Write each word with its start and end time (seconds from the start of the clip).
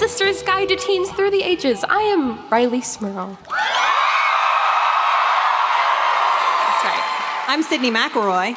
Sister's 0.00 0.42
guide 0.42 0.70
to 0.70 0.76
teens 0.76 1.10
through 1.10 1.30
the 1.30 1.42
ages. 1.42 1.84
I 1.86 2.00
am 2.00 2.38
Rileigh 2.48 2.82
Smirl. 2.82 3.36
I'm 7.46 7.62
Sydnee 7.62 7.92
McElroy. 7.92 8.56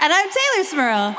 And 0.00 0.12
I'm 0.14 0.28
Teylor 0.32 0.64
Smirl. 0.64 1.14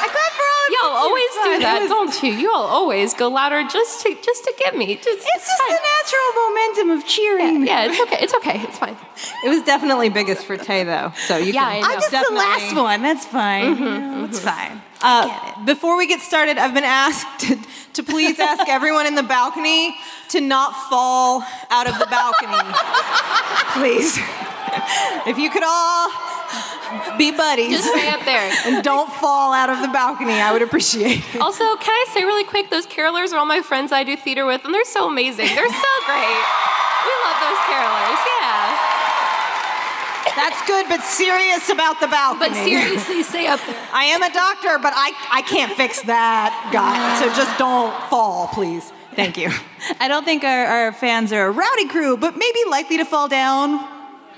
I 0.00 0.08
clap 0.08 0.32
for 0.32 0.46
all 0.48 0.64
of 0.64 0.72
Y'all 0.72 0.88
you. 0.88 1.04
always 1.04 1.28
It's 1.28 1.44
do 1.44 1.60
fun. 2.06 2.20
that, 2.20 2.20
It 2.20 2.20
was- 2.20 2.20
don't 2.20 2.32
you? 2.32 2.38
You 2.38 2.52
all 2.52 2.66
always 2.66 3.14
go 3.14 3.28
louder 3.28 3.62
just 3.68 4.02
to 4.02 4.14
just 4.22 4.44
to 4.44 4.54
get 4.58 4.76
me. 4.76 4.96
Just, 4.96 5.08
It's 5.08 5.24
just 5.24 5.62
the 5.68 5.78
natural 5.92 6.28
momentum 6.44 6.90
of 6.98 7.06
cheering. 7.06 7.66
yeah, 7.66 7.84
it's 7.86 8.00
okay. 8.00 8.18
It's 8.20 8.34
okay. 8.34 8.60
It's 8.62 8.78
fine. 8.78 8.96
It 9.44 9.48
was 9.48 9.62
definitely 9.62 10.08
biggest 10.10 10.44
for 10.46 10.56
Tay 10.56 10.84
though, 10.84 11.12
so 11.26 11.36
you 11.36 11.52
Yeah, 11.52 11.60
can. 11.72 11.76
I 11.76 11.80
know. 11.80 11.86
I'm 11.88 12.00
just 12.00 12.10
Definitely. 12.10 12.36
the 12.36 12.42
last 12.42 12.76
one. 12.76 13.02
That's 13.02 13.24
fine. 13.26 13.78
You 13.78 13.84
know, 14.00 14.24
It's 14.24 14.40
fine. 14.40 14.82
Uh, 15.02 15.64
before 15.64 15.96
we 15.96 16.06
get 16.06 16.20
started, 16.20 16.56
I've 16.58 16.72
been 16.72 16.82
asked 16.84 17.40
to, 17.40 17.58
to 17.94 18.02
please 18.02 18.38
ask 18.40 18.66
everyone 18.78 19.06
in 19.06 19.14
the 19.14 19.22
balcony 19.22 19.94
to 20.30 20.40
not 20.40 20.72
fall 20.88 21.44
out 21.70 21.86
of 21.86 21.98
the 21.98 22.06
balcony. 22.06 22.56
please. 23.74 24.18
If 25.26 25.38
you 25.38 25.50
could 25.50 25.62
all 25.64 26.10
be 27.18 27.30
buddies 27.32 27.82
Just 27.82 27.88
stay 27.88 28.08
up 28.08 28.24
there. 28.24 28.52
and 28.66 28.84
don't 28.84 29.10
fall 29.14 29.52
out 29.52 29.70
of 29.70 29.80
the 29.80 29.88
balcony, 29.88 30.40
I 30.40 30.52
would 30.52 30.62
appreciate 30.62 31.22
it. 31.34 31.40
Also, 31.40 31.64
can 31.76 31.92
I 31.92 32.06
say 32.12 32.24
really 32.24 32.44
quick, 32.44 32.70
those 32.70 32.86
carolers 32.86 33.32
are 33.32 33.38
all 33.38 33.46
my 33.46 33.62
friends 33.62 33.92
I 33.92 34.04
do 34.04 34.16
theater 34.16 34.46
with, 34.46 34.64
and 34.64 34.72
they're 34.72 34.84
so 34.84 35.08
amazing. 35.08 35.46
They're 35.46 35.68
so 35.68 35.92
great. 36.06 36.42
We 37.06 37.12
love 37.24 37.38
those 37.40 37.60
carolers, 37.70 38.20
yeah. 38.26 38.96
That's 40.36 40.66
good, 40.66 40.86
but 40.88 41.00
serious 41.00 41.70
about 41.70 41.98
the 41.98 42.08
balcony. 42.08 42.50
But 42.50 42.54
seriously, 42.56 43.22
stay 43.22 43.46
up 43.46 43.58
there. 43.66 43.74
I 43.90 44.04
am 44.04 44.22
a 44.22 44.30
doctor, 44.30 44.78
but 44.78 44.92
I, 44.94 45.12
I 45.30 45.40
can't 45.42 45.72
fix 45.72 46.02
that 46.02 46.70
guy. 46.72 47.18
So 47.20 47.34
just 47.34 47.56
don't 47.58 47.94
fall, 48.10 48.48
please. 48.48 48.92
Thank 49.14 49.38
you. 49.38 49.50
I 50.00 50.08
don't 50.08 50.24
think 50.24 50.44
our, 50.44 50.66
our 50.66 50.92
fans 50.92 51.32
are 51.32 51.46
a 51.46 51.50
rowdy 51.50 51.88
crew, 51.88 52.18
but 52.18 52.36
maybe 52.36 52.58
likely 52.68 52.98
to 52.98 53.06
fall 53.06 53.28
down. 53.28 53.78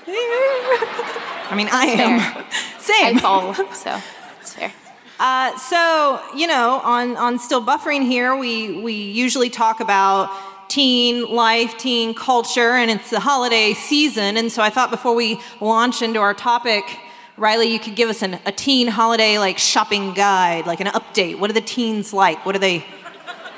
I 1.51 1.55
mean, 1.55 1.69
I 1.71 1.85
am. 1.87 2.21
I 2.21 2.45
Same. 2.79 3.19
fall, 3.19 3.55
so 3.55 4.01
it's 4.41 4.55
fair. 4.55 4.73
Uh, 5.19 5.57
so, 5.59 6.21
you 6.37 6.47
know, 6.47 6.81
on, 6.85 7.17
on 7.17 7.39
Still 7.39 7.65
Buffering 7.65 8.07
here, 8.07 8.37
we, 8.37 8.81
we 8.81 8.93
usually 8.93 9.51
talk 9.51 9.81
about 9.81 10.31
teen 10.69 11.25
life, 11.35 11.77
teen 11.79 12.15
culture, 12.15 12.73
and 12.75 12.91
it's 12.91 13.11
the 13.11 13.21
holiday 13.21 13.73
season. 13.73 14.37
And 14.37 14.53
so 14.53 14.63
I 14.63 14.71
thought 14.71 14.91
before 14.91 15.15
we 15.15 15.41
launch 15.61 16.03
into 16.03 16.21
our 16.21 16.35
topic, 16.35 16.85
Rileigh, 17.37 17.71
you 17.71 17.79
could 17.79 17.97
give 17.97 18.09
us 18.09 18.23
an, 18.23 18.39
a 18.47 18.53
teen 18.53 18.89
holiday 18.89 19.39
like 19.39 19.59
shopping 19.59 20.13
guide, 20.13 20.67
like 20.67 20.81
an 20.81 20.89
update. 20.89 21.39
What 21.39 21.51
are 21.51 21.55
the 21.55 21.61
teens 21.61 22.13
like? 22.13 22.45
What 22.45 22.55
are 22.55 22.61
they 22.61 22.85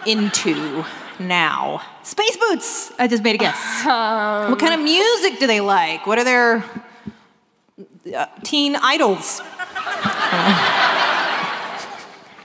into 0.07 0.85
now? 1.19 1.83
Space 2.05 2.37
boots. 2.37 2.93
I 2.99 3.09
just 3.09 3.23
made 3.23 3.35
a 3.35 3.39
guess. 3.39 3.85
what 3.85 4.59
kind 4.59 4.75
of 4.75 4.81
music 4.81 5.39
do 5.41 5.47
they 5.47 5.61
like? 5.61 6.07
What 6.07 6.19
are 6.19 6.25
their 6.25 6.65
uh, 8.15 8.27
teen 8.43 8.77
idols? 8.77 9.41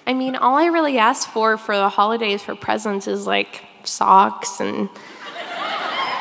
I 0.08 0.14
mean, 0.14 0.36
all 0.36 0.56
I 0.56 0.66
really 0.68 0.98
ask 0.98 1.28
for 1.30 1.58
for 1.58 1.76
the 1.76 1.90
holidays 1.90 2.42
for 2.44 2.56
presents 2.56 3.08
is 3.08 3.26
like 3.26 3.64
socks 3.84 4.60
and 4.60 4.90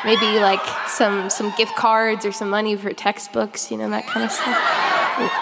maybe 0.03 0.39
like 0.39 0.61
some 0.87 1.29
some 1.29 1.53
gift 1.57 1.75
cards 1.75 2.25
or 2.25 2.31
some 2.31 2.49
money 2.49 2.75
for 2.75 2.91
textbooks, 2.93 3.71
you 3.71 3.77
know, 3.77 3.89
that 3.89 4.07
kind 4.07 4.25
of 4.25 4.31
stuff. 4.31 4.55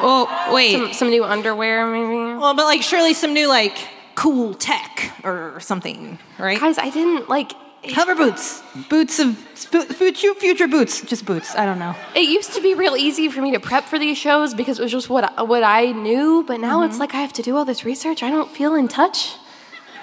oh, 0.02 0.50
wait. 0.54 0.74
Some, 0.74 0.94
some 0.94 1.10
new 1.10 1.24
underwear, 1.24 1.86
maybe. 1.88 2.38
Well, 2.38 2.54
but 2.54 2.66
like 2.66 2.82
surely 2.82 3.14
some 3.14 3.34
new 3.34 3.48
like 3.48 3.78
cool 4.16 4.54
tech 4.54 5.12
or 5.24 5.60
something, 5.60 6.20
right? 6.38 6.60
Guys, 6.60 6.78
I 6.78 6.90
didn't 6.90 7.30
like. 7.30 7.54
Hover 7.92 8.16
boots. 8.16 8.64
Boots 8.90 9.20
of 9.20 9.36
future, 9.38 10.34
future 10.36 10.68
boots. 10.68 11.02
Just 11.02 11.26
boots. 11.26 11.56
I 11.56 11.66
don't 11.66 11.80
know. 11.80 11.96
It 12.16 12.30
used 12.30 12.54
to 12.54 12.62
be 12.62 12.74
real 12.74 12.96
easy 12.96 13.30
for 13.30 13.42
me 13.42 13.52
to 13.52 13.60
prep 13.60 13.86
for 13.86 14.00
these 14.00 14.18
shows 14.18 14.54
because 14.54 14.80
it 14.80 14.84
was 14.84 14.92
just 14.92 15.10
what 15.10 15.38
I, 15.38 15.42
what 15.44 15.64
I 15.64 15.92
knew, 15.92 16.44
but 16.48 16.60
now 16.60 16.84
it's 16.84 16.94
mm-hmm. 16.94 17.02
like 17.02 17.14
I 17.14 17.22
have 17.22 17.34
to 17.34 17.42
do 17.42 17.58
all 17.58 17.66
this 17.66 17.84
research. 17.84 18.24
I 18.24 18.30
don't 18.30 18.50
feel 18.50 18.76
in 18.76 18.88
touch 18.88 19.36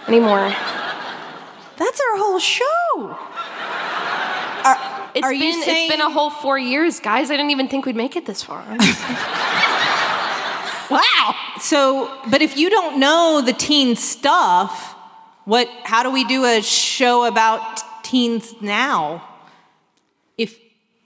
anymore. 0.07 0.55
That's 1.77 2.01
our 2.13 2.19
whole 2.19 2.39
show. 2.39 3.17
It's 5.13 5.25
Are 5.25 5.31
been 5.33 5.41
you 5.41 5.65
saying- 5.65 5.87
it's 5.87 5.93
been 5.97 6.01
a 6.07 6.11
whole 6.11 6.31
four 6.31 6.59
years, 6.59 7.01
guys. 7.01 7.31
I 7.31 7.37
didn't 7.37 7.51
even 7.51 7.67
think 7.67 7.87
we'd 7.87 7.97
make 7.97 8.15
it 8.15 8.27
this 8.27 8.43
far. 8.43 8.65
Wow. 10.91 11.37
So, 11.61 12.11
but 12.29 12.43
if 12.43 12.57
you 12.57 12.69
don't 12.69 12.99
know 12.99 13.41
the 13.45 13.53
teen 13.53 13.95
stuff, 13.95 14.97
what? 15.45 15.69
How 15.85 16.03
do 16.03 16.11
we 16.11 16.25
do 16.25 16.45
a 16.45 16.63
show 16.63 17.25
about 17.27 17.81
teens 18.05 18.55
now? 18.61 19.27
If 20.39 20.59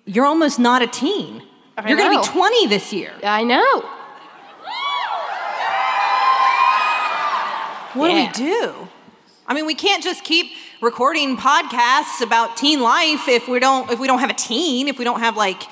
you're 0.05 0.27
almost 0.27 0.59
not 0.59 0.83
a 0.83 0.87
teen, 0.87 1.43
I 1.77 1.89
you're 1.89 1.97
going 1.97 2.12
to 2.12 2.22
be 2.22 2.27
20 2.39 2.67
this 2.69 2.93
year. 2.93 3.12
I 3.23 3.43
know. 3.44 3.83
What 7.94 8.11
Yeah. 8.11 8.33
do 8.33 8.43
we 8.44 8.50
do? 8.50 8.89
I 9.47 9.55
mean, 9.55 9.67
we 9.67 9.75
can't 9.75 10.03
just 10.03 10.25
keep 10.25 10.50
recording 10.81 11.37
podcasts 11.37 12.21
about 12.21 12.56
teen 12.56 12.81
life 12.81 13.28
if 13.28 13.47
we 13.47 13.61
don't 13.61 13.91
if 13.91 14.00
we 14.00 14.06
don't 14.09 14.19
have 14.19 14.31
a 14.31 14.34
teen, 14.34 14.89
if 14.89 14.99
we 14.99 15.05
don't 15.05 15.21
have 15.21 15.37
like 15.37 15.62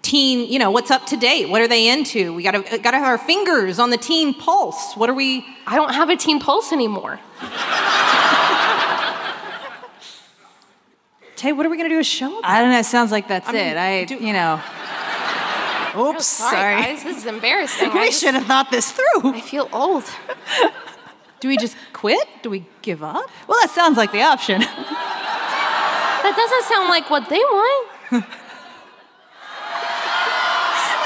teen, 0.00 0.50
you 0.50 0.58
know, 0.58 0.70
what's 0.70 0.90
up 0.90 1.04
to 1.08 1.16
date? 1.18 1.50
What 1.50 1.60
are 1.60 1.68
they 1.68 1.88
into? 1.88 2.32
We 2.32 2.42
got 2.42 2.52
to 2.52 2.78
got 2.78 2.92
to 2.92 2.98
have 2.98 3.06
our 3.06 3.18
fingers 3.18 3.78
on 3.78 3.90
the 3.90 3.98
teen 3.98 4.32
pulse. 4.32 4.94
What 4.96 5.10
are 5.10 5.14
we 5.14 5.44
I 5.66 5.76
don't 5.76 5.92
have 5.92 6.08
a 6.08 6.16
teen 6.16 6.40
pulse 6.40 6.72
anymore. 6.72 7.20
Tay, 11.38 11.52
what 11.52 11.64
are 11.64 11.70
we 11.70 11.76
going 11.76 11.88
to 11.88 11.94
do 11.94 12.00
a 12.00 12.04
show 12.04 12.38
about? 12.38 12.50
I 12.50 12.60
don't 12.60 12.70
know. 12.70 12.78
It 12.80 12.84
sounds 12.86 13.12
like 13.12 13.28
that's 13.28 13.48
I 13.48 13.52
mean, 13.52 13.60
it. 13.62 13.76
I, 13.76 14.04
do- 14.04 14.16
you 14.16 14.32
know. 14.32 14.60
Oh, 15.94 16.12
Oops. 16.12 16.24
Sorry, 16.26 16.50
sorry. 16.54 16.74
guys. 16.82 17.02
This 17.02 17.16
is 17.16 17.26
embarrassing. 17.26 17.90
I, 17.90 17.94
We 17.94 18.06
just- 18.08 18.20
should 18.20 18.34
have 18.34 18.44
thought 18.46 18.70
this 18.70 18.92
through. 18.92 19.32
I 19.32 19.40
feel 19.40 19.68
old. 19.72 20.04
Do 21.40 21.48
we 21.48 21.56
just 21.56 21.76
quit? 21.94 22.28
Do 22.42 22.50
we 22.50 22.66
give 22.82 23.02
up? 23.02 23.24
Well, 23.48 23.58
that 23.62 23.70
sounds 23.70 23.96
like 23.96 24.12
the 24.12 24.22
option. 24.22 24.62
That 26.20 26.34
doesn't 26.36 26.64
sound 26.74 26.88
like 26.90 27.08
what 27.10 27.28
they 27.30 27.38
want. 27.38 27.88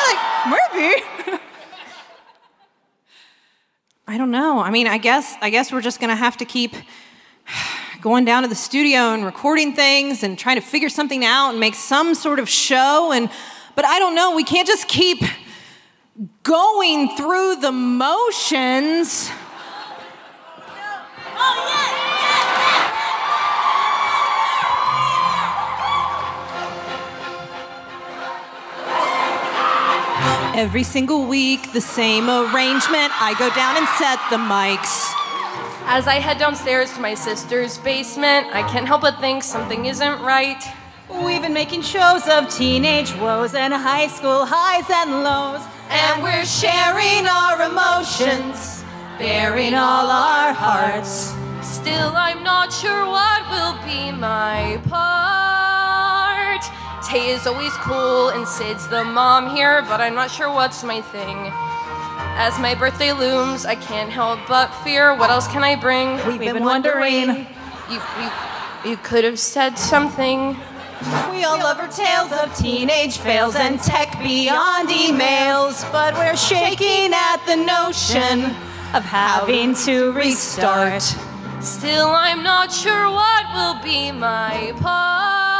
like, 0.06 0.18
maybe. 0.72 1.38
I 4.08 4.18
don't 4.18 4.30
know. 4.30 4.58
I 4.60 4.70
mean, 4.70 4.86
I 4.88 4.98
guess 4.98 5.36
I 5.40 5.50
guess 5.50 5.70
we're 5.72 5.80
just 5.82 6.00
going 6.00 6.10
to 6.10 6.16
have 6.16 6.36
to 6.38 6.44
keep 6.44 6.74
going 8.02 8.24
down 8.24 8.42
to 8.42 8.48
the 8.48 8.54
studio 8.56 9.14
and 9.14 9.24
recording 9.24 9.76
things 9.76 10.24
and 10.24 10.36
trying 10.36 10.56
to 10.56 10.60
figure 10.60 10.88
something 10.88 11.24
out 11.24 11.50
and 11.50 11.60
make 11.60 11.76
some 11.76 12.16
sort 12.16 12.40
of 12.40 12.48
show 12.48 13.12
and 13.12 13.30
but 13.76 13.84
I 13.84 14.00
don't 14.00 14.16
know, 14.16 14.34
we 14.34 14.42
can't 14.42 14.66
just 14.66 14.88
keep 14.88 15.22
going 16.42 17.16
through 17.16 17.56
the 17.56 17.70
motions. 17.70 19.30
Every 30.54 30.82
single 30.82 31.24
week, 31.26 31.72
the 31.72 31.80
same 31.80 32.28
arrangement. 32.28 33.12
I 33.22 33.34
go 33.38 33.48
down 33.54 33.76
and 33.76 33.86
set 33.96 34.18
the 34.28 34.36
mics. 34.36 35.21
As 35.84 36.06
I 36.06 36.14
head 36.14 36.38
downstairs 36.38 36.92
to 36.94 37.00
my 37.00 37.14
sister's 37.14 37.76
basement, 37.78 38.46
I 38.54 38.62
can't 38.70 38.86
help 38.86 39.02
but 39.02 39.20
think 39.20 39.42
something 39.42 39.86
isn't 39.86 40.20
right. 40.22 40.62
We've 41.10 41.42
been 41.42 41.52
making 41.52 41.82
shows 41.82 42.26
of 42.28 42.48
teenage 42.48 43.14
woes 43.16 43.54
and 43.54 43.74
high 43.74 44.06
school 44.06 44.46
highs 44.46 44.88
and 44.88 45.22
lows. 45.22 45.60
And 45.90 46.22
we're 46.22 46.46
sharing 46.46 47.26
our 47.26 47.68
emotions, 47.68 48.84
bearing 49.18 49.74
all 49.74 50.06
our 50.08 50.54
hearts. 50.54 51.34
Still, 51.60 52.12
I'm 52.14 52.42
not 52.42 52.72
sure 52.72 53.04
what 53.04 53.42
will 53.50 53.74
be 53.84 54.12
my 54.12 54.80
part. 54.88 56.62
Tay 57.04 57.30
is 57.30 57.46
always 57.46 57.72
cool, 57.78 58.28
and 58.30 58.46
Sid's 58.46 58.86
the 58.88 59.04
mom 59.04 59.54
here, 59.54 59.82
but 59.82 60.00
I'm 60.00 60.14
not 60.14 60.30
sure 60.30 60.48
what's 60.48 60.82
my 60.84 61.02
thing. 61.02 61.52
As 62.34 62.58
my 62.58 62.74
birthday 62.74 63.12
looms, 63.12 63.66
I 63.66 63.74
can't 63.74 64.10
help 64.10 64.40
but 64.48 64.68
fear. 64.82 65.14
What 65.14 65.30
else 65.30 65.46
can 65.48 65.62
I 65.62 65.76
bring? 65.76 66.16
We've 66.26 66.40
been 66.40 66.64
wondering. 66.64 67.46
You, 67.90 68.00
you, 68.20 68.30
you 68.90 68.96
could 68.96 69.22
have 69.24 69.38
said 69.38 69.78
something. 69.78 70.56
We 71.30 71.44
all 71.44 71.58
love 71.58 71.78
our 71.78 71.88
tales 71.88 72.32
of 72.32 72.56
teenage 72.56 73.18
fails 73.18 73.54
and 73.54 73.78
tech 73.80 74.18
beyond 74.22 74.88
emails, 74.88 75.90
but 75.92 76.14
we're 76.14 76.36
shaking 76.36 77.12
at 77.12 77.44
the 77.46 77.56
notion 77.56 78.46
of 78.94 79.04
having 79.04 79.74
to 79.84 80.12
restart. 80.12 81.02
Still, 81.60 82.08
I'm 82.08 82.42
not 82.42 82.72
sure 82.72 83.10
what 83.10 83.46
will 83.54 83.82
be 83.84 84.10
my 84.10 84.72
part. 84.80 85.51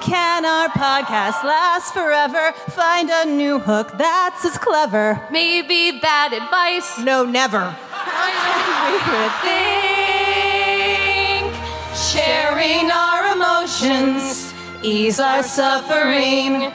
Can 0.00 0.44
our 0.44 0.68
podcast 0.70 1.44
last 1.44 1.94
forever? 1.94 2.50
Find 2.72 3.08
a 3.08 3.24
new 3.24 3.60
hook 3.60 3.92
that's 3.96 4.44
as 4.44 4.58
clever. 4.58 5.24
Maybe 5.30 6.00
bad 6.00 6.32
advice. 6.32 6.98
No, 6.98 7.24
never. 7.24 7.76
Think 9.42 11.54
sharing 11.94 12.90
our 12.90 13.32
emotions, 13.32 14.52
Ease 14.82 15.20
our 15.20 15.44
suffering. 15.44 16.72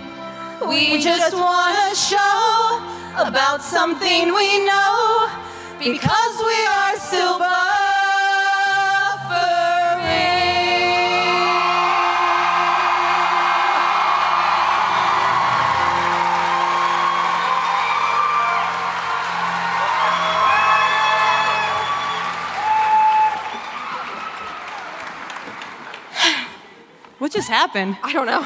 We 0.70 1.02
just 1.02 1.34
want 1.34 1.76
to 1.90 1.96
show 2.00 2.82
about 3.18 3.62
something 3.62 4.34
we 4.34 4.66
know 4.66 5.28
because 5.80 6.38
we 6.40 6.66
are 6.66 6.96
still 6.98 7.40
just 27.46 27.52
happened? 27.52 27.98
I 28.02 28.12
don't 28.12 28.26
know. 28.26 28.42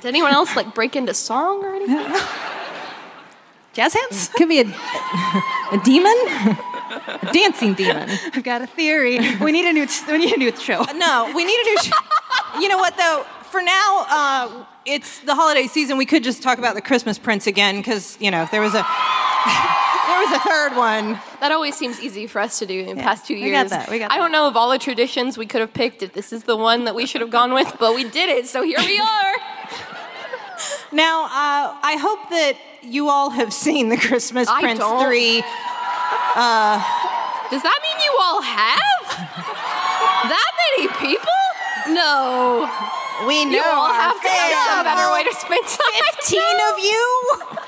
Did 0.00 0.08
anyone 0.08 0.32
else 0.32 0.56
like 0.56 0.74
break 0.74 0.96
into 0.96 1.12
song 1.12 1.64
or 1.64 1.74
anything? 1.74 2.06
Jazz 3.74 3.94
hands? 3.94 4.30
Could 4.36 4.48
be 4.48 4.60
a, 4.60 4.64
a 4.64 5.78
demon? 5.84 6.14
A 6.16 7.30
dancing 7.32 7.74
demon. 7.74 8.08
I've 8.32 8.42
got 8.42 8.62
a 8.62 8.66
theory. 8.66 9.18
We 9.36 9.52
need 9.52 9.66
a 9.66 9.72
new. 9.72 9.86
We 10.08 10.18
need 10.18 10.32
a 10.32 10.38
new 10.38 10.56
show. 10.56 10.84
No, 10.94 11.30
we 11.34 11.44
need 11.44 11.58
a 11.58 11.64
new 11.64 11.78
show. 11.82 11.96
you 12.60 12.68
know 12.68 12.78
what 12.78 12.96
though? 12.96 13.26
For 13.50 13.60
now, 13.60 14.06
uh, 14.08 14.64
it's 14.86 15.20
the 15.20 15.34
holiday 15.34 15.66
season. 15.66 15.98
We 15.98 16.06
could 16.06 16.24
just 16.24 16.42
talk 16.42 16.58
about 16.58 16.74
the 16.74 16.80
Christmas 16.80 17.18
Prince 17.18 17.46
again 17.46 17.76
because 17.76 18.16
you 18.20 18.30
know 18.30 18.42
if 18.42 18.50
there 18.50 18.62
was 18.62 18.74
a 18.74 18.86
there 20.16 20.30
was 20.30 20.32
a 20.32 20.40
third 20.48 20.76
one. 20.76 21.20
That 21.40 21.52
always 21.52 21.76
seems 21.76 22.00
easy 22.00 22.26
for 22.26 22.40
us 22.40 22.58
to 22.60 22.66
do 22.66 22.80
in 22.80 22.96
the 22.96 23.02
past 23.02 23.26
two 23.26 23.34
years. 23.34 23.44
we 23.44 23.50
got 23.52 23.68
that, 23.70 23.90
we 23.90 23.98
got 23.98 24.10
I 24.12 24.16
don't 24.16 24.32
know 24.32 24.48
of 24.48 24.56
all 24.56 24.70
the 24.70 24.78
traditions 24.78 25.36
we 25.36 25.46
could 25.46 25.60
have 25.60 25.72
picked 25.74 26.02
if 26.02 26.12
this 26.12 26.32
is 26.32 26.44
the 26.44 26.56
one 26.56 26.84
that 26.84 26.94
we 26.94 27.06
should 27.06 27.20
have 27.20 27.30
gone 27.30 27.52
with, 27.52 27.76
but 27.78 27.94
we 27.94 28.04
did 28.04 28.28
it, 28.28 28.46
so 28.46 28.62
here 28.62 28.78
we 28.78 28.98
are. 29.14 29.34
Now, 30.92 31.24
uh, 31.24 31.76
I 31.82 31.96
hope 32.00 32.30
that 32.30 32.54
you 32.82 33.08
all 33.08 33.30
have 33.30 33.52
seen 33.52 33.88
the 33.90 33.96
Christmas 33.96 34.48
I 34.48 34.60
Prince 34.62 34.78
don't. 34.78 35.04
three. 35.04 35.40
Does 37.50 37.62
that 37.62 37.78
mean 37.82 37.98
you 38.04 38.16
all 38.22 38.42
have? 38.42 39.02
that 40.30 40.50
many 40.76 40.88
people? 40.98 41.32
No. 41.94 42.68
We 43.26 43.44
know 43.44 43.52
You 43.52 43.62
all 43.64 43.92
have 43.92 44.20
to 44.20 44.28
have 44.28 44.52
some 44.74 44.84
better 44.84 45.12
way 45.12 45.24
to 45.24 45.34
spend 45.34 45.64
time. 45.66 46.02
Fifteen 46.16 46.56
of 46.72 46.78
you. 46.78 47.65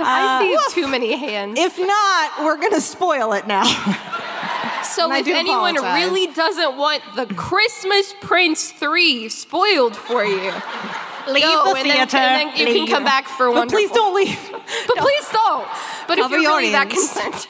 I 0.00 0.38
see 0.42 0.50
woof. 0.50 0.74
too 0.74 0.88
many 0.90 1.16
hands. 1.16 1.58
If 1.58 1.78
not, 1.78 2.44
we're 2.44 2.56
gonna 2.58 2.80
spoil 2.80 3.32
it 3.32 3.46
now. 3.46 3.64
So 4.84 5.10
And 5.12 5.26
if 5.26 5.32
anyone 5.32 5.76
apologize. 5.76 6.04
really 6.10 6.26
doesn't 6.32 6.76
want 6.76 7.02
the 7.14 7.26
Christmas 7.34 8.14
Prince 8.20 8.72
3 8.72 9.28
spoiled 9.28 9.94
for 9.94 10.24
you, 10.24 10.40
Leave 11.28 11.42
go, 11.44 11.64
the 11.72 11.74
and 11.76 11.90
then, 11.90 12.08
theater. 12.08 12.16
and 12.16 12.50
then 12.56 12.56
you 12.56 12.66
can 12.74 12.86
come 12.86 13.04
back 13.04 13.28
for 13.28 13.52
But 13.52 13.68
please 13.68 13.90
don't 13.90 14.14
leave. 14.14 14.38
But 14.52 14.96
please 14.96 15.28
don't. 15.30 15.68
But 16.08 16.18
if 16.18 16.22
Cover 16.24 16.34
you're 16.36 16.42
your 16.42 16.58
really 16.58 16.70
that 16.72 16.86
audience. 16.86 17.12
concerned, 17.12 17.46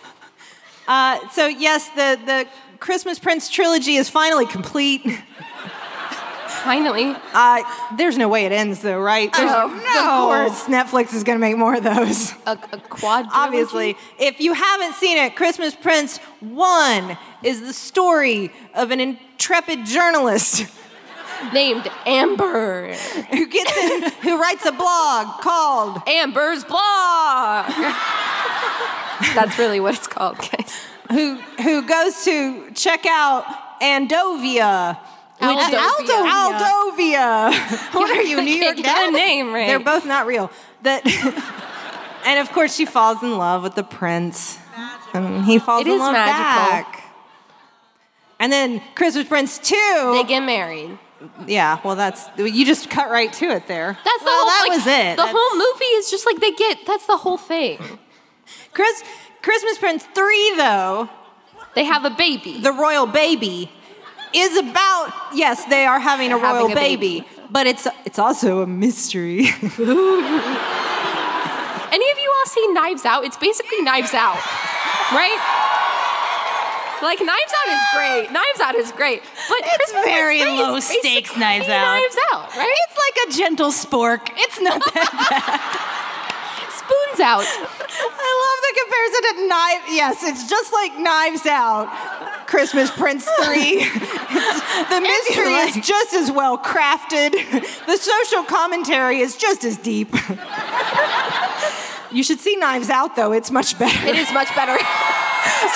Uh, 0.89 1.29
so 1.31 1.47
yes, 1.47 1.89
the 1.91 2.19
the 2.27 2.47
Christmas 2.81 3.19
Prince 3.19 3.49
trilogy 3.49 3.97
is 3.97 4.09
finally 4.11 4.47
complete. 4.47 5.03
Finally, 6.59 7.15
Uh, 7.33 7.63
there's 7.97 8.17
no 8.19 8.29
way 8.29 8.45
it 8.47 8.53
ends 8.53 8.81
though, 8.83 8.99
right? 9.01 9.33
There's, 9.33 9.51
Oh, 9.53 9.67
Of 9.75 10.49
course, 10.49 10.65
Netflix 10.65 11.15
is 11.15 11.25
going 11.25 11.37
to 11.37 11.41
make 11.41 11.57
more 11.57 11.75
of 11.77 11.83
those. 11.85 12.33
a, 12.47 12.53
a 12.73 12.79
quad. 12.89 13.27
Obviously, 13.33 13.97
if 14.19 14.41
you 14.41 14.53
haven't 14.53 14.95
seen 14.95 15.17
it, 15.19 15.37
Christmas 15.37 15.75
Prince 15.75 16.19
1 16.41 17.17
is 17.43 17.61
the 17.63 17.73
story 17.73 18.53
of 18.75 18.91
an 18.91 19.01
intrepid 19.01 19.87
journalist 19.87 20.67
named 21.53 21.89
Amber. 22.07 22.93
who 23.31 23.47
gets 23.47 23.77
in, 23.77 24.11
who 24.23 24.41
writes 24.41 24.67
a 24.67 24.73
blog 24.73 25.41
called 25.41 26.03
Amber's 26.07 26.65
blog. 26.65 27.67
That's 29.35 29.59
really 29.59 29.81
what 29.81 29.95
it's 29.95 30.07
called, 30.07 30.39
guys. 30.39 30.77
who 31.11 31.37
who 31.63 31.83
goes 31.87 32.25
to 32.25 32.71
check 32.73 33.05
out 33.07 33.45
Andovia. 33.81 34.99
Which 35.41 35.59
is- 35.59 35.75
Aldovia. 35.75 36.59
Aldovia. 36.59 37.95
what 37.95 38.11
are 38.11 38.23
you, 38.23 38.43
New 38.43 38.51
York 38.55 38.77
Can't 38.77 38.85
get 38.85 39.09
a 39.09 39.13
name 39.13 39.53
right. 39.53 39.67
They're 39.69 39.79
both 39.81 40.05
not 40.05 40.27
real. 40.27 40.51
That, 40.83 41.07
and 42.27 42.39
of 42.41 42.51
course, 42.53 42.75
she 42.75 42.85
falls 42.87 43.23
in 43.23 43.37
love 43.39 43.63
with 43.63 43.75
the 43.75 43.83
prince, 43.85 44.59
and 45.15 45.27
mm, 45.27 45.45
he 45.45 45.59
falls 45.59 45.83
It 45.83 45.89
in 45.89 45.95
is 45.95 46.01
love 46.01 46.13
magical. 46.13 46.71
back. 46.71 47.05
And 48.41 48.53
then 48.53 48.81
Christmas 48.95 49.27
Prince 49.27 49.59
two. 49.59 50.13
They 50.15 50.25
get 50.25 50.41
married. 50.45 50.97
yeah, 51.47 51.81
well, 51.85 51.97
that's 51.97 52.29
you 52.37 52.65
just 52.65 52.89
cut 52.91 53.11
right 53.11 53.33
to 53.33 53.47
it 53.47 53.67
there. 53.67 53.99
That's 54.05 54.19
the 54.21 54.25
well, 54.25 54.39
whole. 54.39 54.47
that 54.47 54.67
like, 54.69 54.77
was 54.79 54.87
it. 54.87 55.17
The 55.17 55.23
That's- 55.23 55.37
whole 55.37 55.59
movie 55.59 55.85
is 55.99 56.11
just 56.11 56.25
like 56.27 56.41
they 56.41 56.53
get. 56.53 56.79
That's 56.87 57.07
the 57.07 57.17
whole 57.17 57.37
thing. 57.39 57.81
Chris, 58.73 59.03
Christmas 59.43 59.79
Prince 59.79 60.05
three 60.15 60.55
though. 60.57 61.09
They 61.75 61.85
have 61.85 62.05
a 62.05 62.11
baby. 62.11 62.61
the 62.61 62.73
royal 62.73 63.07
baby 63.07 63.71
is 64.35 64.57
about 64.57 65.13
yes 65.35 65.65
they 65.67 65.85
are 65.87 66.01
having 66.01 66.33
a 66.33 66.37
They're 66.37 66.45
having 66.45 66.63
royal 66.63 66.73
a 66.73 66.75
baby, 66.75 67.21
baby. 67.21 67.29
but 67.51 67.67
it's 67.67 67.87
it's 68.05 68.19
also 68.19 68.61
a 68.63 68.67
mystery 68.67 69.47
Any 71.91 72.11
of 72.11 72.19
you 72.19 72.35
all 72.39 72.47
seen 72.47 72.75
Knives 72.75 73.05
Out? 73.07 73.25
It's 73.25 73.39
basically 73.39 73.81
Knives 73.81 74.13
Out, 74.13 74.37
right? 75.11 75.41
Like 77.03 77.19
Knives 77.21 77.53
Out 77.59 77.69
is 77.73 77.81
great. 77.95 78.31
Knives 78.33 78.61
Out 78.61 78.75
is 78.75 78.93
great, 78.93 79.23
but 79.49 79.59
It's 79.63 79.77
Christmas 79.93 80.05
very 80.05 80.39
Prince 80.43 80.59
3 80.59 80.61
is 80.61 80.69
low 80.69 80.81
stakes 81.01 81.37
Knives 81.37 81.69
Out. 81.69 81.95
Knives 81.95 82.17
Out, 82.33 82.57
right? 82.57 82.75
It's 82.89 82.99
like 82.99 83.17
a 83.29 83.39
gentle 83.39 83.71
spork. 83.71 84.29
It's 84.37 84.61
not 84.61 84.83
that. 84.95 85.11
bad. 85.31 85.95
Spoons 86.79 87.21
Out. 87.21 87.45
i 87.45 88.31
love 88.45 88.59
the 88.65 88.73
comparison 88.81 89.23
to 89.29 89.49
knife 89.49 89.85
yes 89.91 90.23
it's 90.23 90.49
just 90.49 90.73
like 90.73 90.97
knives 90.99 91.45
out 91.47 91.89
christmas 92.49 92.91
prince 92.91 93.25
3 93.45 93.79
the 93.85 95.01
mystery 95.01 95.55
is 95.55 95.87
just 95.87 96.15
as 96.15 96.31
well 96.33 96.59
crafted 96.59 97.33
the 97.87 97.97
social 97.97 98.43
commentary 98.43 99.21
is 99.21 99.37
just 99.37 99.65
as 99.65 99.77
deep 99.77 100.09
you 102.11 102.23
should 102.23 102.41
see 102.41 102.57
knives 102.57 102.91
out 102.91 103.15
though 103.17 103.33
it's 103.33 103.51
much 103.51 103.79
better 103.79 104.07
It 104.09 104.17
is 104.17 104.33
much 104.33 104.49
better. 104.57 104.77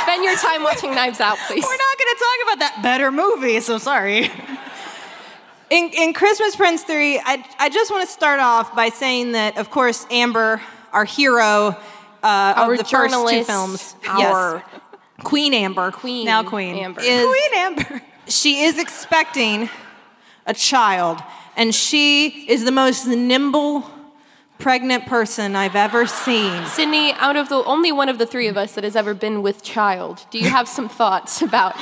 Spend 0.03 0.25
your 0.25 0.37
time 0.37 0.63
watching 0.65 0.95
Knives 0.95 1.21
Out, 1.21 1.39
please. 1.47 1.65
We're 1.65 1.71
not 1.71 1.99
going 1.99 2.15
to 2.15 2.19
talk 2.19 2.39
about 2.47 2.59
that 2.61 2.81
better 2.83 3.11
movie. 3.13 3.61
So 3.61 3.79
sorry. 3.79 4.31
In, 5.71 5.91
in 5.97 6.13
Christmas 6.13 6.57
Prince 6.57 6.83
3, 6.85 7.19
I, 7.19 7.45
I 7.59 7.69
just 7.69 7.91
want 7.91 8.07
to 8.07 8.13
start 8.13 8.41
off 8.41 8.75
by 8.75 8.89
saying 8.91 9.33
that, 9.33 9.57
of 9.59 9.71
course, 9.71 10.07
Amber, 10.11 10.61
our 10.93 11.05
hero 11.05 11.77
uh, 12.23 12.55
Our 12.57 12.73
of 12.73 12.79
the 12.79 12.85
first 12.85 13.15
two 13.15 13.45
films, 13.45 13.97
our 14.07 14.19
yes, 14.19 14.72
Queen 15.25 15.55
Amber, 15.55 15.91
Queen. 15.91 16.25
Now 16.25 16.43
Queen. 16.43 16.77
Amber. 16.77 17.01
is 17.01 17.27
Queen 17.27 17.55
Amber. 17.55 18.03
she 18.27 18.63
is 18.63 18.79
expecting 18.79 19.69
a 20.47 20.55
child, 20.55 21.21
and 21.57 21.75
she 21.75 22.47
is 22.49 22.65
the 22.65 22.73
most 22.73 23.07
nimble 23.07 23.89
pregnant 24.59 25.07
person 25.07 25.57
I've 25.57 25.77
ever 25.77 26.07
seen. 26.07 26.63
Sydnee, 26.63 27.15
out 27.19 27.37
of 27.37 27.49
the 27.49 27.63
only 27.65 27.91
one 27.91 28.09
of 28.09 28.19
the 28.19 28.27
three 28.27 28.47
of 28.47 28.57
us 28.57 28.75
that 28.75 28.85
has 28.85 28.95
ever 28.95 29.13
been 29.13 29.43
with 29.43 29.63
child, 29.63 30.25
do 30.31 30.39
you 30.39 30.49
have 30.49 30.69
some 30.69 30.89
thoughts 30.89 31.43
about 31.43 31.75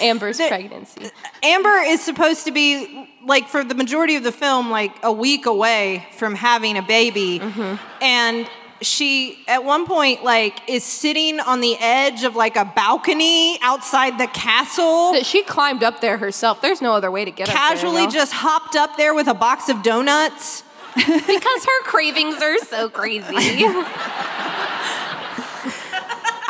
Amber's 0.00 0.38
The- 0.38 0.48
pregnancy? 0.48 1.10
Amber 1.42 1.78
is 1.86 2.02
supposed 2.02 2.44
to 2.44 2.52
be 2.52 3.08
like 3.24 3.48
for 3.48 3.64
the 3.64 3.74
majority 3.74 4.16
of 4.16 4.24
the 4.24 4.32
film 4.32 4.70
like 4.70 4.92
a 5.02 5.12
week 5.12 5.46
away 5.46 6.06
from 6.16 6.34
having 6.34 6.76
a 6.76 6.82
baby 6.82 7.38
mm-hmm. 7.38 7.76
and 8.02 8.48
she 8.82 9.38
at 9.48 9.64
one 9.64 9.86
point 9.86 10.24
like 10.24 10.68
is 10.68 10.84
sitting 10.84 11.40
on 11.40 11.60
the 11.60 11.76
edge 11.78 12.24
of 12.24 12.36
like 12.36 12.56
a 12.56 12.64
balcony 12.64 13.58
outside 13.62 14.18
the 14.18 14.26
castle 14.28 15.12
That 15.12 15.26
she 15.26 15.42
climbed 15.42 15.82
up 15.82 16.00
there 16.00 16.18
herself. 16.18 16.60
There's 16.60 16.82
no 16.82 16.92
other 16.94 17.10
way 17.10 17.24
to 17.24 17.30
get 17.30 17.48
casually 17.48 17.62
up 17.64 17.70
there. 17.70 17.86
Casually 17.86 18.12
just 18.12 18.32
hopped 18.32 18.76
up 18.76 18.96
there 18.96 19.14
with 19.14 19.28
a 19.28 19.34
box 19.34 19.68
of 19.68 19.82
donuts 19.82 20.64
because 20.94 21.64
her 21.64 21.82
cravings 21.84 22.42
are 22.42 22.58
so 22.58 22.88
crazy. 22.88 23.34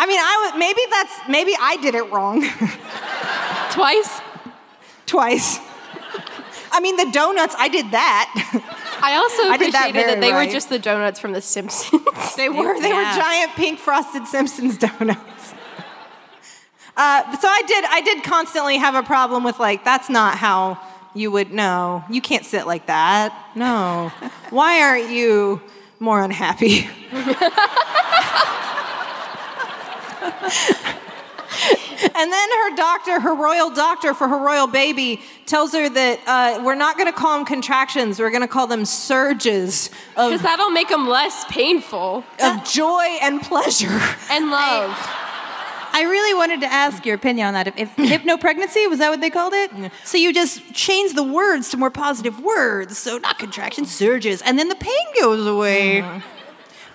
i 0.02 0.06
mean 0.06 0.18
i 0.18 0.50
would 0.50 0.58
maybe 0.58 0.80
that's 0.90 1.28
maybe 1.28 1.54
i 1.60 1.76
did 1.76 1.94
it 1.94 2.10
wrong 2.10 2.42
Twice. 3.70 4.20
twice 5.06 5.60
i 6.72 6.80
mean 6.80 6.96
the 6.96 7.08
donuts 7.12 7.54
i 7.56 7.68
did 7.68 7.90
that 7.92 8.26
I 9.02 9.16
also 9.16 9.48
I 9.48 9.56
did 9.56 9.72
that 9.72 9.90
appreciated 9.90 10.16
that, 10.16 10.20
they 10.20 10.32
right. 10.32 10.46
were 10.46 10.52
just 10.52 10.68
the 10.68 10.78
donuts 10.78 11.18
from 11.18 11.32
The 11.32 11.40
Simpsons. 11.40 12.02
They 12.36 12.48
were 12.48 12.80
they 12.80 12.92
were 12.92 13.02
giant 13.02 13.52
pink 13.52 13.78
frosted 13.78 14.26
Simpsons 14.26 14.78
donuts. 14.78 15.54
Uh, 16.96 17.36
so 17.36 17.48
I 17.48 17.62
did. 17.66 17.84
I 17.84 18.00
did 18.02 18.22
constantly 18.22 18.76
have 18.76 18.94
a 18.94 19.02
problem 19.02 19.44
with 19.44 19.58
like 19.58 19.84
that's 19.84 20.08
not 20.08 20.36
how 20.36 20.78
you 21.14 21.30
would 21.30 21.52
know. 21.52 22.04
You 22.10 22.20
can't 22.20 22.44
sit 22.44 22.66
like 22.66 22.86
that. 22.86 23.34
No. 23.54 24.12
Why 24.50 24.82
aren't 24.82 25.10
you 25.10 25.60
more 25.98 26.22
unhappy? 26.22 26.88
And 32.14 32.32
then 32.32 32.48
her 32.50 32.76
doctor, 32.76 33.20
her 33.20 33.34
royal 33.34 33.70
doctor 33.70 34.12
for 34.14 34.26
her 34.28 34.38
royal 34.38 34.66
baby, 34.66 35.20
tells 35.46 35.72
her 35.72 35.88
that 35.88 36.20
uh, 36.26 36.62
we're 36.64 36.74
not 36.74 36.96
going 36.96 37.06
to 37.06 37.16
call 37.16 37.36
them 37.38 37.46
contractions, 37.46 38.18
we're 38.18 38.30
going 38.30 38.42
to 38.42 38.48
call 38.48 38.66
them 38.66 38.84
surges 38.84 39.88
Because 40.14 40.42
that'll 40.42 40.70
make 40.70 40.88
them 40.88 41.08
less 41.08 41.44
painful. 41.48 42.24
of 42.42 42.64
joy 42.64 43.04
and 43.22 43.40
pleasure. 43.40 43.98
And 44.30 44.50
love. 44.50 44.96
I 45.94 46.04
really 46.04 46.34
wanted 46.34 46.60
to 46.62 46.66
ask 46.72 47.04
your 47.04 47.14
opinion 47.14 47.48
on 47.48 47.54
that. 47.54 47.66
If, 47.68 47.76
if 47.78 47.90
hypno 47.96 48.36
pregnancy 48.38 48.86
was 48.86 48.98
that 48.98 49.10
what 49.10 49.20
they 49.20 49.30
called 49.30 49.52
it? 49.52 49.70
So 50.04 50.16
you 50.18 50.32
just 50.32 50.74
change 50.74 51.14
the 51.14 51.22
words 51.22 51.68
to 51.70 51.76
more 51.76 51.90
positive 51.90 52.40
words, 52.40 52.96
so 52.98 53.18
not 53.18 53.38
contraction 53.38 53.84
surges, 53.84 54.40
and 54.42 54.58
then 54.58 54.68
the 54.68 54.74
pain 54.74 54.92
goes 55.20 55.46
away. 55.46 56.02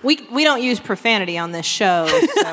We, 0.02 0.26
we 0.32 0.44
don't 0.44 0.62
use 0.62 0.78
profanity 0.80 1.38
on 1.38 1.52
this 1.52 1.66
show, 1.66 2.06
so 2.08 2.52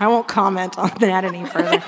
I, 0.00 0.08
won't, 0.08 0.28
comment 0.28 0.78
on 0.78 0.90
that 1.00 1.24
any 1.24 1.44
further. 1.44 1.82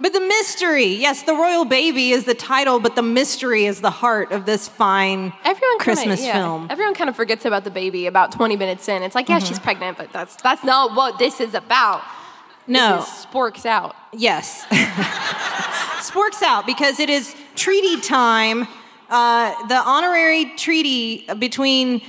But 0.00 0.12
the 0.12 0.20
mystery, 0.20 0.84
yes, 0.94 1.24
the 1.24 1.34
royal 1.34 1.64
baby 1.64 2.12
is 2.12 2.24
the 2.24 2.34
title, 2.34 2.78
but 2.78 2.94
the 2.94 3.02
mystery 3.02 3.64
is 3.64 3.80
the 3.80 3.90
heart 3.90 4.30
of 4.30 4.46
this 4.46 4.68
fine 4.68 5.32
Everyone 5.44 5.78
kinda- 5.80 5.82
Christmas 5.82 6.22
yeah, 6.24 6.34
film. 6.34 6.68
Everyone 6.70 6.94
kind 6.94 7.10
of 7.10 7.16
forgets 7.16 7.44
about 7.44 7.64
the 7.64 7.70
baby 7.72 8.06
about 8.06 8.30
20 8.30 8.56
minutes 8.56 8.86
in. 8.88 9.02
It's 9.02 9.16
like, 9.16 9.28
yeah, 9.28 9.40
she's 9.40 9.58
pregnant, 9.58 9.98
but 9.98 10.12
that's 10.12 10.36
that's 10.36 10.62
not 10.62 10.94
what 10.94 11.18
this 11.18 11.40
is 11.40 11.54
about. 11.54 12.02
no, 12.68 12.98
This 12.98 13.08
is 13.08 13.26
sporks 13.26 13.66
out. 13.66 13.96
Yes. 14.12 14.64
Sporks 16.00 16.42
out 16.42 16.64
because 16.64 17.00
it 17.00 17.10
is 17.10 17.34
treaty 17.56 18.00
time. 18.00 18.66
Uh, 19.10 19.66
the 19.68 19.74
honorary 19.76 20.52
treaty 20.56 21.26
between 21.38 22.02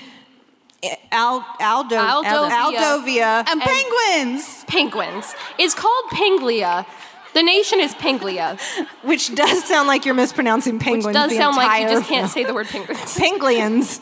Al, 1.11 1.45
Aldo, 1.59 1.95
Aldovia. 1.97 2.49
Aldovia 2.49 3.45
And 3.49 3.61
penguins! 3.61 4.63
Penguins 4.67 5.35
is 5.57 5.73
called 5.75 6.05
Penglia. 6.11 6.85
The 7.33 7.43
nation 7.43 7.79
is 7.79 7.93
Penglia, 7.95 8.57
which 9.03 9.35
does 9.35 9.63
sound 9.65 9.87
like 9.87 10.03
you're 10.05 10.15
mispronouncing 10.15 10.79
penguins. 10.79 11.05
which 11.05 11.13
does 11.13 11.35
sound 11.35 11.55
like 11.57 11.81
you 11.83 11.87
just 11.89 12.07
can't 12.09 12.29
say 12.29 12.43
the 12.43 12.53
word 12.53 12.67
penguins. 12.67 13.15
Penguins. 13.17 13.99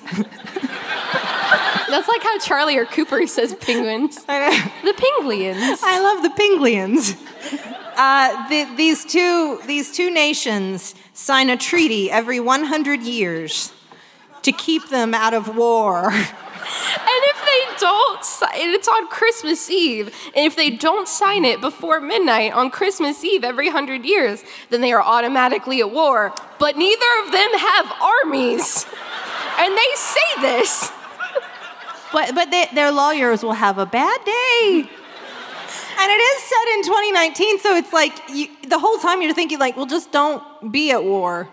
That's 1.90 2.08
like 2.08 2.22
how 2.24 2.38
Charlie 2.40 2.78
or 2.78 2.86
Cooper 2.86 3.26
says 3.28 3.54
penguins. 3.56 4.24
I 4.30 4.72
The 4.84 4.94
Penglians. 4.94 5.82
love 5.82 6.24
the 6.24 6.30
penguins. 6.30 7.16
Uh, 7.96 8.48
the, 8.50 8.76
these 8.76 9.04
two 9.06 9.60
these 9.66 9.92
two 9.92 10.10
nations 10.12 10.94
sign 11.14 11.50
a 11.50 11.58
treaty 11.58 12.12
every 12.12 12.40
100 12.40 13.02
years 13.02 13.72
to 14.44 14.52
keep 14.52 14.90
them 14.90 15.14
out 15.14 15.34
of 15.34 15.56
war. 15.56 16.14
And 17.00 17.22
if 17.24 17.46
they 17.46 17.80
don't, 17.80 18.20
it's 18.56 18.88
on 18.88 19.08
Christmas 19.08 19.70
Eve, 19.70 20.08
and 20.36 20.46
if 20.46 20.56
they 20.56 20.70
don't 20.70 21.08
sign 21.08 21.46
it 21.46 21.62
before 21.62 22.02
midnight 22.02 22.54
on 22.54 22.70
Christmas 22.70 23.24
Eve 23.24 23.44
every 23.44 23.70
hundred 23.70 24.06
years, 24.06 24.44
then 24.70 24.82
they 24.82 24.92
are 24.92 25.02
automatically 25.02 25.80
at 25.80 25.92
war. 25.92 26.34
But 26.60 26.78
neither 26.78 27.06
of 27.24 27.32
them 27.32 27.50
have 27.54 27.92
armies. 28.02 28.86
And 29.60 29.78
they 29.78 29.96
say 29.96 30.42
this. 30.42 30.92
But, 32.14 32.34
but 32.34 32.52
they, 32.52 32.68
their 32.74 32.90
lawyers 32.90 33.44
will 33.44 33.52
have 33.52 33.78
a 33.78 33.86
bad 33.86 34.24
day. 34.24 34.90
And 36.00 36.12
it 36.12 36.22
is 36.22 36.44
set 36.44 36.68
in 36.76 36.84
2019, 36.84 37.60
so 37.60 37.76
it's 37.76 37.92
like 37.92 38.14
you, 38.30 38.48
the 38.68 38.80
whole 38.80 38.98
time 38.98 39.22
you're 39.22 39.34
thinking 39.34 39.60
like, 39.60 39.76
well, 39.76 39.86
just 39.86 40.12
don't 40.14 40.42
be 40.72 40.92
at 40.92 41.04
war. 41.04 41.50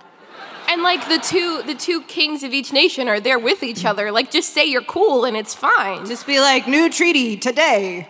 And 0.75 0.83
like 0.83 1.09
the 1.09 1.19
two 1.19 1.63
the 1.63 1.77
two 1.77 2.03
kings 2.03 2.43
of 2.43 2.53
each 2.53 2.73
nation 2.73 3.07
are 3.07 3.21
there 3.21 3.39
with 3.39 3.63
each 3.63 3.85
other. 3.85 4.11
Like 4.11 4.33
just 4.33 4.53
say 4.53 4.65
you're 4.65 4.83
cool 4.83 5.25
and 5.25 5.37
it's 5.37 5.55
fine. 5.55 6.05
Just 6.05 6.27
be 6.27 6.41
like, 6.41 6.67
new 6.67 6.91
treaty 6.91 7.37
today. 7.37 8.09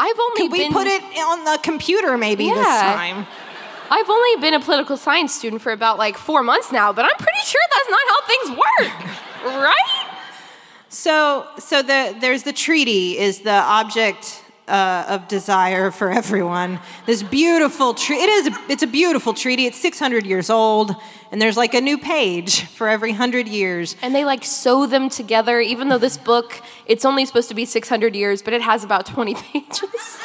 I've 0.00 0.18
only 0.18 0.40
Could 0.40 0.52
we 0.52 0.58
been 0.60 0.72
put 0.72 0.86
it 0.86 1.02
on 1.02 1.44
the 1.44 1.58
computer 1.62 2.16
maybe 2.16 2.48
this 2.48 2.66
time? 2.66 3.26
I've 3.90 4.08
only 4.08 4.40
been 4.40 4.54
a 4.54 4.60
political 4.60 4.96
science 4.96 5.34
student 5.34 5.60
for 5.60 5.70
about 5.70 5.98
like 5.98 6.16
four 6.16 6.42
months 6.42 6.72
now, 6.72 6.94
but 6.94 7.04
I'm 7.04 7.16
pretty 7.18 7.44
sure 7.44 7.60
that's 7.76 7.90
not 7.90 8.00
how 8.08 8.26
things 8.26 8.48
work. 8.56 9.54
right? 9.62 10.16
So, 10.88 11.46
so 11.58 11.82
the, 11.82 12.16
there's 12.18 12.44
the 12.44 12.54
treaty 12.54 13.18
is 13.18 13.40
the 13.40 13.50
object 13.50 14.42
uh, 14.66 15.04
of 15.08 15.28
desire 15.28 15.90
for 15.90 16.10
everyone. 16.10 16.80
This 17.04 17.22
beautiful 17.22 17.94
treaty. 17.94 18.22
It 18.22 18.28
is. 18.30 18.46
A, 18.46 18.60
it's 18.70 18.82
a 18.82 18.86
beautiful 18.86 19.34
treaty. 19.34 19.66
It's 19.66 19.78
600 19.78 20.24
years 20.24 20.48
old, 20.48 20.96
and 21.32 21.40
there's 21.40 21.56
like 21.56 21.72
a 21.72 21.80
new 21.80 21.96
page 21.96 22.64
for 22.66 22.88
every 22.88 23.12
hundred 23.12 23.48
years. 23.48 23.96
And 24.02 24.14
they 24.14 24.26
like 24.26 24.44
sew 24.44 24.86
them 24.86 25.08
together, 25.08 25.60
even 25.60 25.88
though 25.88 25.98
this 25.98 26.18
book, 26.18 26.60
it's 26.84 27.06
only 27.06 27.24
supposed 27.24 27.48
to 27.48 27.54
be 27.54 27.64
600 27.64 28.14
years, 28.14 28.42
but 28.42 28.52
it 28.52 28.60
has 28.60 28.84
about 28.84 29.06
20 29.06 29.34
pages. 29.52 30.18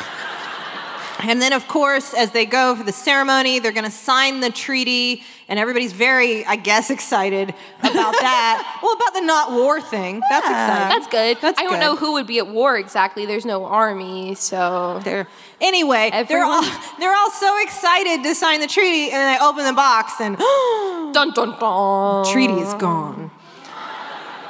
And 1.20 1.42
then, 1.42 1.54
of 1.54 1.68
course, 1.68 2.14
as 2.14 2.32
they 2.32 2.46
go 2.46 2.76
for 2.76 2.84
the 2.84 2.92
ceremony, 2.92 3.60
they're 3.60 3.72
going 3.72 3.86
to 3.86 3.92
sign 3.92 4.40
the 4.40 4.52
treaty, 4.52 5.24
and 5.48 5.60
everybody's 5.60 5.94
very, 5.94 6.46
I 6.46 6.56
guess, 6.56 6.90
excited 6.98 7.50
about 7.80 8.14
that. 8.20 8.80
well, 8.84 8.94
about 8.94 9.14
the 9.14 9.22
not 9.22 9.52
war 9.52 9.82
thing. 9.82 10.22
That's 10.30 10.46
exciting. 10.48 10.90
That's 10.90 11.08
good. 11.08 11.38
That's 11.42 11.60
I 11.60 11.64
don't 11.64 11.74
good. 11.74 11.80
know 11.80 11.96
who 11.96 12.14
would 12.14 12.28
be 12.28 12.38
at 12.38 12.48
war 12.48 12.78
exactly. 12.78 13.26
There's 13.26 13.46
no 13.46 13.66
army, 13.66 14.36
so. 14.36 15.02
They're, 15.04 15.28
anyway, 15.60 16.12
they're 16.28 16.44
all 16.44 16.62
they're 17.00 17.16
all 17.16 17.32
so 17.32 17.62
excited 17.64 18.24
to 18.24 18.36
sign 18.36 18.60
the 18.60 18.68
treaty, 18.68 19.06
and 19.06 19.14
then 19.14 19.34
they 19.34 19.44
open 19.44 19.66
the 19.66 19.74
box, 19.74 20.14
and 20.20 20.38
Dun 21.14 21.32
dun 21.32 21.58
dun. 21.60 22.26
treaty 22.32 22.54
is 22.54 22.74
gone. 22.76 23.32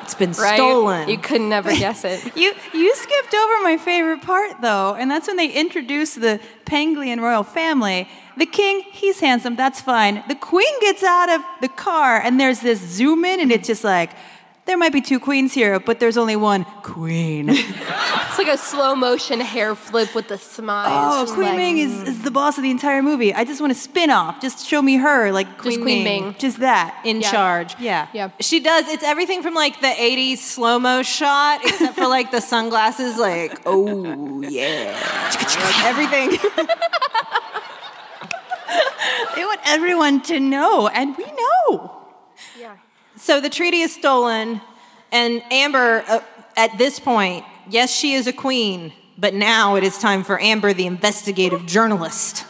It's 0.07 0.15
been 0.15 0.31
Right? 0.31 0.55
stolen. 0.55 1.09
You 1.09 1.17
could 1.17 1.41
never 1.41 1.69
guess 1.75 2.05
it. 2.05 2.19
You 2.37 2.53
you 2.73 2.95
skipped 2.95 3.33
over 3.35 3.55
my 3.63 3.75
favorite 3.77 4.21
part 4.21 4.61
though, 4.61 4.95
and 4.95 5.11
that's 5.11 5.27
when 5.27 5.35
they 5.35 5.51
introduce 5.51 6.15
the 6.15 6.39
Penglian 6.65 7.19
royal 7.19 7.43
family. 7.43 8.07
The 8.37 8.45
king, 8.45 8.83
he's 8.91 9.19
handsome, 9.19 9.55
that's 9.57 9.81
fine. 9.81 10.23
The 10.29 10.35
queen 10.35 10.79
gets 10.79 11.03
out 11.03 11.29
of 11.29 11.41
the 11.59 11.67
car, 11.67 12.21
and 12.21 12.39
there's 12.39 12.61
this 12.61 12.79
zoom 12.79 13.25
in, 13.25 13.39
and 13.41 13.51
it's 13.51 13.67
just 13.67 13.83
like, 13.83 14.11
there 14.67 14.77
might 14.77 14.93
be 14.93 15.01
two 15.01 15.19
queens 15.19 15.53
here, 15.53 15.79
but 15.79 15.99
there's 15.99 16.17
only 16.17 16.35
one 16.35 16.65
queen. 16.83 17.49
It's 18.29 18.45
like 18.45 18.53
a 18.53 18.57
slow 18.59 18.93
motion 18.93 19.39
hair 19.39 19.73
flip 19.73 20.13
with 20.13 20.27
the 20.27 20.37
smile. 20.37 20.85
oh, 21.11 21.23
just 21.23 21.33
Queen 21.33 21.47
like- 21.47 21.57
Ming 21.57 21.77
is, 21.79 21.91
hmm. 21.91 22.05
is 22.05 22.21
the 22.21 22.29
boss 22.29 22.57
of 22.57 22.63
the 22.63 22.69
entire 22.69 23.01
movie. 23.01 23.33
I 23.33 23.43
just 23.45 23.59
want 23.61 23.71
a 23.71 23.75
spin 23.75 24.11
off. 24.11 24.39
Just 24.41 24.67
show 24.67 24.79
me 24.79 24.97
her, 24.97 25.31
like 25.31 25.57
Queen, 25.57 25.81
Queen 25.81 26.03
Ming. 26.03 26.23
Ming. 26.25 26.35
Just 26.37 26.59
that. 26.59 27.01
in 27.03 27.21
Yeah. 27.21 27.31
charge. 27.31 27.75
Yeah. 27.79 28.07
Yeah. 28.13 28.29
She 28.39 28.59
does. 28.59 28.87
It's 28.89 29.03
everything 29.03 29.41
from 29.41 29.55
like 29.55 29.81
the 29.81 29.87
80s 29.87 30.37
slow 30.37 30.77
mo 30.77 31.01
shot, 31.01 31.61
except 31.65 31.95
for 31.95 32.05
like 32.07 32.29
the 32.29 32.39
sunglasses, 32.41 33.17
like, 33.17 33.59
oh, 33.65 34.41
yeah. 34.43 34.93
Like, 35.33 35.85
everything. 35.85 36.37
They 39.35 39.43
want 39.45 39.61
everyone 39.65 40.21
to 40.23 40.39
know, 40.39 40.87
and 40.87 41.15
we 41.17 41.25
know. 41.25 41.96
So 43.27 43.41
the 43.41 43.49
treaty 43.49 43.81
is 43.81 43.93
stolen, 43.93 44.61
and 45.11 45.43
Amber, 45.51 46.01
uh, 46.07 46.21
at 46.55 46.77
this 46.77 46.97
point, 46.97 47.43
yes, 47.69 47.93
she 47.93 48.13
is 48.13 48.25
a 48.25 48.31
queen, 48.31 48.93
but 49.17 49.33
now 49.33 49.75
it 49.75 49.83
is 49.83 49.97
time 49.97 50.23
for 50.23 50.39
Amber, 50.39 50.71
the 50.71 50.85
investigative 50.85 51.65
journalist. 51.65 52.45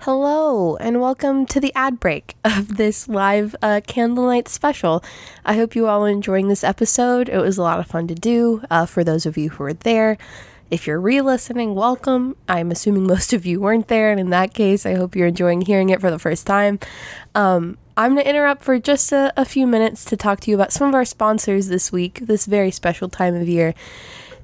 Hello, 0.00 0.76
and 0.76 1.02
welcome 1.02 1.44
to 1.44 1.60
the 1.60 1.70
ad 1.74 2.00
break 2.00 2.34
of 2.46 2.78
this 2.78 3.10
live 3.10 3.54
uh, 3.60 3.82
Candlenights 3.86 4.48
special. 4.48 5.04
I 5.44 5.56
hope 5.56 5.76
you 5.76 5.86
all 5.86 6.06
are 6.06 6.08
enjoying 6.08 6.48
this 6.48 6.64
episode. 6.64 7.28
It 7.28 7.36
was 7.36 7.58
a 7.58 7.62
lot 7.62 7.78
of 7.78 7.86
fun 7.86 8.06
to 8.06 8.14
do 8.14 8.64
uh, 8.70 8.86
for 8.86 9.04
those 9.04 9.26
of 9.26 9.36
you 9.36 9.50
who 9.50 9.64
were 9.64 9.74
there. 9.74 10.16
If 10.70 10.86
you're 10.86 10.98
re 10.98 11.20
listening, 11.20 11.74
welcome. 11.74 12.36
I'm 12.48 12.70
assuming 12.70 13.06
most 13.06 13.34
of 13.34 13.44
you 13.44 13.60
weren't 13.60 13.88
there, 13.88 14.10
and 14.10 14.18
in 14.18 14.30
that 14.30 14.54
case, 14.54 14.86
I 14.86 14.94
hope 14.94 15.14
you're 15.14 15.26
enjoying 15.26 15.60
hearing 15.60 15.90
it 15.90 16.00
for 16.00 16.10
the 16.10 16.18
first 16.18 16.46
time. 16.46 16.78
Um, 17.34 17.76
I'm 17.94 18.14
going 18.14 18.24
to 18.24 18.30
interrupt 18.30 18.62
for 18.62 18.78
just 18.78 19.12
a, 19.12 19.34
a 19.36 19.44
few 19.44 19.66
minutes 19.66 20.06
to 20.06 20.16
talk 20.16 20.40
to 20.40 20.50
you 20.50 20.56
about 20.56 20.72
some 20.72 20.88
of 20.88 20.94
our 20.94 21.04
sponsors 21.04 21.68
this 21.68 21.92
week, 21.92 22.20
this 22.20 22.46
very 22.46 22.70
special 22.70 23.10
time 23.10 23.34
of 23.34 23.48
year. 23.48 23.74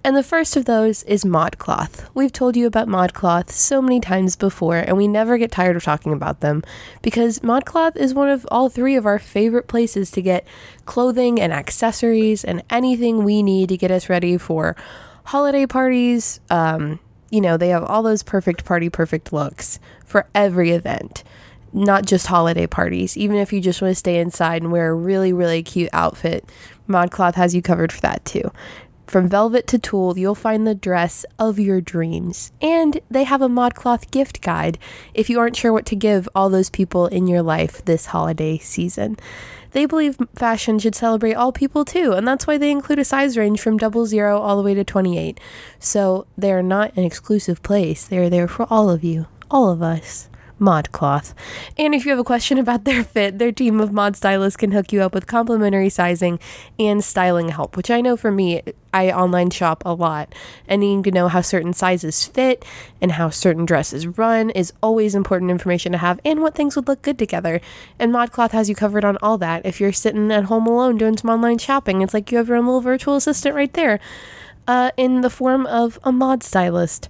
And 0.05 0.15
the 0.15 0.23
first 0.23 0.55
of 0.55 0.67
those 0.67 1.03
is 1.05 1.25
ModCloth. 1.25 2.09
We've 2.15 2.33
told 2.33 2.57
you 2.57 2.67
about 2.67 2.89
ModCloth 2.89 3.51
so 3.51 3.81
many 3.81 4.01
times 4.01 4.37
before, 4.37 4.77
and 4.77 4.99
we 4.99 5.09
never 5.09 5.39
get 5.39 5.51
tired 5.51 5.77
of 5.77 5.83
talking 5.83 6.13
about 6.13 6.41
them 6.41 6.63
because 7.01 7.41
ModCloth 7.41 7.97
is 7.97 8.13
one 8.13 8.29
of 8.29 8.47
all 8.51 8.69
three 8.69 8.97
of 8.97 9.07
our 9.07 9.19
favorite 9.19 9.67
places 9.67 10.11
to 10.11 10.23
get 10.23 10.47
clothing 10.85 11.41
and 11.41 11.53
accessories 11.53 12.45
and 12.45 12.63
anything 12.69 13.25
we 13.25 13.43
need 13.43 13.71
to 13.71 13.79
get 13.79 13.91
us 13.91 14.11
ready 14.11 14.37
for 14.37 14.77
holiday 15.25 15.65
parties. 15.65 16.39
Um, 16.51 17.01
you 17.31 17.41
know, 17.41 17.57
they 17.57 17.69
have 17.71 17.85
all 17.85 18.03
those 18.03 18.23
perfect 18.23 18.67
party, 18.67 18.91
perfect 18.91 19.33
looks 19.33 19.81
for 20.05 20.29
every 20.35 20.71
event 20.71 21.25
not 21.73 22.07
just 22.07 22.27
holiday 22.27 22.67
parties. 22.67 23.17
Even 23.17 23.37
if 23.37 23.53
you 23.53 23.61
just 23.61 23.83
want 23.83 23.93
to 23.93 23.99
stay 23.99 24.19
inside 24.19 24.63
and 24.63 24.73
wear 24.73 24.91
a 24.91 24.95
really, 24.95 25.33
really 25.33 25.63
cute 25.63 25.91
outfit, 25.93 26.45
ModCloth 26.89 27.35
has 27.35 27.55
you 27.55 27.63
covered 27.63 27.93
for 27.93 28.01
that 28.01 28.25
too. 28.25 28.51
From 29.09 29.27
velvet 29.27 29.67
to 29.69 29.79
tulle, 29.79 30.19
you'll 30.19 30.35
find 30.35 30.67
the 30.67 30.75
dress 30.75 31.25
of 31.39 31.59
your 31.59 31.81
dreams. 31.81 32.53
And 32.61 33.01
they 33.11 33.25
have 33.25 33.41
a 33.41 33.49
ModCloth 33.49 34.11
gift 34.11 34.43
guide 34.43 34.79
if 35.15 35.31
you 35.31 35.39
aren't 35.41 35.57
sure 35.57 35.73
what 35.73 35.87
to 35.87 35.97
give 35.97 36.29
all 36.35 36.51
those 36.51 36.69
people 36.69 37.07
in 37.07 37.27
your 37.27 37.41
life 37.41 37.83
this 37.87 38.07
holiday 38.07 38.59
season. 38.59 39.17
They 39.71 39.87
believe 39.87 40.19
fashion 40.35 40.79
should 40.79 40.95
celebrate 40.95 41.35
all 41.35 41.53
people 41.53 41.87
too, 41.87 42.13
and 42.13 42.29
that's 42.29 42.47
why 42.47 42.59
they 42.59 42.71
include 42.71 42.99
a 42.99 43.05
size 43.05 43.37
range 43.39 43.61
from 43.61 43.79
double 43.79 44.05
zero 44.05 44.39
all 44.41 44.57
the 44.57 44.63
way 44.63 44.75
to 44.75 44.85
28. 44.85 45.41
So 45.79 46.27
they're 46.37 46.63
not 46.63 46.95
an 46.97 47.05
exclusive 47.05 47.63
place, 47.63 48.07
they're 48.07 48.31
there 48.31 48.49
for 48.49 48.67
all 48.71 48.91
of 48.91 49.05
you, 49.05 49.27
all 49.51 49.71
of 49.71 49.83
us. 49.83 50.28
ModCloth. 50.61 51.35
And 51.77 51.95
if 51.95 52.05
you 52.05 52.11
have 52.11 52.19
a 52.19 52.25
question 52.25 52.59
about 52.59 52.85
their 52.85 53.05
fit, 53.05 53.39
their 53.39 53.53
team 53.53 53.81
of 53.81 53.93
mod 53.93 54.17
stylists 54.17 54.57
can 54.57 54.73
hook 54.73 54.93
you 54.93 55.03
up 55.03 55.15
with 55.15 55.27
complimentary 55.27 55.89
sizing 55.89 56.39
and 56.79 57.03
styling 57.03 57.51
help, 57.51 57.77
which 57.77 57.91
I 57.91 58.01
know 58.01 58.17
for 58.17 58.31
me, 58.31 58.63
I 58.93 59.11
online 59.11 59.51
shop 59.51 59.83
a 59.85 59.95
lot. 59.95 60.35
And 60.67 60.81
needing 60.81 61.03
to 61.05 61.11
know 61.11 61.29
how 61.29 61.41
certain 61.41 61.73
sizes 61.73 62.25
fit 62.25 62.65
and 63.01 63.13
how 63.13 63.31
certain 63.31 63.65
dresses 63.65 64.07
run 64.07 64.51
is 64.51 64.73
always 64.83 65.15
important 65.15 65.51
information 65.51 65.93
to 65.93 65.99
have 65.99 66.21
and 66.25 66.41
what 66.41 66.55
things 66.55 66.77
would 66.77 66.89
look 66.89 67.03
good 67.03 67.19
together. 67.19 67.61
And 67.99 68.13
ModCloth 68.13 68.53
has 68.53 68.69
you 68.69 68.75
covered 68.75 69.05
on 69.05 69.19
all 69.23 69.39
that. 69.39 69.65
If 69.65 69.81
you're 69.81 69.93
sitting 69.93 70.31
at 70.33 70.45
home 70.45 70.67
alone 70.67 70.99
doing 70.99 71.17
some 71.17 71.31
online 71.31 71.59
shopping, 71.59 72.03
it's 72.03 72.15
like 72.15 72.31
you 72.31 72.39
have 72.39 72.49
your 72.49 72.57
own 72.57 72.67
little 72.67 72.81
virtual 72.81 73.17
assistant 73.17 73.55
right 73.55 73.73
there 73.73 74.01
uh, 74.67 74.91
in 74.97 75.23
the 75.23 75.31
form 75.31 75.67
of 75.67 75.99
a 76.05 76.13
mod 76.13 76.43
stylist. 76.43 77.09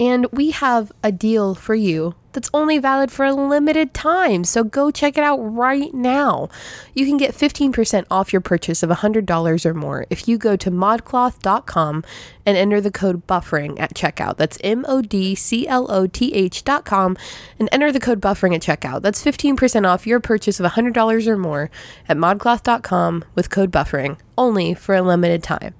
And 0.00 0.26
we 0.32 0.50
have 0.50 0.90
a 1.04 1.12
deal 1.12 1.54
for 1.54 1.74
you 1.74 2.14
that's 2.32 2.48
only 2.54 2.78
valid 2.78 3.10
for 3.10 3.26
a 3.26 3.34
limited 3.34 3.92
time. 3.92 4.44
So 4.44 4.64
go 4.64 4.90
check 4.90 5.18
it 5.18 5.24
out 5.24 5.38
right 5.38 5.92
now. 5.92 6.48
You 6.94 7.04
can 7.04 7.18
get 7.18 7.34
15% 7.34 8.06
off 8.10 8.32
your 8.32 8.40
purchase 8.40 8.82
of 8.82 8.88
$100 8.88 9.66
or 9.66 9.74
more 9.74 10.06
if 10.08 10.26
you 10.26 10.38
go 10.38 10.56
to 10.56 10.70
modcloth.com 10.70 12.04
and 12.46 12.56
enter 12.56 12.80
the 12.80 12.90
code 12.90 13.26
buffering 13.26 13.78
at 13.78 13.94
checkout. 13.94 14.38
That's 14.38 14.58
M 14.62 14.86
O 14.88 15.02
D 15.02 15.34
C 15.34 15.68
L 15.68 15.90
O 15.90 16.06
T 16.06 16.32
H.com 16.32 17.18
and 17.58 17.68
enter 17.70 17.92
the 17.92 18.00
code 18.00 18.22
buffering 18.22 18.54
at 18.54 18.62
checkout. 18.62 19.02
That's 19.02 19.22
15% 19.22 19.86
off 19.86 20.06
your 20.06 20.20
purchase 20.20 20.58
of 20.60 20.70
$100 20.72 21.26
or 21.26 21.36
more 21.36 21.70
at 22.08 22.16
modcloth.com 22.16 23.24
with 23.34 23.50
code 23.50 23.70
buffering 23.70 24.18
only 24.38 24.72
for 24.72 24.94
a 24.94 25.02
limited 25.02 25.42
time 25.42 25.74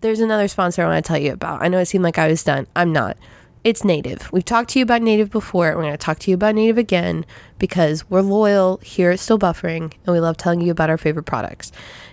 there's 0.00 0.20
another 0.20 0.48
sponsor 0.48 0.82
I 0.82 0.88
want 0.88 1.04
to 1.04 1.08
tell 1.08 1.18
you 1.18 1.32
about. 1.32 1.62
I 1.62 1.68
know 1.68 1.78
it 1.78 1.86
seemed 1.86 2.04
like 2.04 2.18
I 2.18 2.28
was 2.28 2.44
done. 2.44 2.66
I'm 2.76 2.92
not. 2.92 3.16
It's 3.64 3.84
Native. 3.84 4.32
We've 4.32 4.44
talked 4.44 4.70
to 4.70 4.78
you 4.78 4.84
about 4.84 5.02
Native 5.02 5.30
before. 5.30 5.74
We're 5.74 5.82
going 5.82 5.92
to 5.92 5.98
talk 5.98 6.20
to 6.20 6.30
you 6.30 6.34
about 6.36 6.54
Native 6.54 6.78
again 6.78 7.26
because 7.58 8.08
we're 8.08 8.22
loyal 8.22 8.78
here 8.78 9.10
at 9.10 9.18
Still 9.18 9.38
Buffering 9.38 9.92
and 10.06 10.14
we 10.14 10.20
love 10.20 10.36
telling 10.36 10.60
you 10.60 10.70
about 10.70 10.90
our 10.90 10.96
favorite 10.96 11.24
products. 11.26 11.72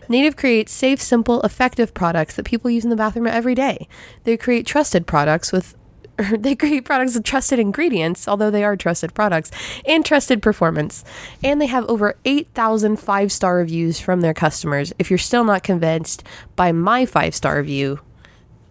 Native 0.10 0.36
creates 0.36 0.72
safe, 0.72 1.02
simple, 1.02 1.42
effective 1.44 1.94
products 1.94 2.36
that 2.36 2.46
people 2.46 2.72
use 2.72 2.84
in 2.84 2.90
the 2.90 2.96
bathroom 2.96 3.28
every 3.28 3.56
day. 3.56 3.88
They 4.24 4.38
create 4.38 4.66
trusted 4.66 5.08
products 5.08 5.52
with 5.52 5.76
they 6.38 6.56
create 6.56 6.86
products 6.86 7.16
with 7.16 7.24
trusted 7.24 7.60
ingredients, 7.60 8.28
although 8.28 8.52
they 8.52 8.64
are 8.64 8.76
trusted 8.76 9.14
products, 9.14 9.52
and 9.86 10.06
trusted 10.06 10.42
performance. 10.42 11.04
And 11.44 11.62
they 11.62 11.68
have 11.68 11.86
over 11.86 12.16
8,000 12.26 12.98
five 12.98 13.32
star 13.32 13.58
reviews 13.58 14.00
from 14.00 14.22
their 14.22 14.34
customers. 14.34 14.94
If 15.00 15.10
you're 15.10 15.18
still 15.18 15.44
not 15.44 15.64
convinced 15.64 16.24
by 16.56 16.72
my 16.72 17.06
five 17.06 17.36
star 17.36 17.58
review, 17.58 18.00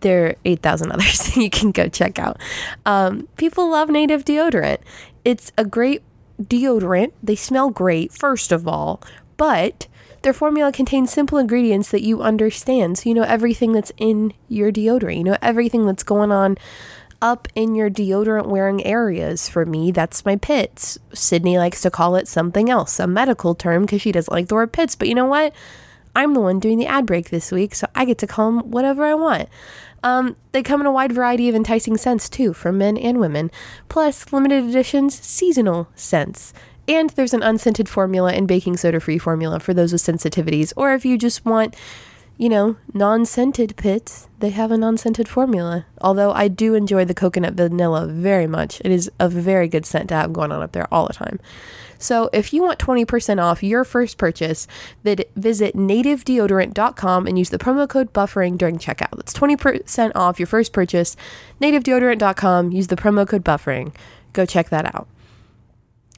there 0.01 0.27
are 0.27 0.37
8,000 0.45 0.93
others 0.93 1.37
you 1.37 1.51
can 1.51 1.71
go 1.71 1.89
check 1.89 2.19
out. 2.19 2.39
Um, 2.87 3.29
people 3.37 3.71
love 3.71 3.89
native 3.89 4.25
deodorant. 4.25 4.79
It's 5.25 5.53
a 5.57 5.65
great 5.65 6.03
deodorant. 6.41 7.13
They 7.23 7.37
smell 7.37 7.71
great, 7.71 8.13
first 8.13 8.53
of 8.53 8.67
all, 8.67 9.03
but 9.37 9.87
their 10.23 10.33
formula 10.33 10.73
contains 10.73 11.13
simple 11.13 11.39
ingredients 11.39 11.91
that 11.91 12.03
you 12.03 12.23
understand. 12.23 12.99
So 12.99 13.09
you 13.11 13.15
know 13.15 13.23
everything 13.23 13.73
that's 13.73 13.93
in 13.99 14.33
your 14.49 14.73
deodorant, 14.73 15.19
you 15.19 15.25
know 15.25 15.37
everything 15.43 15.87
that's 15.87 16.03
going 16.03 16.33
on 16.33 16.57
up 17.25 17.49
in 17.55 17.75
your 17.75 17.89
deodorant 17.89 18.47
wearing 18.47 18.85
areas. 18.85 19.49
For 19.49 19.65
me, 19.65 19.91
that's 19.91 20.27
my 20.27 20.37
pits. 20.37 20.99
Sydney 21.15 21.57
likes 21.57 21.81
to 21.81 21.91
call 21.91 22.17
it 22.17 22.29
something 22.29 22.69
else, 22.69 23.01
a 23.01 23.07
medical 23.07 23.55
term, 23.55 23.83
because 23.83 24.03
she 24.03 24.13
doesn't 24.13 24.33
like 24.33 24.49
the 24.49 24.55
word 24.55 24.75
pits. 24.75 24.95
But 24.95 25.09
you 25.09 25.15
know 25.15 25.25
what? 25.25 25.55
I'm 26.15 26.35
the 26.35 26.41
one 26.41 26.61
doing 26.61 26.79
the 26.79 26.87
ad 26.87 27.07
break 27.07 27.31
this 27.31 27.51
week, 27.51 27.75
so 27.75 27.89
I 27.95 28.05
get 28.05 28.19
to 28.19 28.27
call 28.27 28.53
them 28.53 28.71
whatever 28.71 29.07
I 29.07 29.15
want. 29.15 29.49
Um, 30.03 30.37
they 30.53 30.63
come 30.63 30.83
in 30.83 30.87
a 30.87 30.93
wide 30.93 31.13
variety 31.13 31.49
of 31.49 31.55
enticing 31.55 31.97
scents 31.97 32.29
too, 32.29 32.53
for 32.53 32.71
men 32.71 32.99
and 32.99 33.19
women, 33.19 33.51
plus 33.89 34.31
limited 34.31 34.63
editions, 34.63 35.19
seasonal 35.19 35.89
scents. 35.95 36.53
And 36.87 37.09
there's 37.11 37.33
an 37.33 37.43
unscented 37.43 37.89
formula 37.89 38.35
and 38.35 38.47
baking 38.47 38.77
soda 38.77 39.01
free 39.01 39.17
formula 39.17 39.61
for 39.61 39.73
those 39.73 39.93
with 39.93 40.03
sensitivities, 40.03 40.75
or 40.77 40.93
if 40.93 41.07
you 41.07 41.17
just 41.17 41.47
want 41.47 41.75
you 42.37 42.49
know, 42.49 42.77
non 42.93 43.25
scented 43.25 43.77
pits, 43.77 44.29
they 44.41 44.51
have 44.51 44.71
a 44.71 44.77
non 44.77 44.97
scented 44.97 45.29
formula. 45.29 45.87
Although 46.01 46.33
I 46.33 46.49
do 46.49 46.75
enjoy 46.75 47.05
the 47.05 47.15
coconut 47.15 47.55
vanilla 47.55 48.07
very 48.07 48.47
much. 48.47 48.81
It 48.85 48.91
is 48.91 49.11
a 49.19 49.29
very 49.29 49.69
good 49.69 49.87
scent 49.87 50.09
to 50.09 50.15
have 50.15 50.33
going 50.33 50.53
on 50.53 50.63
up 50.63 50.73
there 50.73 50.93
all 50.93 51.07
the 51.07 51.13
time. 51.13 51.39
So 51.99 52.29
if 52.33 52.53
you 52.53 52.63
want 52.63 52.79
20% 52.79 53.43
off 53.43 53.63
your 53.63 53.85
first 53.85 54.19
purchase, 54.19 54.67
then 55.05 55.19
visit 55.37 55.75
nativedeodorant.com 55.75 57.27
and 57.27 57.39
use 57.39 57.51
the 57.51 57.59
promo 57.59 57.89
code 57.89 58.13
buffering 58.13 58.59
during 58.59 58.79
checkout. 58.79 59.17
That's 59.17 59.33
20% 59.33 60.13
off 60.15 60.39
your 60.39 60.47
first 60.47 60.73
purchase. 60.73 61.17
Nativedeodorant.com, 61.63 62.73
use 62.73 62.89
the 62.89 62.97
promo 62.97 63.27
code 63.27 63.45
buffering. 63.45 63.95
Go 64.35 64.45
check 64.45 64.69
that 64.69 64.95
out. 64.95 65.09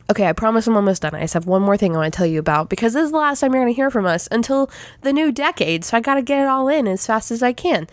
Okay, 0.09 0.29
I 0.29 0.33
promise 0.33 0.66
I'm 0.66 0.77
almost 0.77 1.03
done. 1.03 1.14
I 1.14 1.21
just 1.23 1.35
have 1.35 1.47
one 1.47 1.62
more 1.62 1.77
thing 1.77 1.95
I 1.95 1.99
want 1.99 2.12
to 2.12 2.16
tell 2.16 2.27
you 2.27 2.38
about 2.38 2.69
because 2.69 2.92
this 2.92 3.05
is 3.05 3.11
the 3.11 3.19
last 3.19 3.40
time 3.40 3.53
you're 3.53 3.62
going 3.62 3.73
to 3.73 3.77
hear 3.77 3.90
from 3.90 4.07
us 4.07 4.29
until 4.31 4.71
the 5.03 5.12
new 5.12 5.33
decade. 5.33 5.85
So 5.85 5.97
I 5.97 6.01
got 6.01 6.14
to 6.14 6.23
get 6.23 6.42
it 6.42 6.49
all 6.49 6.69
in 6.69 6.87
as 6.87 7.07
fast 7.07 7.31
as 7.31 7.42
I 7.42 7.53
can. 7.53 7.88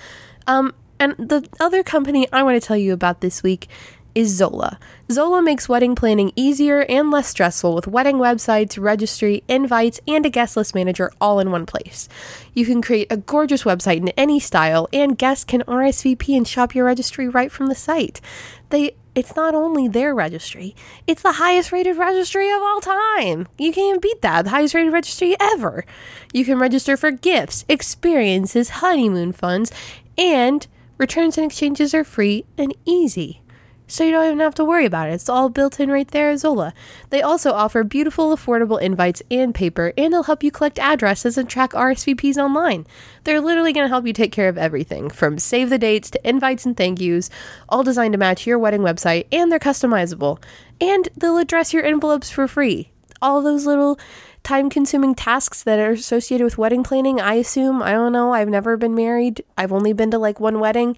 Um, 0.45 0.73
and 0.99 1.13
the 1.17 1.47
other 1.59 1.81
company 1.81 2.27
I 2.31 2.43
want 2.43 2.61
to 2.61 2.65
tell 2.65 2.77
you 2.77 2.93
about 2.93 3.21
this 3.21 3.41
week 3.41 3.67
is 4.15 4.35
Zola. 4.35 4.79
Zola 5.11 5.41
makes 5.41 5.67
wedding 5.67 5.95
planning 5.95 6.31
easier 6.35 6.81
and 6.87 7.09
less 7.09 7.27
stressful 7.27 7.73
with 7.73 7.87
wedding 7.87 8.17
websites, 8.17 8.81
registry, 8.81 9.43
invites, 9.47 9.99
and 10.07 10.25
a 10.25 10.29
guest 10.29 10.55
list 10.55 10.75
manager 10.75 11.11
all 11.19 11.39
in 11.39 11.51
one 11.51 11.65
place. 11.65 12.07
You 12.53 12.65
can 12.65 12.81
create 12.81 13.11
a 13.11 13.17
gorgeous 13.17 13.63
website 13.63 13.97
in 13.97 14.09
any 14.09 14.39
style, 14.39 14.87
and 14.93 15.17
guests 15.17 15.43
can 15.43 15.61
RSVP 15.61 16.37
and 16.37 16.47
shop 16.47 16.75
your 16.75 16.85
registry 16.85 17.27
right 17.27 17.51
from 17.51 17.67
the 17.67 17.75
site. 17.75 18.21
They 18.69 18.95
it's 19.15 19.35
not 19.35 19.53
only 19.53 19.87
their 19.87 20.15
registry, 20.15 20.75
it's 21.05 21.21
the 21.21 21.33
highest 21.33 21.71
rated 21.71 21.97
registry 21.97 22.49
of 22.49 22.61
all 22.61 22.81
time. 22.81 23.47
You 23.57 23.71
can't 23.71 24.01
beat 24.01 24.21
that. 24.21 24.43
The 24.45 24.49
highest 24.49 24.73
rated 24.73 24.91
registry 24.91 25.35
ever. 25.39 25.85
You 26.33 26.43
can 26.45 26.57
register 26.57 26.97
for 26.97 27.11
gifts, 27.11 27.63
experiences, 27.69 28.69
honeymoon 28.69 29.31
funds, 29.31 29.71
and 30.17 30.65
returns 30.97 31.37
and 31.37 31.45
exchanges 31.45 31.93
are 31.93 32.03
free 32.03 32.45
and 32.57 32.75
easy 32.85 33.42
so 33.87 34.03
you 34.03 34.11
don't 34.11 34.25
even 34.25 34.39
have 34.39 34.55
to 34.55 34.65
worry 34.65 34.85
about 34.85 35.09
it. 35.09 35.13
It's 35.13 35.29
all 35.29 35.49
built 35.49 35.79
in 35.79 35.89
right 35.89 36.07
there 36.07 36.31
at 36.31 36.39
Zola. 36.39 36.73
They 37.09 37.21
also 37.21 37.51
offer 37.51 37.83
beautiful, 37.83 38.35
affordable 38.35 38.81
invites 38.81 39.21
and 39.29 39.53
paper, 39.53 39.93
and 39.97 40.13
they'll 40.13 40.23
help 40.23 40.43
you 40.43 40.51
collect 40.51 40.79
addresses 40.79 41.37
and 41.37 41.49
track 41.49 41.71
RSVPs 41.71 42.37
online. 42.37 42.87
They're 43.23 43.41
literally 43.41 43.73
going 43.73 43.85
to 43.85 43.89
help 43.89 44.07
you 44.07 44.13
take 44.13 44.31
care 44.31 44.49
of 44.49 44.57
everything 44.57 45.09
from 45.09 45.37
save 45.37 45.69
the 45.69 45.77
dates 45.77 46.09
to 46.11 46.27
invites 46.27 46.65
and 46.65 46.75
thank 46.75 47.01
yous, 47.01 47.29
all 47.69 47.83
designed 47.83 48.13
to 48.13 48.17
match 48.17 48.47
your 48.47 48.57
wedding 48.57 48.81
website, 48.81 49.27
and 49.31 49.51
they're 49.51 49.59
customizable. 49.59 50.41
And 50.79 51.09
they'll 51.17 51.37
address 51.37 51.73
your 51.73 51.83
envelopes 51.83 52.29
for 52.29 52.47
free. 52.47 52.91
All 53.21 53.41
those 53.41 53.65
little 53.65 53.99
time 54.43 54.69
consuming 54.69 55.15
tasks 55.15 55.63
that 55.63 55.79
are 55.79 55.91
associated 55.91 56.43
with 56.43 56.57
wedding 56.57 56.83
planning, 56.83 57.19
I 57.19 57.35
assume. 57.35 57.81
I 57.81 57.91
don't 57.91 58.11
know. 58.11 58.33
I've 58.33 58.49
never 58.49 58.75
been 58.75 58.95
married, 58.95 59.43
I've 59.57 59.71
only 59.71 59.93
been 59.93 60.11
to 60.11 60.17
like 60.17 60.39
one 60.39 60.59
wedding, 60.59 60.97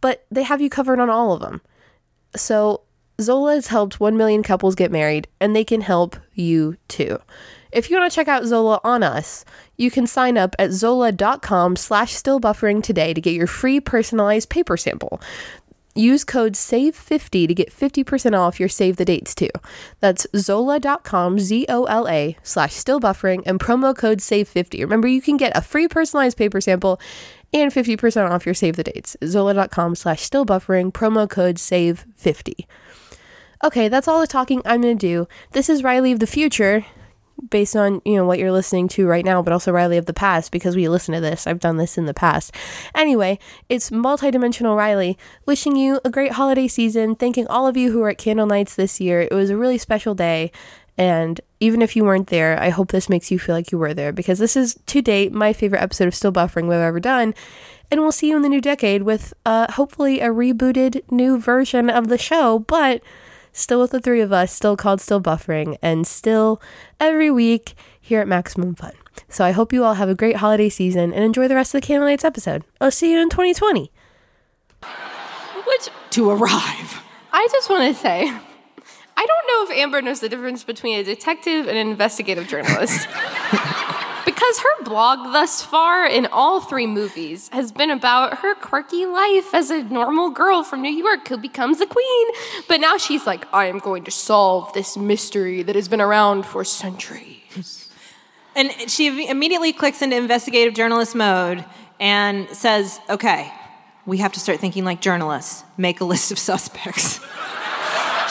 but 0.00 0.24
they 0.30 0.42
have 0.42 0.60
you 0.60 0.68
covered 0.68 0.98
on 0.98 1.08
all 1.08 1.32
of 1.32 1.40
them. 1.40 1.60
So 2.34 2.82
Zola 3.20 3.54
has 3.54 3.68
helped 3.68 4.00
1 4.00 4.16
million 4.16 4.42
couples 4.42 4.74
get 4.74 4.90
married, 4.90 5.28
and 5.40 5.54
they 5.54 5.64
can 5.64 5.80
help 5.82 6.16
you 6.34 6.76
too. 6.88 7.18
If 7.70 7.88
you 7.88 7.96
want 7.96 8.10
to 8.10 8.14
check 8.14 8.28
out 8.28 8.44
Zola 8.44 8.80
on 8.84 9.02
us, 9.02 9.44
you 9.78 9.90
can 9.90 10.06
sign 10.06 10.36
up 10.36 10.54
at 10.58 10.72
zola.com 10.72 11.76
slash 11.76 12.14
stillbuffering 12.14 12.82
today 12.82 13.14
to 13.14 13.20
get 13.20 13.32
your 13.32 13.46
free 13.46 13.80
personalized 13.80 14.50
paper 14.50 14.76
sample. 14.76 15.20
Use 15.94 16.24
code 16.24 16.54
SAVE50 16.54 17.48
to 17.48 17.54
get 17.54 17.70
50% 17.70 18.38
off 18.38 18.58
your 18.58 18.68
Save 18.68 18.96
the 18.96 19.04
Dates 19.04 19.34
too. 19.34 19.50
That's 20.00 20.26
zola.com, 20.34 21.38
Z 21.38 21.66
O 21.68 21.84
L 21.84 22.08
A, 22.08 22.36
slash 22.42 22.72
stillbuffering, 22.72 23.42
and 23.44 23.60
promo 23.60 23.96
code 23.96 24.18
SAVE50. 24.18 24.80
Remember, 24.80 25.06
you 25.06 25.20
can 25.20 25.36
get 25.36 25.56
a 25.56 25.60
free 25.60 25.88
personalized 25.88 26.38
paper 26.38 26.62
sample 26.62 26.98
and 27.52 27.70
50% 27.70 28.30
off 28.30 28.46
your 28.46 28.54
save 28.54 28.76
the 28.76 28.84
dates. 28.84 29.16
Zola.com 29.24 29.94
slash 29.94 30.22
still 30.22 30.46
buffering, 30.46 30.92
promo 30.92 31.28
code 31.28 31.56
SAVE50. 31.56 32.66
Okay, 33.64 33.88
that's 33.88 34.08
all 34.08 34.20
the 34.20 34.26
talking 34.26 34.62
I'm 34.64 34.80
going 34.80 34.98
to 34.98 35.06
do. 35.06 35.28
This 35.52 35.68
is 35.68 35.82
Rileigh 35.82 36.12
of 36.12 36.18
the 36.18 36.26
future, 36.26 36.84
based 37.50 37.76
on, 37.76 38.02
you 38.04 38.16
know, 38.16 38.26
what 38.26 38.38
you're 38.38 38.52
listening 38.52 38.88
to 38.88 39.06
right 39.06 39.24
now, 39.24 39.42
but 39.42 39.52
also 39.52 39.72
Rileigh 39.72 39.98
of 39.98 40.06
the 40.06 40.14
past 40.14 40.50
because 40.50 40.76
we 40.76 40.88
listen 40.88 41.14
to 41.14 41.20
this. 41.20 41.46
I've 41.46 41.60
done 41.60 41.76
this 41.76 41.98
in 41.98 42.06
the 42.06 42.14
past. 42.14 42.54
Anyway, 42.94 43.38
it's 43.68 43.90
multidimensional 43.90 44.76
Rileigh 44.76 45.16
wishing 45.46 45.76
you 45.76 46.00
a 46.04 46.10
great 46.10 46.32
holiday 46.32 46.68
season, 46.68 47.14
thanking 47.14 47.46
all 47.46 47.66
of 47.66 47.76
you 47.76 47.92
who 47.92 48.00
were 48.00 48.10
at 48.10 48.18
Candlenights 48.18 48.74
this 48.74 49.00
year. 49.00 49.20
It 49.20 49.32
was 49.32 49.50
a 49.50 49.56
really 49.56 49.78
special 49.78 50.14
day 50.14 50.50
And 50.98 51.40
even 51.60 51.80
if 51.80 51.96
you 51.96 52.04
weren't 52.04 52.28
there, 52.28 52.60
I 52.60 52.68
hope 52.68 52.90
this 52.90 53.08
makes 53.08 53.30
you 53.30 53.38
feel 53.38 53.54
like 53.54 53.72
you 53.72 53.78
were 53.78 53.94
there 53.94 54.12
because 54.12 54.38
this 54.38 54.56
is 54.56 54.78
to 54.86 55.00
date 55.00 55.32
my 55.32 55.52
favorite 55.52 55.82
episode 55.82 56.08
of 56.08 56.14
Still 56.14 56.32
Buffering 56.32 56.64
we've 56.64 56.78
ever 56.78 57.00
done. 57.00 57.34
And 57.90 58.00
we'll 58.00 58.12
see 58.12 58.28
you 58.28 58.36
in 58.36 58.42
the 58.42 58.48
new 58.48 58.60
decade 58.60 59.02
with 59.02 59.34
uh, 59.44 59.70
hopefully 59.72 60.20
a 60.20 60.28
rebooted 60.28 61.02
new 61.10 61.38
version 61.38 61.90
of 61.90 62.08
the 62.08 62.18
show, 62.18 62.60
but 62.60 63.02
still 63.52 63.80
with 63.80 63.90
the 63.90 64.00
three 64.00 64.20
of 64.20 64.32
us, 64.32 64.52
still 64.52 64.76
called 64.76 65.00
Still 65.00 65.20
Buffering, 65.20 65.76
and 65.82 66.06
still 66.06 66.60
every 66.98 67.30
week 67.30 67.74
here 68.00 68.20
at 68.20 68.28
Maximum 68.28 68.74
Fun. 68.74 68.92
So 69.28 69.44
I 69.44 69.52
hope 69.52 69.72
you 69.72 69.84
all 69.84 69.94
have 69.94 70.08
a 70.08 70.14
great 70.14 70.36
holiday 70.36 70.68
season 70.68 71.12
and 71.12 71.22
enjoy 71.24 71.48
the 71.48 71.54
rest 71.54 71.74
of 71.74 71.80
the 71.80 71.86
Candlenights 71.86 72.24
episode. 72.24 72.64
I'll 72.80 72.90
see 72.90 73.12
you 73.12 73.20
in 73.20 73.28
2020. 73.28 73.90
Which 75.66 75.88
To 76.10 76.30
arrive. 76.30 77.02
I 77.32 77.48
just 77.50 77.70
want 77.70 77.94
to 77.94 78.00
say, 78.00 78.32
I 79.22 79.26
don't 79.26 79.46
know 79.46 79.72
if 79.72 79.78
Amber 79.78 80.02
knows 80.02 80.18
the 80.18 80.28
difference 80.28 80.64
between 80.64 80.98
a 80.98 81.04
detective 81.04 81.68
and 81.68 81.78
an 81.78 81.86
investigative 81.86 82.48
journalist. 82.48 83.06
because 84.24 84.58
her 84.58 84.84
blog 84.84 85.32
thus 85.32 85.62
far 85.62 86.04
in 86.04 86.26
all 86.26 86.60
three 86.60 86.88
movies 86.88 87.48
has 87.52 87.70
been 87.70 87.92
about 87.92 88.38
her 88.38 88.56
quirky 88.56 89.06
life 89.06 89.54
as 89.54 89.70
a 89.70 89.84
normal 89.84 90.30
girl 90.30 90.64
from 90.64 90.82
New 90.82 90.90
York 90.90 91.28
who 91.28 91.36
becomes 91.36 91.80
a 91.80 91.86
queen. 91.86 92.28
But 92.66 92.80
now 92.80 92.96
she's 92.96 93.24
like, 93.24 93.46
I 93.54 93.66
am 93.66 93.78
going 93.78 94.02
to 94.04 94.10
solve 94.10 94.72
this 94.72 94.96
mystery 94.96 95.62
that 95.62 95.76
has 95.76 95.86
been 95.86 96.00
around 96.00 96.44
for 96.44 96.64
centuries. 96.64 97.88
And 98.56 98.72
she 98.88 99.28
immediately 99.28 99.72
clicks 99.72 100.02
into 100.02 100.16
investigative 100.16 100.74
journalist 100.74 101.14
mode 101.14 101.64
and 102.00 102.48
says, 102.48 102.98
okay, 103.08 103.52
we 104.04 104.18
have 104.18 104.32
to 104.32 104.40
start 104.40 104.58
thinking 104.58 104.84
like 104.84 105.00
journalists. 105.00 105.62
Make 105.76 106.00
a 106.00 106.04
list 106.04 106.32
of 106.32 106.40
suspects. 106.40 107.20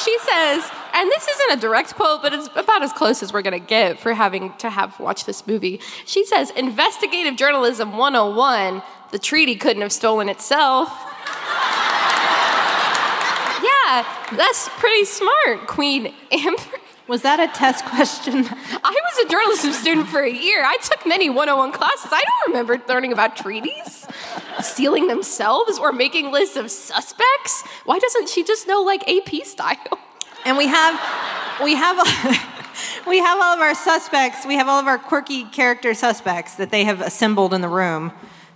She 0.04 0.18
says, 0.20 0.70
and 0.94 1.10
this 1.10 1.28
isn't 1.28 1.58
a 1.58 1.62
direct 1.62 1.96
quote, 1.96 2.22
but 2.22 2.34
it's 2.34 2.50
about 2.56 2.84
as 2.84 2.94
close 2.94 3.24
as 3.24 3.34
we're 3.34 3.42
going 3.42 3.60
to 3.60 3.66
get 3.66 4.00
for 4.00 4.14
having 4.14 4.54
to 4.58 4.70
have 4.70 5.00
watched 5.00 5.26
this 5.26 5.48
movie. 5.48 5.80
She 6.06 6.26
says, 6.26 6.52
Investigative 6.52 7.36
Journalism 7.36 7.98
101, 7.98 8.82
the 9.12 9.20
treaty 9.20 9.56
couldn't 9.56 9.82
have 9.82 9.92
stolen 9.92 10.30
itself. 10.30 10.90
yeah, 13.64 14.06
that's 14.36 14.70
pretty 14.80 15.06
smart, 15.06 15.68
Queen 15.68 16.14
Amber. 16.32 16.62
Was 17.08 17.24
that 17.24 17.40
a 17.42 17.48
test 17.48 17.84
question? 17.86 18.46
I 18.48 19.02
was 19.04 19.26
a 19.26 19.30
journalism 19.30 19.74
student 19.74 20.08
for 20.08 20.22
a 20.22 20.32
year. 20.32 20.64
I 20.64 20.78
took 20.78 21.06
many 21.06 21.30
101 21.30 21.74
classes. 21.74 22.10
I 22.10 22.22
don't 22.22 22.54
remember 22.54 22.82
learning 22.88 23.12
about 23.12 23.36
treaties, 23.36 24.08
stealing 24.62 25.08
themselves, 25.08 25.78
or 25.78 25.92
making 25.92 26.32
lists 26.32 26.56
of 26.56 26.72
suspects. 26.72 27.64
Why 27.84 28.00
doesn't 28.00 28.30
she 28.30 28.46
just 28.46 28.66
know 28.66 28.82
like 28.82 29.04
AP 29.10 29.46
style? 29.46 30.00
And 30.46 30.58
we 30.58 30.68
have, 30.68 31.00
we 31.64 31.76
have, 31.76 31.98
we 33.08 33.20
have 33.20 33.38
all 33.40 33.54
of 33.56 33.60
our 33.60 33.76
suspects. 33.76 34.46
We 34.46 34.56
have 34.56 34.68
all 34.68 34.80
of 34.80 34.88
our 34.88 34.98
quirky 34.98 35.46
character 35.46 35.94
suspects 35.94 36.56
that 36.56 36.72
they 36.72 36.84
have 36.86 37.02
assembled 37.02 37.54
in 37.54 37.62
the 37.62 37.68
room 37.70 38.12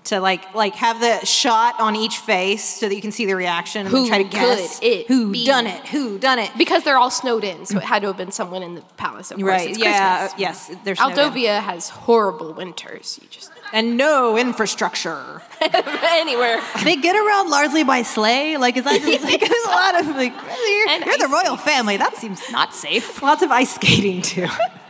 to 0.06 0.20
like, 0.20 0.54
like 0.54 0.76
have 0.76 1.00
the 1.00 1.26
shot 1.26 1.80
on 1.80 1.96
each 1.96 2.18
face 2.18 2.64
so 2.64 2.88
that 2.88 2.94
you 2.94 3.02
can 3.02 3.12
see 3.12 3.26
the 3.26 3.36
reaction 3.36 3.82
and 3.88 3.90
Who 3.90 4.08
try 4.08 4.20
to 4.22 4.24
guess 4.30 4.80
it 4.84 5.08
who 5.08 5.32
be? 5.32 5.46
done 5.48 5.66
it, 5.66 5.88
who 5.88 6.20
done 6.20 6.38
it. 6.38 6.52
Because 6.60 6.84
they're 6.84 6.98
all 6.98 7.10
snowed 7.10 7.44
in, 7.44 7.66
so 7.66 7.78
it 7.78 7.84
had 7.84 8.04
to 8.04 8.10
have 8.10 8.18
been 8.18 8.32
someone 8.32 8.62
in 8.62 8.76
the 8.76 8.82
palace. 8.98 9.32
Of 9.32 9.40
course, 9.40 9.50
Right? 9.50 9.76
Yeah. 9.78 10.20
Christmas. 10.28 10.40
Yes. 10.40 10.72
There's 10.84 11.00
snowed 11.00 11.12
in. 11.12 11.18
Aldovia 11.18 11.60
has 11.60 11.90
horrible 11.90 12.54
winters. 12.54 13.20
You 13.20 13.28
just 13.32 13.52
and 13.76 13.98
no 13.98 14.38
infrastructure. 14.38 15.42
anywhere. 15.62 16.62
They 16.84 16.96
get 16.96 17.16
around 17.16 17.50
largely 17.50 17.84
by 17.84 18.04
sleigh. 18.04 18.56
Like, 18.56 18.78
is 18.78 18.86
that 18.86 19.02
just 19.02 19.24
like 19.24 19.42
there's 19.42 19.52
a 19.66 19.70
lot 19.70 20.00
of 20.00 20.08
like 20.16 20.34
you're, 20.34 20.90
you're 21.06 21.18
the 21.18 21.28
royal 21.30 21.58
family. 21.58 21.98
That 21.98 22.16
seems 22.16 22.42
not 22.52 22.74
safe. 22.74 23.22
Lots 23.22 23.44
of 23.44 23.52
ice 23.52 23.76
skating 23.76 24.22
too. 24.22 24.48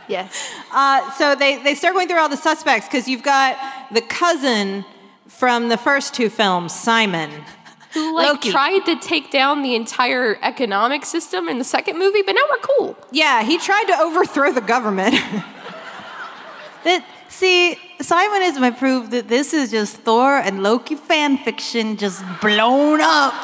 Yes. 0.08 0.50
Uh, 0.72 1.10
so 1.12 1.34
they, 1.34 1.60
they 1.62 1.74
start 1.74 1.94
going 1.94 2.06
through 2.06 2.20
all 2.20 2.28
the 2.28 2.36
suspects 2.36 2.86
because 2.86 3.08
you've 3.08 3.24
got 3.24 3.58
the 3.92 4.02
cousin 4.02 4.84
from 5.26 5.68
the 5.68 5.76
first 5.76 6.14
two 6.14 6.30
films, 6.30 6.72
Simon. 6.72 7.30
Who 7.92 8.14
like 8.14 8.28
Loki. 8.28 8.50
tried 8.50 8.80
to 8.80 8.96
take 9.00 9.32
down 9.32 9.62
the 9.62 9.74
entire 9.74 10.38
economic 10.42 11.04
system 11.04 11.48
in 11.48 11.58
the 11.58 11.64
second 11.64 11.98
movie, 11.98 12.22
but 12.22 12.32
now 12.32 12.42
we're 12.48 12.58
cool. 12.58 12.96
Yeah, 13.10 13.42
he 13.42 13.58
tried 13.58 13.86
to 13.86 13.98
overthrow 13.98 14.52
the 14.52 14.60
government. 14.60 15.14
That 16.84 17.04
see, 17.28 17.78
Simon 18.00 18.42
is 18.42 18.58
my 18.58 18.70
proof 18.70 19.10
that 19.10 19.28
this 19.28 19.54
is 19.54 19.70
just 19.70 19.96
Thor 19.96 20.36
and 20.36 20.62
Loki 20.62 20.94
fan 20.94 21.38
fiction 21.38 21.96
just 21.96 22.22
blown 22.40 23.00
up. 23.00 23.34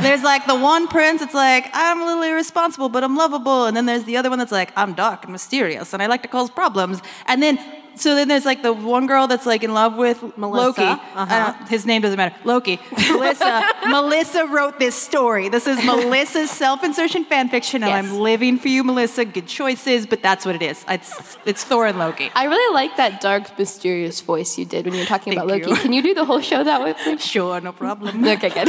There's 0.00 0.22
like 0.22 0.46
the 0.46 0.54
one 0.54 0.88
prince, 0.88 1.20
it's 1.20 1.34
like, 1.34 1.68
I'm 1.74 2.00
a 2.00 2.06
little 2.06 2.22
irresponsible, 2.22 2.88
but 2.88 3.04
I'm 3.04 3.16
lovable. 3.16 3.66
And 3.66 3.76
then 3.76 3.86
there's 3.86 4.04
the 4.04 4.16
other 4.16 4.30
one 4.30 4.38
that's 4.38 4.52
like, 4.52 4.72
I'm 4.76 4.94
dark 4.94 5.24
and 5.24 5.32
mysterious 5.32 5.92
and 5.92 6.02
I 6.02 6.06
like 6.06 6.22
to 6.22 6.28
cause 6.28 6.48
problems. 6.48 7.02
And 7.26 7.42
then, 7.42 7.58
so 7.94 8.14
then 8.14 8.28
there's 8.28 8.44
like 8.44 8.62
the 8.62 8.72
one 8.72 9.06
girl 9.06 9.26
that's 9.26 9.46
like 9.46 9.62
in 9.62 9.72
love 9.74 9.96
with 9.96 10.22
Melissa, 10.36 10.80
Loki. 10.80 10.82
uh-huh. 10.82 11.26
Uh, 11.28 11.66
his 11.66 11.84
name 11.86 12.02
doesn't 12.02 12.16
matter. 12.16 12.34
Loki. 12.44 12.78
Melissa. 13.10 13.62
Melissa 13.88 14.46
wrote 14.46 14.78
this 14.78 14.94
story. 14.94 15.48
This 15.48 15.66
is 15.66 15.76
Melissa's 15.84 16.50
self-insertion 16.64 17.24
fan 17.26 17.48
fiction, 17.48 17.82
and 17.82 17.90
Yes. 17.90 18.04
I'm 18.12 18.18
living 18.20 18.58
for 18.58 18.68
you, 18.68 18.82
Melissa. 18.84 19.24
Good 19.24 19.46
choices, 19.46 20.06
but 20.06 20.22
that's 20.22 20.44
what 20.46 20.54
it 20.54 20.62
is. 20.62 20.84
It's, 20.88 21.36
it's 21.44 21.64
Thor 21.64 21.86
and 21.86 21.98
Loki. 21.98 22.30
I 22.34 22.44
really 22.46 22.74
like 22.74 22.96
that 22.96 23.20
dark, 23.20 23.58
mysterious 23.58 24.20
voice 24.20 24.56
you 24.58 24.64
did 24.64 24.84
when 24.86 24.94
you 24.94 25.00
were 25.00 25.06
talking 25.06 25.32
about 25.32 25.46
Loki. 25.46 25.68
you. 25.70 25.76
Can 25.76 25.92
you 25.92 26.02
do 26.02 26.14
the 26.14 26.24
whole 26.24 26.40
show 26.40 26.62
that 26.64 26.82
way, 26.82 26.94
please? 26.94 27.24
Sure, 27.24 27.60
no 27.60 27.72
problem. 27.72 28.24
okay, 28.26 28.48
good. 28.50 28.68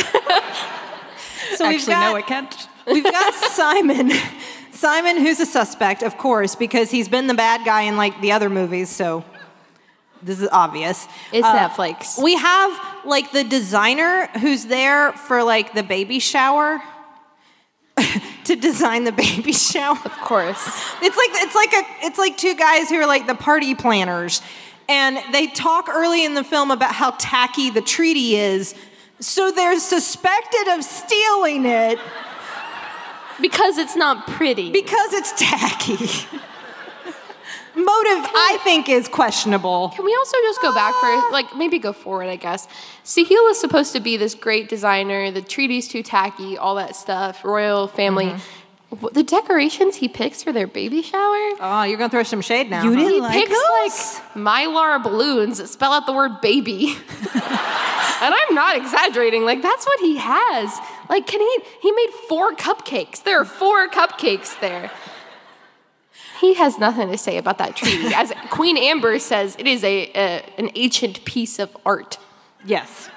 So 1.56 1.66
Actually, 1.66 1.94
got, 1.94 2.12
no, 2.12 2.16
I 2.16 2.22
can't. 2.24 2.68
we've 2.88 3.04
got 3.04 3.34
Simon. 3.34 4.12
Simon, 4.74 5.18
who's 5.18 5.40
a 5.40 5.46
suspect, 5.46 6.02
of 6.04 6.18
course, 6.18 6.56
because 6.56 6.90
he's 6.92 7.08
been 7.08 7.28
the 7.28 7.34
bad 7.34 7.64
guy 7.66 7.84
in 7.84 7.96
like 7.96 8.20
the 8.22 8.32
other 8.32 8.50
movies, 8.50 8.90
so 8.90 9.24
this 10.22 10.42
is 10.42 10.50
obvious. 10.52 11.08
It's 11.32 11.46
Uh, 11.46 11.70
Netflix. 11.70 12.22
We 12.22 12.36
have 12.36 12.80
like 13.06 13.32
the 13.32 13.44
designer 13.44 14.28
who's 14.40 14.66
there 14.66 15.12
for 15.14 15.44
like 15.44 15.74
the 15.74 15.84
baby 15.84 16.20
shower 16.20 16.82
to 18.46 18.56
design 18.56 19.04
the 19.04 19.12
baby 19.12 19.52
shower. 19.72 19.98
Of 20.04 20.12
course. 20.22 20.62
It's 21.02 21.18
like 21.18 21.30
it's 21.34 21.56
like 21.56 21.74
a 21.74 21.84
it's 22.06 22.18
like 22.18 22.38
two 22.38 22.56
guys 22.56 22.90
who 22.90 22.96
are 22.96 23.06
like 23.08 23.28
the 23.28 23.36
party 23.36 23.76
planners, 23.76 24.42
and 24.90 25.20
they 25.34 25.48
talk 25.48 25.88
early 25.90 26.26
in 26.26 26.34
the 26.34 26.44
film 26.44 26.72
about 26.72 26.94
how 26.94 27.12
tacky 27.20 27.70
the 27.70 27.82
treaty 27.82 28.36
is. 28.38 28.74
So 29.20 29.52
they're 29.52 29.80
suspected 29.80 30.68
of 30.70 30.84
stealing 30.84 31.66
it 31.66 32.00
Because 33.42 33.78
it's 33.78 33.96
not 33.96 34.28
pretty. 34.28 34.72
because 34.72 35.14
it's 35.14 35.34
tacky. 35.38 36.28
Motive, 37.76 38.30
I 38.36 38.60
think, 38.64 38.88
is 38.88 39.08
questionable. 39.08 39.90
Can 39.96 40.06
we 40.06 40.16
also 40.16 40.38
just 40.44 40.62
go 40.62 40.72
back 40.76 40.94
for 40.94 41.32
like 41.32 41.56
maybe 41.56 41.80
go 41.80 41.92
forward, 41.92 42.28
I 42.28 42.36
guess. 42.36 42.68
Sahil 43.04 43.50
is 43.50 43.60
supposed 43.60 43.94
to 43.94 44.00
be 44.00 44.16
this 44.16 44.36
great 44.36 44.70
designer. 44.70 45.32
The 45.32 45.42
treaty's 45.42 45.88
too 45.88 46.04
tacky, 46.04 46.56
all 46.56 46.76
that 46.76 46.96
stuff. 46.96 47.44
Royal 47.44 47.88
family. 47.88 48.26
Mm-hmm. 48.28 49.08
The 49.14 49.24
decorations 49.24 49.96
he 49.96 50.08
picks 50.08 50.44
for 50.44 50.52
their 50.52 50.68
baby 50.68 51.02
shower. 51.02 51.36
Oh, 51.60 51.84
you're 51.88 51.98
gonna 51.98 52.12
throw 52.12 52.22
some 52.22 52.42
shade 52.42 52.70
now. 52.70 52.84
You 52.84 52.92
huh? 52.92 52.96
didn't 52.98 53.14
He 53.14 53.22
like 53.22 53.34
picks 53.34 53.50
those? 53.50 54.22
like 54.22 54.34
mylar 54.36 55.02
balloons 55.02 55.58
that 55.58 55.68
spell 55.68 55.94
out 55.94 56.06
the 56.06 56.14
word 56.14 56.42
baby. 56.42 56.96
and 57.34 57.42
I'm 58.36 58.54
not 58.54 58.78
exaggerating. 58.78 59.46
Like 59.46 59.64
that's 59.64 59.84
what 59.88 60.00
he 60.00 60.18
has. 60.18 60.78
Like 61.10 61.28
can 61.28 61.40
he 61.40 61.60
he 61.82 61.92
made 61.92 62.10
four 62.30 62.54
cupcakes. 62.54 63.24
There 63.24 63.40
are 63.40 63.46
four 63.46 63.88
cupcakes 63.90 64.60
there. 64.60 64.92
He 66.40 66.56
has 66.56 66.78
nothing 66.78 67.10
to 67.10 67.18
say 67.18 67.38
about 67.38 67.58
that 67.60 67.76
treaty. 67.76 68.08
As 68.16 68.34
Queen 68.50 68.78
Amber 68.78 69.18
says, 69.20 69.56
it 69.58 69.68
is 69.68 69.84
a, 69.84 70.12
a 70.14 70.46
an 70.58 70.72
ancient 70.76 71.24
piece 71.26 71.60
of 71.60 71.76
art. 71.86 72.18
Yes, 72.66 73.10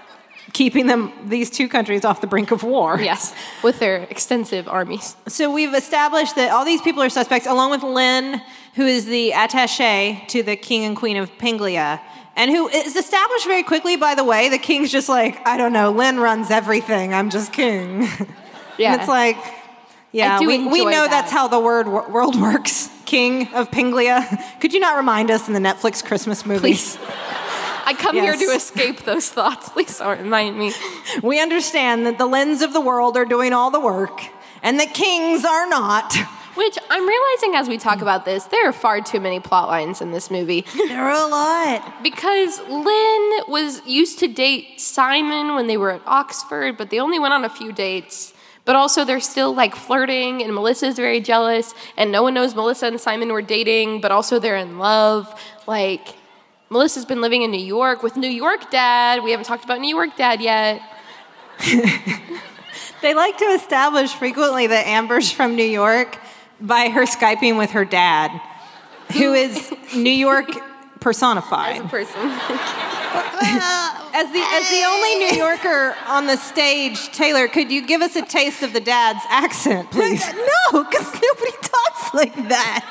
keeping 0.53 0.87
them 0.87 1.13
these 1.25 1.51
two 1.51 1.69
countries 1.69 2.05
off 2.05 2.21
the 2.21 2.27
brink 2.27 2.51
of 2.51 2.63
war. 2.63 3.01
Yes, 3.01 3.35
with 3.63 3.79
their 3.79 3.99
extensive 4.05 4.69
armies. 4.69 5.17
So 5.29 5.53
we've 5.53 5.75
established 5.75 6.37
that 6.37 6.51
all 6.51 6.65
these 6.65 6.83
people 6.83 7.03
are 7.03 7.09
suspects, 7.09 7.47
along 7.47 7.71
with 7.73 7.83
Lynn, 7.83 8.41
who 8.75 8.87
is 8.87 9.07
the 9.07 9.33
attaché 9.33 10.27
to 10.29 10.43
the 10.43 10.57
king 10.57 10.85
and 10.85 10.97
queen 10.97 11.17
of 11.17 11.37
Penglia, 11.39 12.01
and 12.37 12.51
who 12.51 12.69
is 12.69 12.95
established 12.97 13.47
very 13.47 13.63
quickly. 13.63 13.97
By 13.97 14.15
the 14.15 14.25
way, 14.25 14.49
the 14.49 14.59
king's 14.59 14.93
just 14.93 15.09
like, 15.09 15.45
I 15.47 15.57
don't 15.57 15.73
know, 15.73 15.91
Lynn 15.91 16.21
runs 16.21 16.51
everything. 16.51 17.13
I'm 17.15 17.31
just 17.31 17.53
king. 17.53 18.09
Yeah. 18.79 18.93
and 18.93 19.01
it's 19.01 19.09
like, 19.09 19.39
yeah, 20.13 20.39
we, 20.39 20.59
we 20.69 20.85
know 20.85 20.91
that. 20.91 21.11
that's 21.11 21.33
how 21.33 21.49
the 21.49 21.59
word 21.59 21.89
wo- 21.89 22.07
world 22.11 22.39
works. 22.41 22.91
King 23.07 23.49
of 23.55 23.71
Penglia. 23.71 24.45
Could 24.61 24.75
you 24.75 24.81
not 24.81 24.97
remind 24.97 25.31
us 25.31 25.49
in 25.49 25.55
the 25.55 25.61
Netflix 25.61 26.05
Christmas 26.05 26.45
movie? 26.45 26.61
Please. 26.61 26.99
I 27.87 27.95
come 27.99 28.17
here 28.17 28.37
to 28.37 28.45
escape 28.47 29.05
those 29.05 29.31
thoughts. 29.31 29.71
Please 29.71 29.97
don't 29.99 30.21
remind 30.21 30.59
me. 30.59 30.73
We 31.23 31.41
understand 31.41 32.05
that 32.05 32.19
the 32.19 32.27
Lynns 32.27 32.63
of 32.63 32.73
the 32.75 32.81
world 32.81 33.17
are 33.17 33.25
doing 33.25 33.53
all 33.55 33.71
the 33.71 33.81
work, 33.81 34.21
and 34.63 34.79
the 34.79 34.87
kings 34.87 35.45
are 35.45 35.67
not. 35.69 36.15
Which 36.57 36.79
I'm 36.89 37.07
realizing 37.07 37.55
as 37.55 37.69
we 37.69 37.77
talk 37.79 38.01
about 38.01 38.25
this, 38.25 38.45
there 38.47 38.67
are 38.69 38.73
far 38.73 39.01
too 39.01 39.21
many 39.21 39.41
plot 39.41 39.69
lines 39.69 40.01
in 40.01 40.11
this 40.11 40.31
movie. 40.31 40.65
There 40.89 41.03
are 41.03 41.27
a 41.27 41.29
lot. 41.29 42.03
Because 42.03 42.59
Lynn 42.61 43.31
was 43.49 43.87
used 43.87 44.19
to 44.21 44.29
date 44.29 44.81
Simon 44.81 45.55
when 45.55 45.67
they 45.67 45.77
were 45.77 45.93
at 45.93 46.03
Oxford, 46.07 46.79
but 46.79 46.89
they 46.91 46.99
only 46.99 47.19
went 47.19 47.35
on 47.35 47.45
a 47.45 47.51
few 47.51 47.73
dates. 47.73 48.33
but 48.65 48.75
also 48.75 49.05
they're 49.05 49.21
still 49.21 49.55
like 49.55 49.77
flirting, 49.77 50.43
and 50.43 50.55
Melissa's 50.55 50.97
very 50.97 51.21
jealous, 51.21 51.75
and 51.97 52.11
no 52.11 52.23
one 52.23 52.35
knows 52.35 52.55
Melissa 52.55 52.87
and 52.87 53.01
Simon 53.01 53.33
were 53.33 53.43
dating, 53.43 54.01
but 54.01 54.11
also 54.11 54.39
they're 54.41 54.57
in 54.57 54.79
love. 54.79 55.33
Like, 55.67 56.15
Melissa's 56.71 57.05
been 57.05 57.21
living 57.21 57.43
in 57.43 57.51
New 57.51 57.65
York 57.65 58.03
with 58.03 58.17
New 58.17 58.31
York 58.45 58.71
dad. 58.71 59.23
We 59.23 59.31
haven't 59.31 59.47
talked 59.47 59.65
about 59.65 59.81
New 59.81 59.95
York 59.95 60.17
dad 60.17 60.41
yet. 60.41 60.81
They 63.03 63.15
like 63.15 63.37
to 63.39 63.45
establish 63.45 64.13
frequently 64.15 64.67
that 64.69 64.87
Amber's 64.87 65.31
from 65.31 65.55
New 65.55 65.65
York 65.65 66.19
by 66.61 66.89
her 66.89 67.03
Skyping 67.05 67.59
with 67.59 67.71
her 67.71 67.85
dad, 67.85 68.31
who 69.13 69.35
is 69.35 69.73
New 69.95 70.11
York 70.11 70.51
personified. 71.01 71.89
Person. 71.89 72.31
As 74.19 74.33
the 74.33 74.41
as 74.41 74.71
the 74.71 74.83
only 74.87 75.15
New 75.17 75.37
Yorker 75.37 75.95
on 76.07 76.27
the 76.27 76.37
stage, 76.37 76.99
Teylor, 77.11 77.51
could 77.51 77.71
you 77.71 77.87
give 77.87 78.01
us 78.01 78.17
a 78.17 78.23
taste 78.23 78.63
of 78.63 78.73
the 78.73 78.81
dad's 78.81 79.21
accent, 79.29 79.91
please? 79.91 80.25
No, 80.73 80.85
because 80.85 81.13
nobody 81.13 81.53
talks 81.63 82.15
like 82.15 82.35
that. 82.49 82.85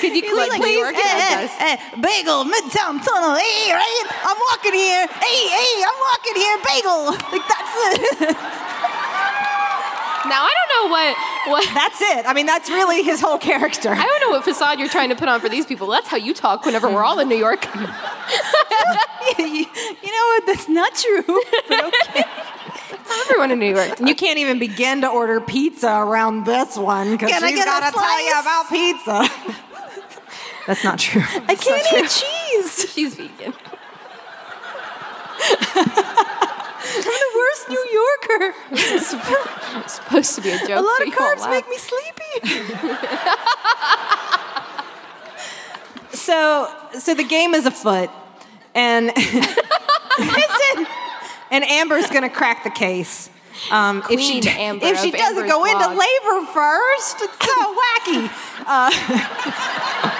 Could 0.00 0.16
you 0.16 0.36
Like, 0.36 0.50
like, 0.50 0.60
New 0.60 0.66
please, 0.66 0.78
York 0.78 0.94
eh, 0.94 1.00
eh, 1.00 1.48
eh, 1.60 2.00
bagel, 2.00 2.44
Midtown 2.44 3.04
Tunnel. 3.04 3.34
Hey, 3.36 3.72
right? 3.72 4.06
I'm 4.24 4.36
walking 4.50 4.74
here. 4.74 5.06
Hey, 5.06 5.48
hey, 5.48 5.84
I'm 5.84 5.98
walking 6.10 6.36
here. 6.36 6.58
Bagel. 6.64 7.04
Like 7.30 7.46
that's 7.48 7.74
it. 8.22 8.36
Now 10.26 10.42
I 10.42 10.52
don't 10.54 10.70
know 10.74 10.90
what 10.90 11.16
what 11.48 11.68
That's 11.74 12.00
it. 12.00 12.26
I 12.26 12.34
mean, 12.34 12.46
that's 12.46 12.68
really 12.70 13.02
his 13.02 13.20
whole 13.20 13.38
character. 13.38 13.90
I 13.90 14.04
don't 14.04 14.20
know 14.20 14.30
what 14.30 14.44
facade 14.44 14.78
you're 14.78 14.88
trying 14.88 15.08
to 15.08 15.16
put 15.16 15.28
on 15.28 15.40
for 15.40 15.48
these 15.48 15.66
people. 15.66 15.86
That's 15.88 16.08
how 16.08 16.16
you 16.16 16.34
talk 16.34 16.64
whenever 16.64 16.88
we're 16.88 17.02
all 17.02 17.18
in 17.18 17.28
New 17.28 17.36
York. 17.36 17.64
you, 17.74 19.64
know 19.64 20.26
what? 20.28 20.46
That's 20.46 20.68
not 20.68 20.94
true. 20.94 21.24
Okay. 21.70 22.24
Everyone 23.24 23.50
in 23.50 23.58
New 23.58 23.74
York. 23.74 24.00
You 24.00 24.14
can't 24.14 24.38
even 24.38 24.58
begin 24.58 25.02
to 25.02 25.08
order 25.08 25.40
pizza 25.40 25.90
around 25.90 26.44
this 26.44 26.76
one 26.76 27.12
because 27.12 27.30
Can 27.30 27.44
I 27.44 27.50
she's 27.50 27.64
got 27.64 27.92
to 27.92 27.98
tell 27.98 28.24
you 28.24 28.40
about 28.40 28.68
pizza. 28.70 29.28
That's 30.66 30.84
not 30.84 30.98
true. 30.98 31.22
I 31.48 31.54
can't 31.54 31.86
eat 31.92 32.08
cheese. 32.08 32.92
She's 32.92 33.14
vegan. 33.16 33.52
I'm 36.94 37.02
the 37.02 37.32
worst 37.36 37.68
New 37.68 37.86
Yorker. 37.92 38.54
It's 38.72 39.94
supposed 39.94 40.34
to 40.36 40.40
be 40.40 40.50
a 40.50 40.58
joke. 40.58 40.70
A 40.70 40.80
lot 40.80 41.06
of 41.06 41.14
carbs 41.14 41.48
make 41.50 41.68
me 41.68 41.76
sleepy. 41.76 42.22
So, 46.14 46.72
so 46.98 47.14
the 47.14 47.24
game 47.24 47.54
is 47.54 47.66
afoot, 47.66 48.10
and 48.74 49.06
listen, 49.16 50.86
and 51.50 51.64
Amber's 51.64 52.08
gonna 52.10 52.30
crack 52.30 52.64
the 52.64 52.70
case. 52.70 53.28
Um, 53.70 54.02
if 54.10 54.20
she 54.20 54.40
Queen 54.40 54.54
Amber 54.56 54.86
if 54.86 55.00
she 55.00 55.08
of 55.08 55.14
doesn't 55.16 55.38
Amber's 55.38 55.50
go 55.50 55.64
into 55.64 55.78
blog. 55.78 55.98
labor 55.98 56.46
first, 56.52 57.22
it's 57.22 57.44
so 57.44 57.76
wacky. 57.76 58.30
Uh, 58.66 58.90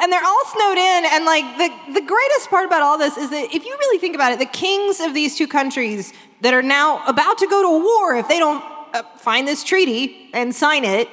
and 0.00 0.12
they're 0.12 0.24
all 0.24 0.44
snowed 0.46 0.78
in, 0.78 1.04
and 1.06 1.24
like 1.24 1.44
the 1.58 1.92
the 1.94 2.06
greatest 2.06 2.50
part 2.50 2.66
about 2.66 2.82
all 2.82 2.98
this 2.98 3.16
is 3.16 3.30
that 3.30 3.54
if 3.54 3.64
you 3.64 3.76
really 3.78 3.98
think 3.98 4.14
about 4.14 4.32
it, 4.32 4.38
the 4.38 4.46
kings 4.46 5.00
of 5.00 5.14
these 5.14 5.36
two 5.36 5.46
countries 5.46 6.12
that 6.40 6.54
are 6.54 6.62
now 6.62 7.04
about 7.06 7.38
to 7.38 7.46
go 7.46 7.62
to 7.62 7.84
war 7.84 8.16
if 8.16 8.28
they 8.28 8.38
don't 8.38 8.62
uh, 8.94 9.02
find 9.18 9.46
this 9.46 9.64
treaty 9.64 10.30
and 10.32 10.54
sign 10.54 10.84
it, 10.84 11.08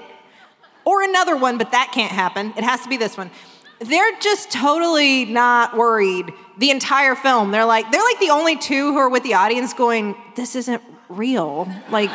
or 0.85 1.03
another 1.03 1.35
one, 1.35 1.57
but 1.57 1.71
that 1.71 1.91
can't 1.93 2.11
happen. 2.11 2.53
It 2.57 2.63
has 2.63 2.81
to 2.81 2.89
be 2.89 2.97
this 2.97 3.17
one. 3.17 3.31
They're 3.79 4.17
just 4.19 4.51
totally 4.51 5.25
not 5.25 5.75
worried 5.75 6.33
the 6.57 6.69
entire 6.69 7.15
film. 7.15 7.51
They're 7.51 7.65
like 7.65 7.91
they're 7.91 8.03
like 8.03 8.19
the 8.19 8.29
only 8.29 8.57
two 8.57 8.93
who 8.93 8.97
are 8.97 9.09
with 9.09 9.23
the 9.23 9.33
audience 9.33 9.73
going, 9.73 10.15
"This 10.35 10.55
isn't 10.55 10.81
real." 11.09 11.67
Like 11.89 12.09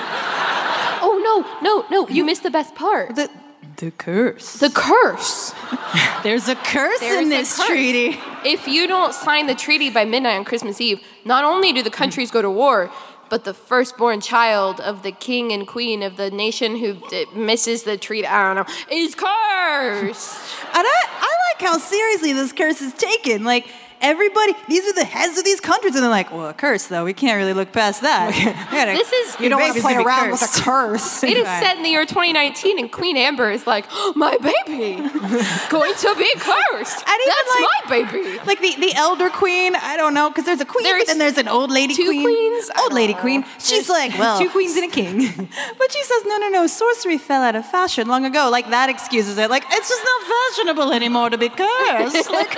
Oh 1.01 1.19
no, 1.23 1.61
no, 1.63 1.87
no! 1.91 2.09
You 2.09 2.25
missed 2.25 2.43
the 2.43 2.51
best 2.51 2.75
part. 2.75 3.15
The 3.15 3.31
the 3.79 3.91
curse. 3.93 4.59
The 4.59 4.71
curse. 4.71 5.55
There's 6.23 6.49
a 6.49 6.57
curse 6.57 7.01
There's 7.01 7.23
in 7.23 7.29
this 7.29 7.57
curse. 7.57 7.67
treaty. 7.67 8.19
If 8.45 8.69
you 8.69 8.87
don't 8.87 9.15
sign 9.15 9.47
the 9.47 9.55
treaty 9.55 9.89
by 9.89 10.05
midnight 10.05 10.37
on 10.37 10.45
Christmas 10.45 10.81
Eve, 10.81 11.01
not 11.25 11.45
only 11.45 11.73
do 11.73 11.83
the 11.83 11.91
countries 11.91 12.31
go 12.31 12.43
to 12.43 12.51
war, 12.51 12.91
but 13.31 13.45
the 13.45 13.55
firstborn 13.55 14.21
child 14.21 14.81
of 14.81 15.03
the 15.03 15.13
king 15.13 15.53
and 15.53 15.67
queen 15.67 16.03
of 16.03 16.17
the 16.17 16.31
nation 16.31 16.77
who 16.77 16.97
misses 17.35 17.85
the 17.85 17.97
treaty, 17.97 18.27
I 18.27 18.55
don't 18.55 18.67
know, 18.67 18.75
is 18.91 19.15
cursed. 19.15 20.41
And 20.75 20.87
I, 20.87 21.03
I 21.07 21.37
like 21.53 21.69
how 21.71 21.79
seriously 21.79 22.33
this 22.33 22.53
curse 22.53 22.81
is 22.81 22.93
taken. 22.95 23.45
Like 23.45 23.69
everybody, 24.01 24.55
these 24.69 24.85
are 24.87 24.93
the 24.95 25.05
heads 25.05 25.39
of 25.39 25.45
these 25.45 25.61
countries, 25.61 25.95
and 25.95 26.03
they're 26.03 26.11
like, 26.11 26.33
"Well, 26.33 26.49
a 26.49 26.55
curse 26.55 26.87
though. 26.87 27.05
We 27.05 27.13
can't 27.15 27.37
really 27.37 27.53
look 27.53 27.73
past 27.73 28.03
that." 28.03 28.31
Gotta- 28.71 28.93
This 28.93 29.13
is- 29.13 29.41
you 29.41 29.49
don't 29.49 29.61
want 29.61 29.71
to 29.71 29.75
baby's 29.75 29.83
play 29.83 29.93
gonna 29.95 30.05
be 30.05 30.09
around 30.09 30.31
with 30.31 30.41
cursed. 30.41 30.59
a 30.59 30.63
curse. 30.63 31.23
It 31.25 31.37
is 31.37 31.45
set 31.47 31.77
in 31.77 31.83
the 31.83 31.89
year 31.91 32.05
2019, 32.07 32.79
and 32.79 32.91
Queen 32.91 33.17
Amber 33.17 33.51
is 33.51 33.67
like, 33.67 33.87
oh, 33.91 34.13
"My 34.17 34.37
baby, 34.39 34.97
going 35.71 35.95
to 35.95 36.15
be 36.17 36.31
cursed. 36.37 37.05
And 37.07 37.21
even, 37.21 37.35
That's 37.35 37.55
like- 37.55 38.07
my 38.07 38.13
baby." 38.13 38.39
Like 38.47 38.61
the, 38.61 38.75
the 38.81 38.95
elder 38.95 39.29
queen, 39.31 39.75
I 39.77 39.97
don't 39.97 40.15
know, 40.15 40.31
because 40.31 40.45
there's 40.45 40.61
a 40.61 40.65
queen, 40.65 40.85
There's 40.85 41.03
but 41.03 41.07
then 41.09 41.19
there's 41.19 41.39
an 41.39 41.49
old 41.49 41.71
lady 41.71 41.95
two 41.95 42.07
queen. 42.07 42.23
queens? 42.23 42.71
Old 42.79 42.93
lady 42.93 43.13
know. 43.15 43.21
queen. 43.21 43.45
She's 43.59 43.89
like, 43.89 44.13
well, 44.19 44.39
Two 44.39 44.49
queens 44.51 44.77
and 44.77 44.85
a 44.85 44.89
king. 44.89 45.19
But 45.79 45.93
she 45.93 46.03
says, 46.03 46.23
no, 46.27 46.39
no, 46.39 46.49
no, 46.49 46.67
sorcery 46.67 47.19
fell 47.19 47.43
out 47.43 47.55
of 47.57 47.67
fashion 47.67 48.07
long 48.09 48.25
ago. 48.25 48.49
Like 48.51 48.71
that 48.71 48.89
excuses 48.89 49.37
it. 49.39 49.51
Like 49.51 49.65
it's 49.71 49.89
just 49.89 50.03
not 50.05 50.29
fashionable 50.55 50.93
anymore 50.93 51.31
to 51.31 51.39
be 51.39 51.49
cursed. 51.49 52.31
Like, 52.31 52.57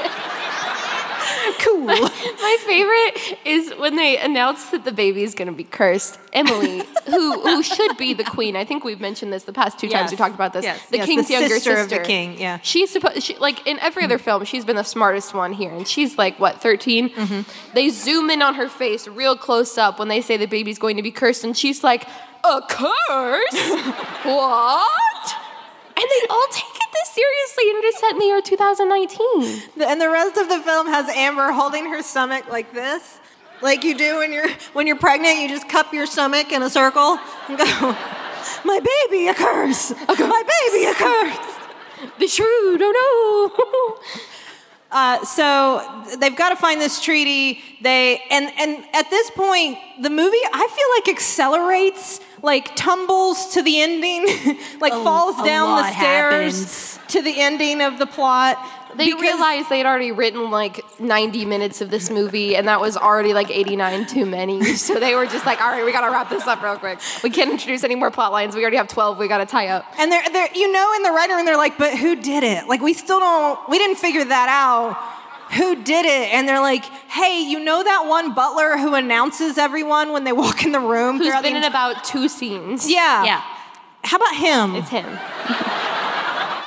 cool. 1.60 1.84
My 1.86 2.56
favorite 2.66 3.38
is 3.44 3.72
when 3.78 3.96
they 3.96 4.18
announce 4.18 4.70
that 4.70 4.84
the 4.84 4.92
baby 4.92 5.22
is 5.22 5.34
going 5.34 5.48
to 5.48 5.54
be 5.54 5.64
cursed. 5.64 6.18
Emily, 6.32 6.82
who 7.06 7.40
who 7.40 7.62
should 7.62 7.96
be 7.96 8.14
the 8.14 8.24
queen, 8.24 8.54
I 8.56 8.64
think 8.64 8.84
we've 8.84 9.00
mentioned 9.00 9.32
this 9.32 9.44
the 9.44 9.52
past 9.52 9.78
two 9.78 9.88
times 9.88 10.04
Yes. 10.04 10.10
we 10.12 10.16
talked 10.16 10.34
about 10.34 10.52
this. 10.52 10.64
Yes, 10.64 10.86
The 10.90 10.98
yes, 10.98 11.06
king's 11.06 11.26
the 11.26 11.32
younger 11.34 11.48
sister 11.48 11.76
sister 11.76 11.82
of 11.82 11.90
the 12.02 12.06
king, 12.06 12.38
yeah. 12.38 12.58
she's 12.62 12.90
supposed 12.90 13.22
she, 13.22 13.36
like 13.38 13.66
in 13.66 13.78
every 13.80 14.04
other 14.04 14.18
film, 14.18 14.44
she's 14.44 14.64
been 14.64 14.76
the 14.76 14.84
smartest 14.84 15.34
one 15.34 15.52
here, 15.52 15.72
and 15.72 15.86
she's 15.88 16.16
like 16.18 16.38
what 16.38 16.60
13 16.62 17.08
Mm-hmm. 17.10 17.74
They 17.74 17.88
zoom 17.90 18.30
in 18.30 18.42
on 18.42 18.54
her 18.54 18.68
face 18.68 19.08
real 19.08 19.36
close 19.36 19.76
up 19.78 19.98
when 19.98 20.08
they 20.08 20.20
say 20.20 20.36
the 20.36 20.46
baby's 20.46 20.78
going 20.78 20.96
to 20.96 21.02
be 21.02 21.10
cursed, 21.10 21.42
and 21.44 21.56
she's 21.56 21.82
like, 21.82 22.06
"A 22.44 22.62
curse? 22.68 23.70
what?" 24.24 24.90
And 26.00 26.08
they 26.08 26.26
all 26.30 26.46
take 26.50 26.64
it 26.64 26.88
this 26.94 27.10
seriously, 27.10 27.68
and 27.68 27.84
it 27.84 27.86
is 27.88 27.98
set 27.98 28.12
in 28.12 28.18
the 28.20 28.24
year 28.24 28.40
2019. 28.40 29.62
and 29.86 30.00
the 30.00 30.08
rest 30.08 30.38
of 30.38 30.48
the 30.48 30.60
film 30.60 30.86
has 30.86 31.08
Amber 31.10 31.52
holding 31.52 31.90
her 31.90 32.02
stomach 32.02 32.48
like 32.48 32.72
this, 32.72 33.20
like 33.60 33.84
you 33.84 33.94
do 33.94 34.18
when 34.18 34.32
you're 34.32 34.48
when 34.72 34.86
you're 34.86 34.96
pregnant. 34.96 35.40
You 35.40 35.48
just 35.48 35.68
cup 35.68 35.92
your 35.92 36.06
stomach 36.06 36.52
in 36.52 36.62
a 36.62 36.70
circle 36.70 37.18
and 37.48 37.58
go, 37.58 37.94
"My 38.64 38.80
baby, 38.80 39.28
a 39.28 39.34
curse! 39.34 39.92
My 40.08 40.42
baby, 40.56 40.86
a 40.86 40.94
curse!" 40.94 41.56
The 42.18 42.28
shrewd, 42.28 42.80
oh 42.82 42.92
no. 42.96 44.29
Uh, 44.92 45.24
so 45.24 46.04
they've 46.18 46.36
got 46.36 46.48
to 46.50 46.56
find 46.56 46.80
this 46.80 47.00
treaty. 47.00 47.60
They 47.80 48.22
and 48.30 48.50
and 48.58 48.84
at 48.92 49.08
this 49.10 49.30
point, 49.30 49.78
the 50.00 50.10
movie 50.10 50.36
I 50.52 50.66
feel 50.66 50.86
like 50.96 51.16
accelerates, 51.16 52.20
like 52.42 52.74
tumbles 52.74 53.54
to 53.54 53.62
the 53.62 53.80
ending, 53.80 54.26
like 54.80 54.92
falls 54.92 55.36
down 55.44 55.82
the 55.82 55.92
stairs 55.92 56.96
happens. 56.96 57.12
to 57.12 57.22
the 57.22 57.40
ending 57.40 57.80
of 57.80 57.98
the 57.98 58.06
plot. 58.06 58.58
They 58.96 59.06
because- 59.06 59.20
realized 59.22 59.68
they'd 59.68 59.86
already 59.86 60.12
written 60.12 60.50
like 60.50 60.84
90 61.00 61.44
minutes 61.44 61.80
of 61.80 61.90
this 61.90 62.10
movie, 62.10 62.56
and 62.56 62.68
that 62.68 62.80
was 62.80 62.96
already 62.96 63.32
like 63.34 63.50
89 63.50 64.06
too 64.06 64.26
many. 64.26 64.60
So 64.76 64.98
they 64.98 65.14
were 65.14 65.26
just 65.26 65.46
like, 65.46 65.60
all 65.60 65.68
right, 65.70 65.84
we 65.84 65.92
gotta 65.92 66.10
wrap 66.10 66.30
this 66.30 66.46
up 66.46 66.62
real 66.62 66.76
quick. 66.78 66.98
We 67.22 67.30
can't 67.30 67.50
introduce 67.50 67.84
any 67.84 67.94
more 67.94 68.10
plot 68.10 68.32
lines. 68.32 68.54
We 68.56 68.62
already 68.62 68.76
have 68.78 68.88
12 68.88 69.18
we 69.18 69.28
gotta 69.28 69.46
tie 69.46 69.68
up. 69.68 69.84
And 69.98 70.10
they're, 70.10 70.22
they're, 70.32 70.48
you 70.54 70.72
know, 70.72 70.92
in 70.96 71.02
the 71.02 71.10
writer 71.10 71.36
room, 71.36 71.44
they're 71.44 71.56
like, 71.56 71.76
but 71.78 71.96
who 71.96 72.16
did 72.16 72.42
it? 72.42 72.66
Like, 72.66 72.80
we 72.80 72.92
still 72.94 73.20
don't, 73.20 73.58
we 73.68 73.78
didn't 73.78 73.96
figure 73.96 74.24
that 74.24 74.48
out. 74.48 74.96
Who 75.54 75.82
did 75.82 76.06
it? 76.06 76.32
And 76.32 76.48
they're 76.48 76.60
like, 76.60 76.84
hey, 76.84 77.40
you 77.42 77.58
know 77.58 77.82
that 77.82 78.06
one 78.06 78.34
butler 78.34 78.78
who 78.78 78.94
announces 78.94 79.58
everyone 79.58 80.12
when 80.12 80.22
they 80.24 80.32
walk 80.32 80.64
in 80.64 80.70
the 80.72 80.80
room? 80.80 81.18
Who's 81.18 81.32
been 81.42 81.54
the 81.54 81.58
in 81.58 81.64
about 81.64 82.04
two 82.04 82.28
scenes. 82.28 82.88
Yeah. 82.88 83.24
Yeah, 83.24 83.42
How 84.04 84.16
about 84.16 84.36
him? 84.36 84.76
it's 84.76 84.88
him. 84.88 85.06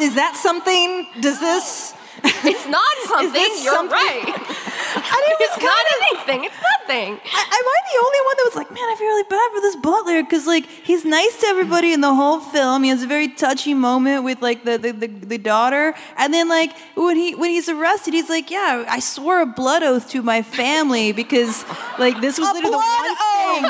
Is 0.02 0.16
that 0.16 0.36
something? 0.36 1.08
Does 1.22 1.40
this? 1.40 1.94
It's 2.46 2.68
not 2.68 2.96
something, 3.06 3.42
you're 3.64 3.74
something? 3.74 3.96
right. 3.96 4.26
it's 5.44 5.64
not 5.64 5.86
anything, 6.02 6.44
it's 6.46 6.56
nothing. 6.56 7.14
I, 7.14 7.42
am 7.60 7.66
I 7.76 7.80
the 7.92 8.06
only 8.06 8.22
one 8.26 8.36
that 8.38 8.46
was 8.46 8.56
like, 8.56 8.70
man, 8.72 8.84
I 8.84 8.96
feel 8.98 9.08
really 9.08 9.24
bad 9.30 9.52
for 9.54 9.62
this 9.62 9.76
butler 9.78 10.24
because 10.24 10.48
like 10.48 10.66
he's 10.66 11.06
nice 11.06 11.40
to 11.42 11.48
everybody 11.48 11.94
in 11.94 12.02
the 12.02 12.14
whole 12.14 12.40
film. 12.40 12.84
He 12.84 12.90
has 12.90 13.04
a 13.04 13.08
very 13.08 13.28
touchy 13.30 13.74
moment 13.74 14.24
with 14.24 14.42
like 14.42 14.64
the, 14.64 14.78
the, 14.78 14.92
the, 14.92 15.08
the 15.08 15.38
daughter, 15.38 15.94
and 16.18 16.34
then 16.34 16.48
like 16.50 16.72
when 16.96 17.18
he 17.18 17.36
when 17.36 17.52
he's 17.52 17.70
arrested, 17.70 18.14
he's 18.14 18.30
like, 18.30 18.50
yeah, 18.52 18.86
I 18.90 19.00
swore 19.00 19.42
a 19.42 19.46
blood 19.46 19.84
oath 19.84 20.10
to 20.12 20.22
my 20.22 20.42
family 20.42 21.12
because 21.12 21.66
like 22.00 22.20
this 22.22 22.40
was 22.40 22.50
A 22.50 22.54
literally 22.54 22.72
the 22.72 22.78
one 22.78 23.12
oath! 23.12 23.18
thing 23.18 23.66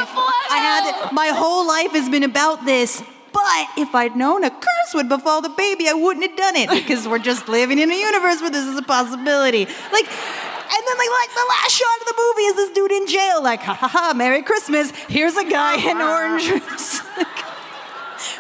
I 0.52 0.60
had. 1.04 1.12
My 1.14 1.28
whole 1.28 1.68
life 1.68 1.92
has 1.92 2.10
been 2.10 2.24
about 2.24 2.66
this. 2.66 3.04
But 3.34 3.68
if 3.78 3.94
I'd 3.96 4.16
known 4.16 4.44
a 4.44 4.52
curse 4.52 4.94
would 4.94 5.10
befall 5.10 5.42
the 5.42 5.50
baby, 5.50 5.90
I 5.90 5.94
wouldn't 5.94 6.26
have 6.26 6.38
done 6.38 6.56
it 6.56 6.70
because 6.80 7.08
we're 7.08 7.20
just 7.20 7.50
living 7.50 7.80
in 7.80 7.92
a 7.92 8.00
universe 8.00 8.42
where 8.42 8.52
this 8.52 8.66
is 8.66 8.78
a 8.78 8.84
possibility. 8.84 9.66
Like, 9.66 10.08
and 10.08 10.84
then 10.88 10.98
like, 10.98 11.10
like 11.10 11.34
the 11.34 11.46
last 11.50 11.72
shot 11.72 12.00
of 12.02 12.08
the 12.08 12.16
movie 12.18 12.42
is 12.44 12.56
this 12.56 12.72
dude 12.72 12.92
in 12.92 13.08
jail, 13.08 13.44
like, 13.44 13.62
ha 13.62 13.74
ha 13.74 13.88
ha, 13.88 14.14
Merry 14.16 14.44
Christmas. 14.44 14.92
Here's 15.10 15.36
a 15.36 15.46
guy 15.46 15.76
in 15.90 16.02
orange. 16.02 16.52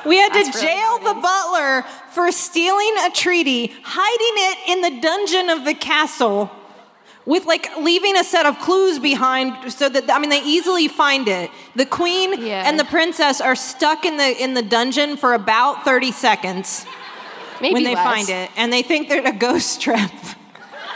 We 0.05 0.17
had 0.17 0.29
to 0.29 0.43
That's 0.43 0.55
really 0.55 0.67
jail 0.67 0.99
the 0.99 1.21
butler 1.21 1.83
for 2.11 2.31
stealing 2.31 2.93
a 3.05 3.09
treaty, 3.09 3.73
hiding 3.83 4.35
it 4.37 4.71
in 4.71 4.81
the 4.81 5.01
dungeon 5.01 5.49
of 5.49 5.65
the 5.65 5.73
castle, 5.73 6.51
with 7.25 7.45
like 7.45 7.67
leaving 7.79 8.17
a 8.17 8.23
set 8.23 8.45
of 8.45 8.59
clues 8.59 8.99
behind 8.99 9.71
so 9.71 9.87
that 9.89 10.09
I 10.11 10.19
mean 10.19 10.29
they 10.29 10.43
easily 10.43 10.87
find 10.87 11.27
it. 11.27 11.49
The 11.75 11.85
queen 11.85 12.45
Yeah. 12.45 12.63
and 12.67 12.77
the 12.79 12.85
princess 12.85 13.39
are 13.41 13.55
stuck 13.55 14.05
in 14.05 14.17
the 14.17 14.43
in 14.43 14.53
the 14.53 14.61
dungeon 14.61 15.15
for 15.17 15.33
about 15.33 15.85
30 15.85 16.11
seconds 16.11 16.85
Maybe 17.61 17.75
when 17.75 17.83
they 17.83 17.95
less. 17.95 18.03
find 18.03 18.29
it, 18.29 18.49
and 18.57 18.73
they 18.73 18.81
think 18.81 19.07
they're 19.07 19.25
a 19.25 19.31
ghost 19.31 19.79
trap. 19.79 20.11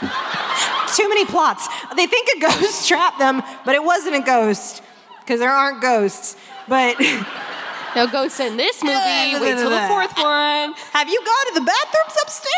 Too 0.96 1.08
many 1.08 1.24
plots. 1.24 1.66
They 1.96 2.06
think 2.06 2.28
a 2.36 2.40
ghost 2.40 2.86
trapped 2.88 3.18
them, 3.18 3.42
but 3.64 3.74
it 3.74 3.82
wasn't 3.82 4.16
a 4.16 4.20
ghost 4.20 4.82
because 5.20 5.40
there 5.40 5.50
aren't 5.50 5.80
ghosts. 5.80 6.36
But 6.66 6.96
No 7.96 8.06
ghosts 8.06 8.38
in 8.40 8.56
this 8.56 8.82
movie. 8.82 8.94
Wait 9.40 9.56
till 9.56 9.70
the 9.70 9.80
fourth 9.88 10.16
one. 10.18 10.74
Have 10.92 11.08
you 11.08 11.20
gone 11.24 11.46
to 11.48 11.54
the 11.54 11.60
bathrooms 11.66 12.16
upstairs? 12.22 12.54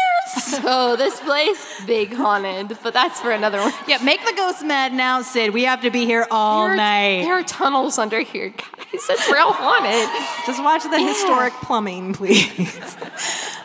Oh, 0.73 0.95
this 0.97 1.19
place 1.21 1.81
big 1.87 2.12
haunted, 2.12 2.77
but 2.83 2.93
that's 2.93 3.21
for 3.21 3.31
another 3.31 3.59
one. 3.59 3.73
yeah, 3.88 3.99
make 4.03 4.25
the 4.25 4.33
ghost 4.37 4.64
mad 4.64 4.93
now, 4.93 5.23
Sid. 5.23 5.53
We 5.55 5.64
have 5.64 5.81
to 5.83 5.90
be 5.90 6.05
here 6.05 6.27
all 6.31 6.64
There 6.64 6.73
are- 6.75 6.77
night. 6.77 7.23
There 7.23 7.35
are 7.35 7.43
tunnels 7.43 7.99
under 7.99 8.21
here, 8.21 8.51
guys. 8.51 8.66
It's 8.93 9.29
real 9.31 9.53
haunted. 9.53 10.09
just 10.47 10.62
watch 10.62 10.83
the 10.85 10.99
historic 11.01 11.53
plumbing, 11.55 12.12
please. 12.14 12.97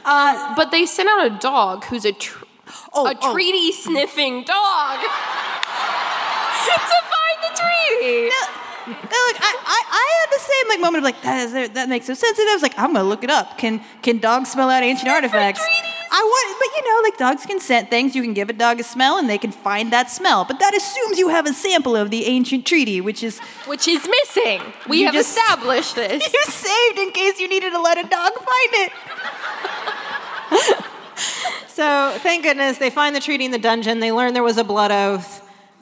Uh, 0.05 0.55
but 0.55 0.71
they 0.71 0.85
sent 0.85 1.09
out 1.09 1.25
a 1.25 1.37
dog 1.39 1.83
who's 1.85 2.05
a 2.05 2.13
tr- 2.13 2.43
Oh, 2.93 3.05
a 3.07 3.15
oh. 3.21 3.33
treaty 3.33 3.71
sniffing 3.71 4.43
dog 4.43 4.99
to 5.01 5.07
find 7.13 7.37
the 7.43 7.51
treaty. 7.61 8.29
No, 8.29 8.41
look, 8.87 8.97
I, 9.41 9.55
I, 9.65 9.83
I 9.91 10.07
had 10.21 10.29
the 10.31 10.39
same 10.39 10.69
like 10.69 10.79
moment 10.79 10.97
of 10.97 11.03
like 11.03 11.21
that 11.23 11.45
is 11.45 11.71
that 11.73 11.89
makes 11.89 12.07
no 12.07 12.13
sense. 12.13 12.37
And 12.39 12.49
I 12.49 12.53
was 12.53 12.61
like, 12.61 12.77
I'm 12.77 12.93
gonna 12.93 13.07
look 13.07 13.23
it 13.23 13.29
up. 13.29 13.57
Can 13.57 13.81
can 14.01 14.19
dogs 14.19 14.51
smell 14.51 14.69
out 14.69 14.83
ancient 14.83 15.09
artifacts? 15.09 15.61
I 16.11 16.21
want, 16.21 16.59
but 16.59 16.69
you 16.77 16.83
know, 16.93 17.01
like 17.03 17.17
dogs 17.17 17.45
can 17.45 17.59
scent 17.59 17.89
things. 17.89 18.15
You 18.15 18.21
can 18.21 18.33
give 18.33 18.49
a 18.49 18.53
dog 18.53 18.79
a 18.79 18.83
smell, 18.83 19.17
and 19.17 19.29
they 19.29 19.37
can 19.37 19.51
find 19.51 19.91
that 19.91 20.09
smell. 20.09 20.45
But 20.45 20.59
that 20.59 20.73
assumes 20.73 21.17
you 21.17 21.29
have 21.29 21.45
a 21.45 21.53
sample 21.53 21.95
of 21.95 22.09
the 22.09 22.25
ancient 22.25 22.65
treaty, 22.65 23.01
which 23.01 23.21
is 23.23 23.39
Which 23.65 23.87
is 23.87 24.07
missing. 24.07 24.61
We 24.87 25.01
have 25.03 25.13
just- 25.13 25.37
established 25.37 25.95
this. 25.95 26.33
you 26.33 26.43
saved 26.45 26.99
in 26.99 27.11
case 27.11 27.39
you 27.39 27.49
needed 27.49 27.71
to 27.71 27.81
let 27.81 27.97
a 27.97 28.07
dog 28.07 28.33
find 28.33 28.73
it. 28.73 28.91
So 31.75 32.13
thank 32.19 32.43
goodness 32.43 32.77
they 32.77 32.89
find 32.89 33.13
the 33.13 33.19
treaty 33.19 33.43
in 33.43 33.51
the 33.51 33.57
dungeon. 33.57 33.99
They 33.99 34.13
learn 34.13 34.33
there 34.33 34.43
was 34.43 34.57
a 34.57 34.63
blood 34.63 34.91
oath, 34.91 35.45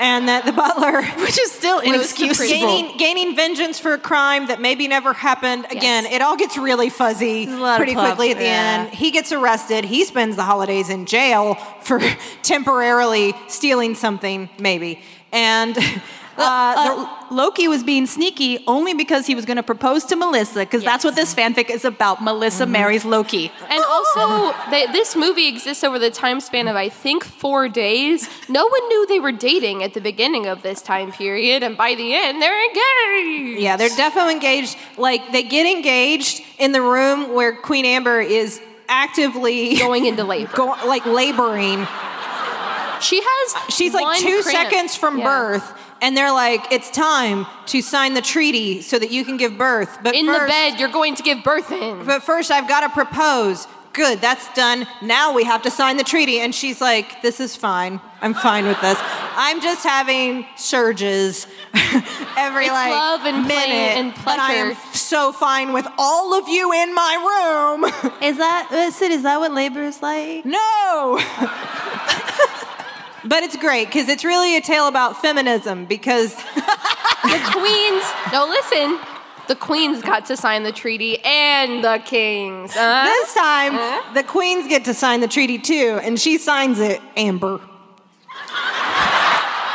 and 0.00 0.26
that 0.28 0.44
the 0.46 0.52
butler, 0.52 1.02
Which 1.24 1.38
is 1.38 1.52
still 1.52 1.78
inexcusable. 1.80 2.48
gaining 2.48 2.96
gaining 2.96 3.36
vengeance 3.36 3.78
for 3.78 3.92
a 3.94 3.98
crime 3.98 4.46
that 4.48 4.60
maybe 4.60 4.88
never 4.88 5.12
happened. 5.12 5.66
Again, 5.66 6.04
Yes. 6.04 6.14
it 6.14 6.22
all 6.22 6.36
gets 6.36 6.56
really 6.58 6.88
fuzzy 6.90 7.44
a 7.44 7.50
lot 7.50 7.72
of 7.74 7.76
pretty 7.76 7.94
quickly 7.94 8.30
at 8.32 8.38
the 8.38 8.44
yeah. 8.44 8.86
end. 8.86 8.94
He 8.94 9.10
gets 9.10 9.30
arrested. 9.30 9.84
He 9.84 10.04
spends 10.04 10.36
the 10.36 10.42
holidays 10.42 10.88
in 10.88 11.06
jail 11.06 11.54
for 11.82 12.00
temporarily 12.42 13.34
stealing 13.48 13.94
something, 13.94 14.48
maybe. 14.58 15.00
And 15.32 15.76
uh, 16.40 16.74
Uh, 16.76 17.34
Loki 17.34 17.68
was 17.68 17.84
being 17.84 18.06
sneaky 18.06 18.64
only 18.66 18.94
because 18.94 19.26
he 19.26 19.34
was 19.34 19.44
going 19.44 19.56
to 19.56 19.62
propose 19.62 20.04
to 20.06 20.16
Melissa, 20.16 20.60
because 20.60 20.82
that's 20.82 21.04
what 21.04 21.14
this 21.14 21.34
fanfic 21.34 21.70
is 21.70 21.84
about. 21.84 22.22
Melissa 22.22 22.66
marries 22.66 23.04
Loki. 23.04 23.52
And 23.68 23.84
also, 23.84 24.52
they, 24.70 24.86
this 24.86 25.14
movie 25.14 25.46
exists 25.46 25.84
over 25.84 25.98
the 25.98 26.10
time 26.10 26.40
span 26.40 26.66
of, 26.68 26.74
I 26.76 26.88
think, 26.88 27.22
four 27.24 27.68
days. 27.68 28.28
No 28.48 28.66
one 28.66 28.88
knew 28.88 29.06
they 29.06 29.20
were 29.20 29.32
dating 29.32 29.82
at 29.84 29.94
the 29.94 30.00
beginning 30.00 30.46
of 30.46 30.62
this 30.62 30.82
time 30.82 31.12
period, 31.12 31.62
and 31.62 31.76
by 31.76 31.94
the 31.94 32.14
end, 32.14 32.42
they're 32.42 32.64
engaged. 32.70 33.60
Yeah, 33.62 33.76
they're 33.76 33.88
definitely 33.96 34.34
engaged. 34.34 34.76
Like 34.98 35.30
they 35.32 35.42
get 35.44 35.66
engaged 35.66 36.42
in 36.58 36.72
the 36.72 36.82
room 36.82 37.32
where 37.32 37.54
Queen 37.54 37.84
Amber 37.84 38.20
is 38.20 38.60
actively 38.88 39.76
Going 39.78 40.06
into 40.06 40.24
labor. 40.24 40.50
go, 40.54 40.66
like 40.86 41.06
laboring. 41.06 41.86
She 43.00 43.20
has. 43.24 43.74
She's 43.74 43.94
like 43.94 44.18
two 44.18 44.42
cramp. 44.42 44.70
seconds 44.70 44.94
from 44.96 45.18
Yeah. 45.18 45.24
birth, 45.24 45.72
and 46.02 46.16
they're 46.16 46.32
like, 46.32 46.72
"It's 46.72 46.90
time 46.90 47.46
to 47.66 47.82
sign 47.82 48.14
the 48.14 48.22
treaty 48.22 48.82
so 48.82 48.98
that 48.98 49.10
you 49.10 49.24
can 49.24 49.36
give 49.36 49.56
birth." 49.58 49.98
But 50.02 50.14
In 50.14 50.26
first, 50.26 50.40
the 50.40 50.46
bed, 50.48 50.80
you're 50.80 50.88
going 50.88 51.14
to 51.16 51.22
give 51.22 51.42
birth 51.42 51.70
in. 51.70 52.04
But 52.04 52.22
first, 52.22 52.50
I've 52.50 52.68
got 52.68 52.80
to 52.80 52.88
propose. 52.90 53.66
Good, 53.92 54.20
that's 54.20 54.48
done. 54.54 54.86
Now 55.02 55.34
we 55.34 55.42
have 55.42 55.62
to 55.62 55.70
sign 55.70 55.96
the 55.96 56.04
treaty. 56.04 56.38
And 56.38 56.54
she's 56.54 56.80
like, 56.80 57.22
"This 57.22 57.40
is 57.40 57.56
fine. 57.56 58.00
I'm 58.22 58.34
fine 58.34 58.66
with 58.66 58.80
this. 58.80 58.96
I'm 59.00 59.60
just 59.60 59.84
having 59.84 60.46
surges 60.56 61.46
every 62.36 62.66
It's 62.66 62.72
like 62.72 62.90
love 62.92 63.22
and 63.24 63.46
play 63.46 63.56
minute, 63.56 63.96
and 63.98 64.14
but 64.24 64.38
I 64.38 64.52
am 64.54 64.76
so 64.92 65.32
fine 65.32 65.72
with 65.72 65.88
all 65.98 66.34
of 66.38 66.48
you 66.48 66.72
in 66.72 66.94
my 66.94 67.14
room." 67.16 67.84
Is 68.22 68.36
that, 68.36 68.92
Sid, 68.92 69.10
is 69.10 69.22
that 69.24 69.40
what 69.40 69.52
labor 69.52 69.82
is 69.82 70.00
like? 70.02 70.44
No. 70.44 71.18
but 73.24 73.42
it's 73.42 73.56
great 73.56 73.86
because 73.86 74.08
it's 74.08 74.24
really 74.24 74.56
a 74.56 74.60
tale 74.60 74.86
about 74.88 75.20
feminism 75.20 75.84
because 75.86 76.34
The 76.34 77.38
queens. 77.52 78.04
No, 78.32 78.46
listen. 78.46 78.98
The 79.48 79.54
queens 79.56 80.00
got 80.02 80.26
to 80.26 80.36
sign 80.36 80.62
the 80.62 80.72
treaty, 80.72 81.18
and 81.24 81.82
the 81.84 82.00
kings. 82.04 82.74
Uh, 82.76 83.04
this 83.04 83.34
time 83.34 83.72
Huh? 83.74 84.12
the 84.14 84.22
queens 84.22 84.68
get 84.68 84.84
to 84.84 84.94
sign 84.94 85.20
the 85.20 85.28
treaty 85.28 85.58
too, 85.58 85.98
and 86.02 86.18
she 86.20 86.38
signs 86.38 86.78
it, 86.80 87.00
Amber. 87.16 87.60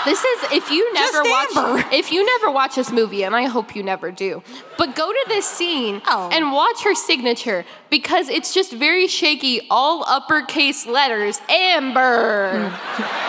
This 0.06 0.24
is 0.24 0.44
if 0.52 0.70
you 0.72 0.94
never 0.94 1.24
Just 1.24 1.56
watch 1.56 1.66
Amber. 1.66 1.90
if 1.96 2.12
you 2.12 2.24
never 2.26 2.52
watch 2.52 2.76
this 2.76 2.92
movie, 2.92 3.24
and 3.24 3.36
I 3.36 3.44
hope 3.44 3.76
you 3.76 3.84
never 3.84 4.12
do. 4.12 4.44
But 4.78 4.96
go 4.96 5.12
to 5.12 5.26
this 5.28 5.46
scene 5.46 6.02
Oh. 6.08 6.30
and 6.32 6.52
watch 6.52 6.84
her 6.84 6.94
signature 6.96 7.66
because 7.90 8.30
it's 8.30 8.54
just 8.54 8.72
very 8.72 9.08
shaky, 9.08 9.62
all 9.70 10.04
uppercase 10.08 10.86
letters. 10.86 11.40
Amber. 11.50 12.70
Hmm. 12.70 13.22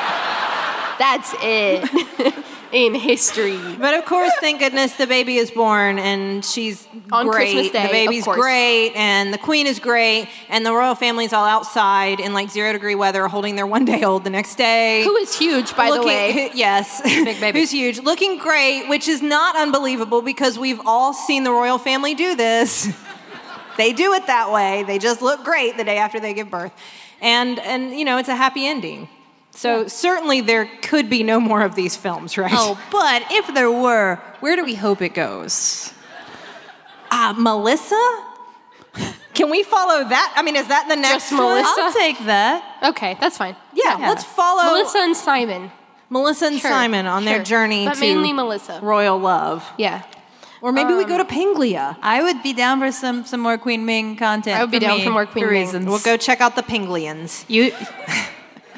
That's 0.98 1.34
it 1.42 2.34
in 2.72 2.94
history. 2.94 3.59
But 3.79 3.94
of 3.94 4.05
course, 4.05 4.33
thank 4.40 4.59
goodness 4.61 4.94
the 4.96 5.07
baby 5.07 5.37
is 5.37 5.50
born 5.50 5.98
and 5.98 6.44
she's 6.44 6.87
On 7.12 7.26
great. 7.26 7.52
Christmas 7.52 7.70
Day, 7.70 7.87
the 7.87 7.92
baby's 7.92 8.24
great 8.24 8.92
and 8.96 9.33
the 9.33 9.38
queen 9.38 9.66
is 9.66 9.79
great 9.79 10.29
and 10.48 10.66
the 10.66 10.72
royal 10.72 10.94
family's 10.94 11.33
all 11.33 11.44
outside 11.44 12.18
in 12.20 12.35
like 12.35 12.50
zero 12.50 12.72
degree 12.72 12.94
weather 12.94 13.29
holding 13.29 13.55
their 13.57 13.66
one 13.66 13.85
day 13.85 14.02
old 14.02 14.24
the 14.24 14.31
next 14.31 14.57
day. 14.57 15.05
Who 15.05 15.16
is 15.16 15.38
huge, 15.38 15.76
by 15.76 15.90
the 15.90 16.02
way. 16.02 16.33
who- 16.50 16.50
yes. 16.59 17.00
Big 17.02 17.40
baby. 17.40 17.61
Who's 17.61 17.70
huge. 17.70 18.00
Looking 18.00 18.38
great, 18.38 18.88
which 18.88 19.07
is 19.09 19.22
not 19.22 19.57
unbelievable 19.57 20.22
because 20.22 20.59
we've 20.59 20.81
all 20.85 21.12
seen 21.12 21.44
the 21.44 21.52
royal 21.52 21.79
family 21.79 22.14
do 22.14 22.35
this. 22.35 22.88
they 23.76 23.92
do 23.92 24.12
it 24.14 24.26
that 24.26 24.50
way. 24.50 24.83
They 24.83 24.98
just 24.98 25.22
look 25.22 25.44
great 25.44 25.76
the 25.76 25.85
day 25.85 25.98
after 25.98 26.18
they 26.20 26.35
give 26.35 26.50
birth. 26.50 26.72
And 27.20 27.59
and 27.61 27.98
you 27.98 28.05
know, 28.05 28.18
it's 28.18 28.29
a 28.29 28.37
happy 28.37 28.66
ending. 28.66 29.09
So 29.56 29.88
certainly 29.88 30.42
there 30.42 30.68
could 30.82 31.08
be 31.08 31.22
no 31.22 31.40
more 31.40 31.62
of 31.62 31.74
these 31.74 31.96
films, 31.96 32.36
right? 32.36 32.52
Oh, 32.54 32.78
but 32.92 33.22
if 33.30 33.52
there 33.54 33.70
were, 33.72 34.16
where 34.40 34.54
do 34.54 34.64
we 34.64 34.74
hope 34.74 35.00
it 35.00 35.14
goes? 35.14 35.92
Uh, 37.10 37.32
Melissa? 37.38 38.22
Can 39.32 39.50
we 39.50 39.62
follow 39.62 40.04
that? 40.08 40.32
I 40.36 40.42
mean, 40.42 40.56
is 40.56 40.68
that 40.68 40.86
the 40.88 40.96
next 40.96 41.30
Just 41.30 41.32
one? 41.32 41.40
Melissa? 41.42 41.80
I'll 41.80 41.92
take 41.92 42.18
that. 42.26 42.78
Okay, 42.90 43.16
that's 43.20 43.36
fine. 43.38 43.56
Yeah, 43.74 43.98
Yeah. 43.98 44.08
let's 44.08 44.24
follow 44.24 44.64
Melissa 44.64 44.98
and 44.98 45.16
Simon. 45.16 45.70
Melissa 46.10 46.46
and 46.46 46.60
Sure, 46.60 46.70
Simon 46.70 47.06
on 47.06 47.24
their 47.24 47.42
journey 47.42 47.86
But 47.86 47.94
to 47.94 48.00
mainly 48.00 48.32
Melissa. 48.32 48.78
royal 48.82 49.18
love. 49.18 49.64
Yeah. 49.78 50.02
Or 50.62 50.70
maybe 50.72 50.94
we 50.94 51.02
Um, 51.04 51.09
go 51.09 51.18
to 51.18 51.24
Penglia. 51.24 51.96
I 52.02 52.22
would 52.22 52.42
be 52.42 52.52
down 52.52 52.80
for 52.80 52.90
some 52.92 53.24
some 53.24 53.40
more 53.40 53.59
Queen 53.59 53.84
Ming 53.84 54.16
content. 54.16 54.59
I 54.59 54.62
would 54.62 54.70
be 54.70 54.78
down 54.78 54.98
me, 54.98 55.04
for 55.04 55.11
more 55.11 55.26
Queen 55.26 55.44
Ming. 55.46 55.54
reasons. 55.64 55.86
We'll 55.86 55.98
go 55.98 56.16
check 56.16 56.40
out 56.40 56.57
the 56.57 56.62
Penglians. 56.62 57.44
You. 57.48 57.72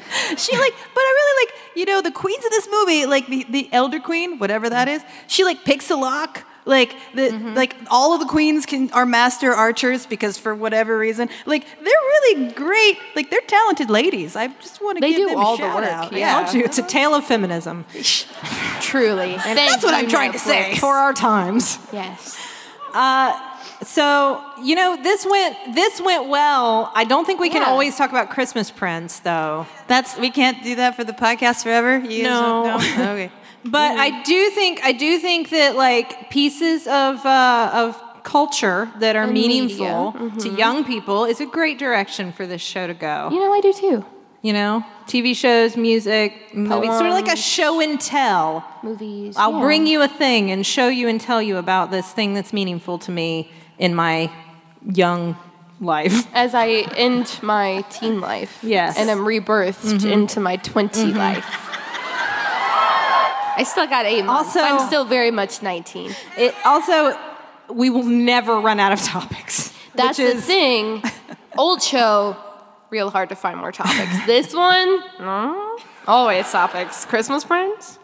she 0.37 0.57
like, 0.57 0.73
but 0.93 1.01
I 1.01 1.13
really 1.19 1.45
like, 1.45 1.55
you 1.75 1.85
know, 1.85 2.01
the 2.01 2.11
queens 2.11 2.43
of 2.45 2.51
this 2.51 2.67
movie, 2.71 3.05
like 3.05 3.27
the, 3.27 3.45
the 3.49 3.69
elder 3.71 3.99
queen, 3.99 4.39
whatever 4.39 4.69
that 4.69 4.87
is. 4.87 5.01
She 5.27 5.43
like 5.43 5.63
picks 5.65 5.89
a 5.89 5.95
lock. 5.95 6.43
Like 6.65 6.95
the 7.15 7.21
Mm-hmm. 7.29 7.53
like 7.55 7.75
all 7.89 8.13
of 8.13 8.19
the 8.19 8.27
queens 8.27 8.67
can 8.67 8.91
are 8.91 9.05
master 9.05 9.51
archers 9.53 10.05
because 10.05 10.37
for 10.37 10.53
whatever 10.53 10.99
reason, 10.99 11.29
like 11.47 11.65
they're 11.65 11.83
really 11.85 12.51
great. 12.51 12.97
Like 13.15 13.31
they're 13.31 13.39
talented 13.47 13.89
ladies. 13.89 14.35
I 14.35 14.47
just 14.47 14.79
want 14.79 14.97
to 14.97 15.01
They 15.01 15.11
give 15.13 15.21
do 15.21 15.27
them 15.29 15.37
all 15.39 15.55
a 15.55 15.57
the 15.57 15.63
shout 15.63 15.75
work, 15.81 15.85
out. 15.91 16.11
yeah. 16.13 16.43
Told 16.43 16.53
you, 16.53 16.63
it's 16.63 16.77
a 16.77 16.83
tale 16.83 17.15
of 17.15 17.23
feminism 17.25 17.85
Truly. 18.81 19.35
that's 19.43 19.83
what 19.83 19.95
I'm 19.95 20.09
trying 20.09 20.33
to 20.33 20.39
say. 20.39 20.75
for 20.75 20.93
our 20.93 21.13
times. 21.13 21.79
Yes. 21.91 22.37
So 23.83 24.41
you 24.61 24.75
know, 24.75 24.97
this 25.01 25.25
went 25.25 25.55
this 25.75 26.01
went 26.01 26.27
well. 26.27 26.91
I 26.95 27.05
don't 27.05 27.25
think 27.25 27.39
we 27.39 27.49
can 27.49 27.61
Yeah. 27.61 27.69
always 27.69 27.95
talk 27.95 28.09
about 28.09 28.29
Christmas 28.29 28.69
Prince 28.71 29.19
though. 29.19 29.65
That's 29.87 30.17
we 30.17 30.29
can't 30.29 30.61
do 30.63 30.75
that 30.75 30.95
for 30.95 31.03
the 31.03 31.13
podcast 31.13 31.63
forever. 31.63 31.99
You 31.99 32.23
No. 32.23 32.63
no? 32.63 32.75
Okay. 33.13 33.31
But 33.65 33.97
I 33.97 34.21
do 34.23 34.49
think 34.51 34.81
I 34.83 34.91
do 34.93 35.17
think 35.19 35.49
that 35.49 35.75
like 35.75 36.29
pieces 36.29 36.87
of 36.87 37.25
uh, 37.25 37.71
of 37.73 38.01
culture 38.23 38.89
that 38.99 39.15
are 39.15 39.23
And 39.23 39.33
meaningful 39.33 40.11
media. 40.11 40.39
to 40.41 40.49
young 40.49 40.83
people 40.83 41.25
is 41.25 41.39
a 41.41 41.45
great 41.45 41.77
direction 41.79 42.31
for 42.33 42.45
this 42.45 42.61
show 42.61 42.85
to 42.87 42.93
go. 42.93 43.29
You 43.31 43.39
know, 43.39 43.53
I 43.53 43.61
do 43.61 43.73
too. 43.73 44.05
You 44.41 44.53
know, 44.53 44.85
TV 45.05 45.35
shows, 45.35 45.75
music, 45.75 46.55
movies, 46.55 46.91
sort 46.91 47.07
of 47.07 47.13
like 47.13 47.27
a 47.27 47.35
show 47.35 47.81
and 47.81 47.99
tell. 47.99 48.63
Movies. 48.83 49.35
I'll 49.37 49.51
yeah. 49.53 49.59
bring 49.59 49.85
you 49.87 50.01
a 50.01 50.07
thing 50.07 50.49
and 50.51 50.65
show 50.65 50.87
you 50.87 51.09
and 51.09 51.19
tell 51.19 51.41
you 51.41 51.57
about 51.57 51.91
this 51.91 52.11
thing 52.13 52.33
that's 52.33 52.53
meaningful 52.53 52.97
to 52.99 53.11
me 53.11 53.51
in 53.79 53.95
my 53.95 54.31
young 54.85 55.35
life. 55.79 56.27
as 56.35 56.53
I 56.53 56.67
end 56.95 57.39
my 57.41 57.81
teen 57.89 58.21
life. 58.21 58.59
Yes. 58.61 58.97
And 58.97 59.09
am 59.09 59.19
rebirthed 59.19 59.93
mm-hmm. 59.93 60.07
into 60.07 60.39
my 60.39 60.57
20 60.57 61.05
mm-hmm. 61.05 61.17
life. 61.17 61.45
I 63.57 63.63
still 63.63 63.87
got 63.87 64.05
eight 64.05 64.23
months. 64.23 64.55
Also- 64.55 64.61
I'm 64.61 64.87
still 64.87 65.05
very 65.05 65.31
much 65.31 65.61
19. 65.61 66.15
It 66.37 66.55
also, 66.65 67.17
we 67.69 67.89
will 67.89 68.03
never 68.03 68.59
run 68.59 68.79
out 68.79 68.93
of 68.93 69.01
topics. 69.01 69.73
That's 69.95 70.17
which 70.17 70.35
the 70.35 70.41
thing. 70.41 71.03
Old 71.57 71.81
show, 71.81 72.37
real 72.89 73.09
hard 73.09 73.29
to 73.29 73.35
find 73.35 73.57
more 73.57 73.71
topics. 73.71 74.25
this 74.25 74.53
one, 74.53 75.03
always 76.07 76.49
topics. 76.49 77.05
Christmas 77.05 77.43
friends. 77.43 77.98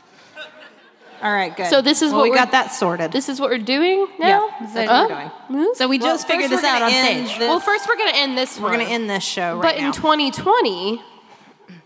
All 1.25 1.31
right, 1.31 1.57
good. 1.57 1.65
So 1.71 1.81
this 1.81 2.03
is 2.03 2.11
Well, 2.11 2.21
what 2.21 2.29
we 2.29 2.35
got 2.35 2.51
that 2.51 2.71
sorted. 2.71 3.11
This 3.11 3.29
is 3.29 3.41
what 3.41 3.49
we're 3.49 3.57
doing 3.57 4.05
now. 4.19 4.27
Yeah, 4.61 4.67
that's 4.73 4.75
what 5.09 5.09
we're 5.49 5.71
Uh. 5.71 5.73
So 5.73 5.87
we 5.87 5.97
Well, 5.97 6.13
just 6.13 6.27
figured 6.27 6.51
this 6.51 6.63
out 6.63 6.83
on 6.83 6.91
stage. 6.91 7.39
this- 7.39 7.49
Well, 7.49 7.59
first 7.59 7.87
we're 7.89 7.95
gonna 7.97 8.11
end 8.11 8.37
this 8.37 8.59
we're 8.59 8.69
gonna 8.69 8.83
end 8.83 9.09
this 9.09 9.23
show 9.23 9.55
Right 9.55 9.61
But 9.75 9.75
right 9.81 9.85
in 9.87 9.91
2020, 9.91 11.01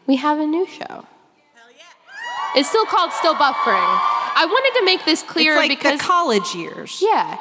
we 0.08 0.18
have 0.18 0.40
a 0.40 0.46
new 0.46 0.68
show. 0.68 1.06
It's 2.54 2.68
still 2.68 2.86
called 2.86 3.14
Still 3.14 3.36
Buffering. 3.36 4.00
I 4.36 4.46
wanted 4.46 4.80
to 4.80 4.86
make 4.86 5.06
this 5.06 5.24
clear 5.24 5.54
it's 5.54 5.60
like 5.60 5.70
because 5.70 6.00
the 6.00 6.04
college 6.06 6.54
years. 6.54 7.00
yeah. 7.02 7.38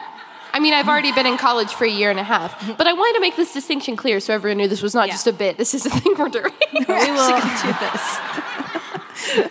I 0.53 0.61
mean, 0.61 0.75
I've 0.75 0.89
already 0.89 1.11
been 1.13 1.27
in 1.27 1.37
college 1.37 1.73
for 1.75 1.85
a 1.85 1.91
year 1.91 2.11
and 2.11 2.21
a 2.21 2.25
half, 2.25 2.77
but 2.79 2.87
I 2.87 2.93
wanted 2.93 3.15
to 3.15 3.21
make 3.21 3.35
this 3.37 3.53
distinction 3.53 3.97
clear 3.97 4.21
so 4.21 4.33
everyone 4.35 4.59
knew 4.59 4.69
this 4.69 4.83
was 4.83 4.95
not 4.95 5.09
Yeah. 5.09 5.15
just 5.15 5.27
a 5.27 5.33
bit. 5.33 5.57
This 5.59 5.75
is 5.75 5.85
a 5.85 5.91
thing 5.91 6.15
we're 6.17 6.29
doing. 6.29 6.53
we 6.73 6.79
will 6.87 7.41
do 7.41 7.73
this. 7.81 8.19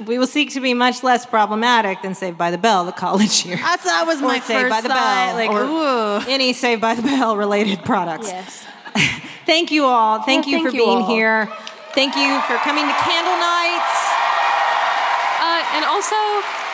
we 0.05 0.17
will 0.17 0.27
seek 0.27 0.51
to 0.53 0.59
be 0.59 0.73
much 0.73 1.03
less 1.03 1.25
problematic 1.25 2.01
than 2.01 2.15
Saved 2.15 2.37
by 2.37 2.51
the 2.51 2.57
Bell, 2.57 2.85
the 2.85 2.91
college 2.91 3.45
year. 3.45 3.57
That's 3.57 3.83
that 3.83 4.05
was 4.07 4.19
Or 4.21 4.27
my 4.27 4.39
Saved 4.39 4.61
first 4.61 4.69
by 4.71 4.81
the 4.81 4.89
thought. 4.89 5.27
Bell, 5.27 5.35
Like, 5.35 5.51
or 5.51 5.63
ooh. 5.63 6.29
any 6.31 6.53
Saved 6.53 6.81
by 6.81 6.95
the 6.95 7.01
Bell 7.01 7.35
related 7.37 7.83
products. 7.85 8.27
yes. 8.29 8.63
Thank 9.45 9.71
you 9.71 9.85
all. 9.85 10.21
Thank 10.23 10.45
Yeah, 10.45 10.51
you 10.51 10.57
thank 10.57 10.69
for 10.69 10.75
you 10.75 10.83
being 10.85 10.97
all. 11.03 11.07
here. 11.15 11.45
Thank 11.93 12.15
you 12.15 12.39
for 12.41 12.57
coming 12.57 12.85
to 12.85 12.93
Candlenights. 12.93 13.95
Uh, 15.39 15.63
and 15.75 15.85
also, 15.85 16.15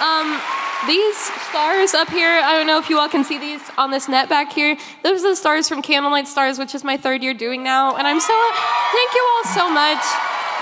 um, 0.03 0.41
these 0.87 1.15
stars 1.49 1.93
up 1.93 2.09
here, 2.09 2.27
I 2.43 2.53
don't 2.57 2.67
know 2.67 2.79
if 2.79 2.89
you 2.89 2.97
all 2.99 3.07
can 3.07 3.23
see 3.23 3.37
these 3.37 3.61
on 3.77 3.91
this 3.91 4.09
net 4.09 4.27
back 4.27 4.51
here. 4.51 4.75
Those 5.03 5.23
are 5.23 5.29
the 5.29 5.35
stars 5.35 5.69
from 5.69 5.81
Candlelight 5.81 6.27
Stars, 6.27 6.57
which 6.59 6.73
is 6.75 6.83
my 6.83 6.97
third 6.97 7.23
year 7.23 7.33
doing 7.33 7.63
now. 7.63 7.95
And 7.95 8.05
I'm 8.07 8.19
so, 8.19 8.33
thank 8.91 9.13
you 9.13 9.29
all 9.35 9.53
so 9.53 9.69
much. 9.69 10.03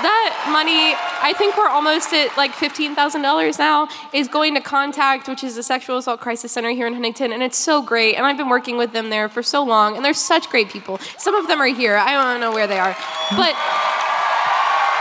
That 0.02 0.50
money, 0.52 0.96
I 1.22 1.34
think 1.38 1.58
we're 1.58 1.70
almost 1.70 2.14
at 2.14 2.36
like 2.38 2.52
$15,000 2.52 3.60
now, 3.60 3.88
is 4.14 4.28
going 4.28 4.56
to 4.56 4.62
Contact, 4.62 5.28
which 5.28 5.44
is 5.44 5.58
a 5.58 5.64
sexual 5.64 5.98
assault 5.98 6.20
crisis 6.20 6.52
center 6.52 6.72
here 6.72 6.88
in 6.88 6.94
Huntington. 6.94 7.32
And 7.32 7.44
it's 7.44 7.58
so 7.58 7.82
great. 7.82 8.16
And 8.16 8.26
I've 8.26 8.38
been 8.38 8.50
working 8.50 8.78
with 8.78 8.94
them 8.94 9.10
there 9.10 9.30
for 9.30 9.44
so 9.44 9.64
long. 9.64 9.96
And 9.96 10.04
they're 10.04 10.14
such 10.14 10.50
great 10.50 10.70
people. 10.70 10.98
Some 11.18 11.36
of 11.36 11.48
them 11.48 11.60
are 11.62 11.68
here. 11.68 11.96
I 11.98 12.14
don't 12.14 12.40
know 12.40 12.52
where 12.52 12.68
they 12.68 12.80
are. 12.80 12.96
But 13.32 13.56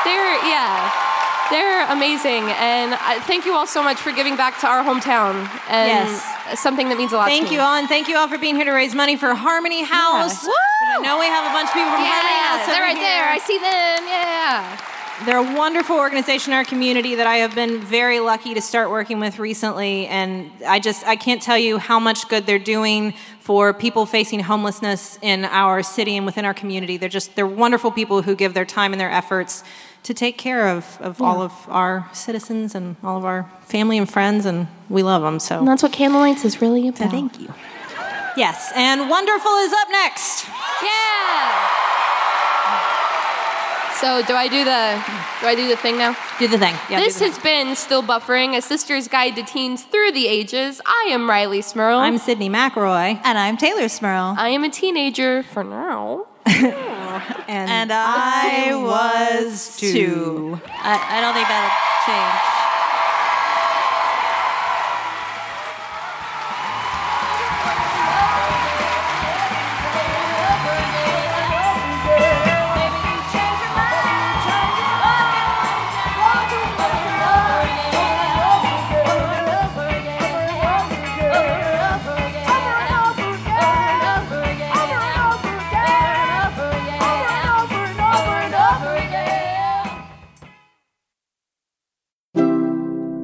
they're, 0.04 0.36
yeah. 0.48 1.09
They're 1.50 1.86
amazing, 1.90 2.44
and 2.46 2.94
I, 2.94 3.18
thank 3.26 3.44
you 3.44 3.54
all 3.54 3.66
so 3.66 3.82
much 3.82 3.98
for 3.98 4.12
giving 4.12 4.36
back 4.36 4.60
to 4.60 4.66
our 4.68 4.84
hometown. 4.84 5.34
And 5.68 6.08
Yes. 6.08 6.60
something 6.60 6.88
that 6.90 6.96
means 6.98 7.12
a 7.12 7.16
lot 7.16 7.26
to 7.26 7.30
Thank 7.30 7.50
you 7.50 7.58
all, 7.60 7.74
and 7.74 7.88
thank 7.88 8.06
you 8.08 8.16
all 8.16 8.28
for 8.28 8.38
being 8.38 8.54
here 8.56 8.64
to 8.66 8.72
raise 8.72 8.94
money 8.94 9.16
for 9.16 9.34
Harmony 9.34 9.82
House. 9.82 10.44
Woo! 10.44 10.52
I 10.52 11.00
know 11.02 11.18
we 11.18 11.26
have 11.26 11.44
a 11.44 11.52
bunch 11.52 11.68
of 11.68 11.74
people 11.74 11.90
from 11.90 12.06
Harmony 12.06 12.34
Yeah, 12.38 12.56
House. 12.58 12.66
they're 12.70 12.82
right 12.82 12.96
there. 13.02 13.28
I 13.30 13.38
see 13.38 13.58
them. 13.58 14.06
Yeah. 14.06 14.78
They're 15.26 15.36
a 15.36 15.54
wonderful 15.56 15.96
organization 15.96 16.52
in 16.52 16.56
our 16.56 16.64
community 16.64 17.16
that 17.16 17.26
I 17.26 17.36
have 17.36 17.54
been 17.54 17.78
very 17.80 18.20
lucky 18.20 18.54
to 18.54 18.62
start 18.62 18.90
working 18.90 19.20
with 19.20 19.38
recently, 19.38 20.06
and 20.06 20.50
I 20.66 20.80
just 20.80 21.06
I 21.06 21.16
can't 21.16 21.42
tell 21.42 21.58
you 21.58 21.76
how 21.76 22.00
much 22.00 22.26
good 22.28 22.46
they're 22.46 22.58
doing 22.58 23.12
for 23.40 23.74
people 23.74 24.06
facing 24.06 24.40
homelessness 24.40 25.18
in 25.20 25.44
our 25.44 25.82
city 25.82 26.16
and 26.16 26.24
within 26.24 26.46
our 26.46 26.54
community. 26.54 26.96
They're 26.96 27.10
just 27.10 27.36
they're 27.36 27.46
wonderful 27.46 27.90
people 27.90 28.22
who 28.22 28.34
give 28.34 28.54
their 28.54 28.64
time 28.64 28.92
and 28.92 29.00
their 29.00 29.10
efforts 29.10 29.62
to 30.04 30.14
take 30.14 30.38
care 30.38 30.68
of, 30.68 30.96
of 31.02 31.20
all 31.20 31.42
of 31.42 31.52
our 31.68 32.08
citizens 32.14 32.74
and 32.74 32.96
all 33.04 33.18
of 33.18 33.24
our 33.26 33.50
family 33.66 33.98
and 33.98 34.08
friends, 34.08 34.46
and 34.46 34.68
we 34.88 35.02
love 35.02 35.20
them. 35.20 35.38
So 35.38 35.58
And 35.58 35.68
that's 35.68 35.82
what 35.82 35.92
Candlenights 35.92 36.46
is 36.46 36.62
really 36.62 36.88
about. 36.88 37.10
thank 37.10 37.38
you. 37.38 37.52
Yes, 38.36 38.72
and 38.74 39.10
wonderful 39.10 39.52
is 39.58 39.72
up 39.72 39.88
next. 39.90 40.46
So 44.00 44.22
do 44.22 44.32
I 44.34 44.48
do 44.48 44.64
the 44.64 45.04
do 45.42 45.46
I 45.46 45.54
do 45.54 45.68
the 45.68 45.76
thing 45.76 45.98
now? 45.98 46.16
Do 46.38 46.48
the 46.48 46.56
thing. 46.56 46.74
Yeah, 46.88 47.00
this 47.00 47.18
the 47.18 47.26
has 47.26 47.38
been 47.38 47.76
Still 47.76 48.02
Buffering, 48.02 48.56
a 48.56 48.62
sister's 48.62 49.08
guide 49.08 49.36
to 49.36 49.42
teens 49.42 49.84
through 49.84 50.12
the 50.12 50.26
ages. 50.26 50.80
I 50.86 51.08
am 51.10 51.28
Rileigh 51.28 51.62
Smirl. 51.62 51.98
I'm 51.98 52.16
Sydnee 52.18 52.48
McElroy, 52.48 53.20
And 53.22 53.36
I'm 53.38 53.58
Teylor 53.58 53.90
Smirl. 53.90 54.34
I 54.38 54.48
am 54.48 54.64
a 54.64 54.70
teenager 54.70 55.42
for 55.42 55.62
now. 55.64 56.26
and, 56.46 56.72
And 57.48 57.92
I 57.92 58.72
was 58.74 59.76
two. 59.76 59.92
two. 59.92 60.60
I, 60.66 61.18
I 61.18 61.20
don't 61.20 61.34
think 61.34 61.48
that'll 61.48 61.70
change. 62.06 62.59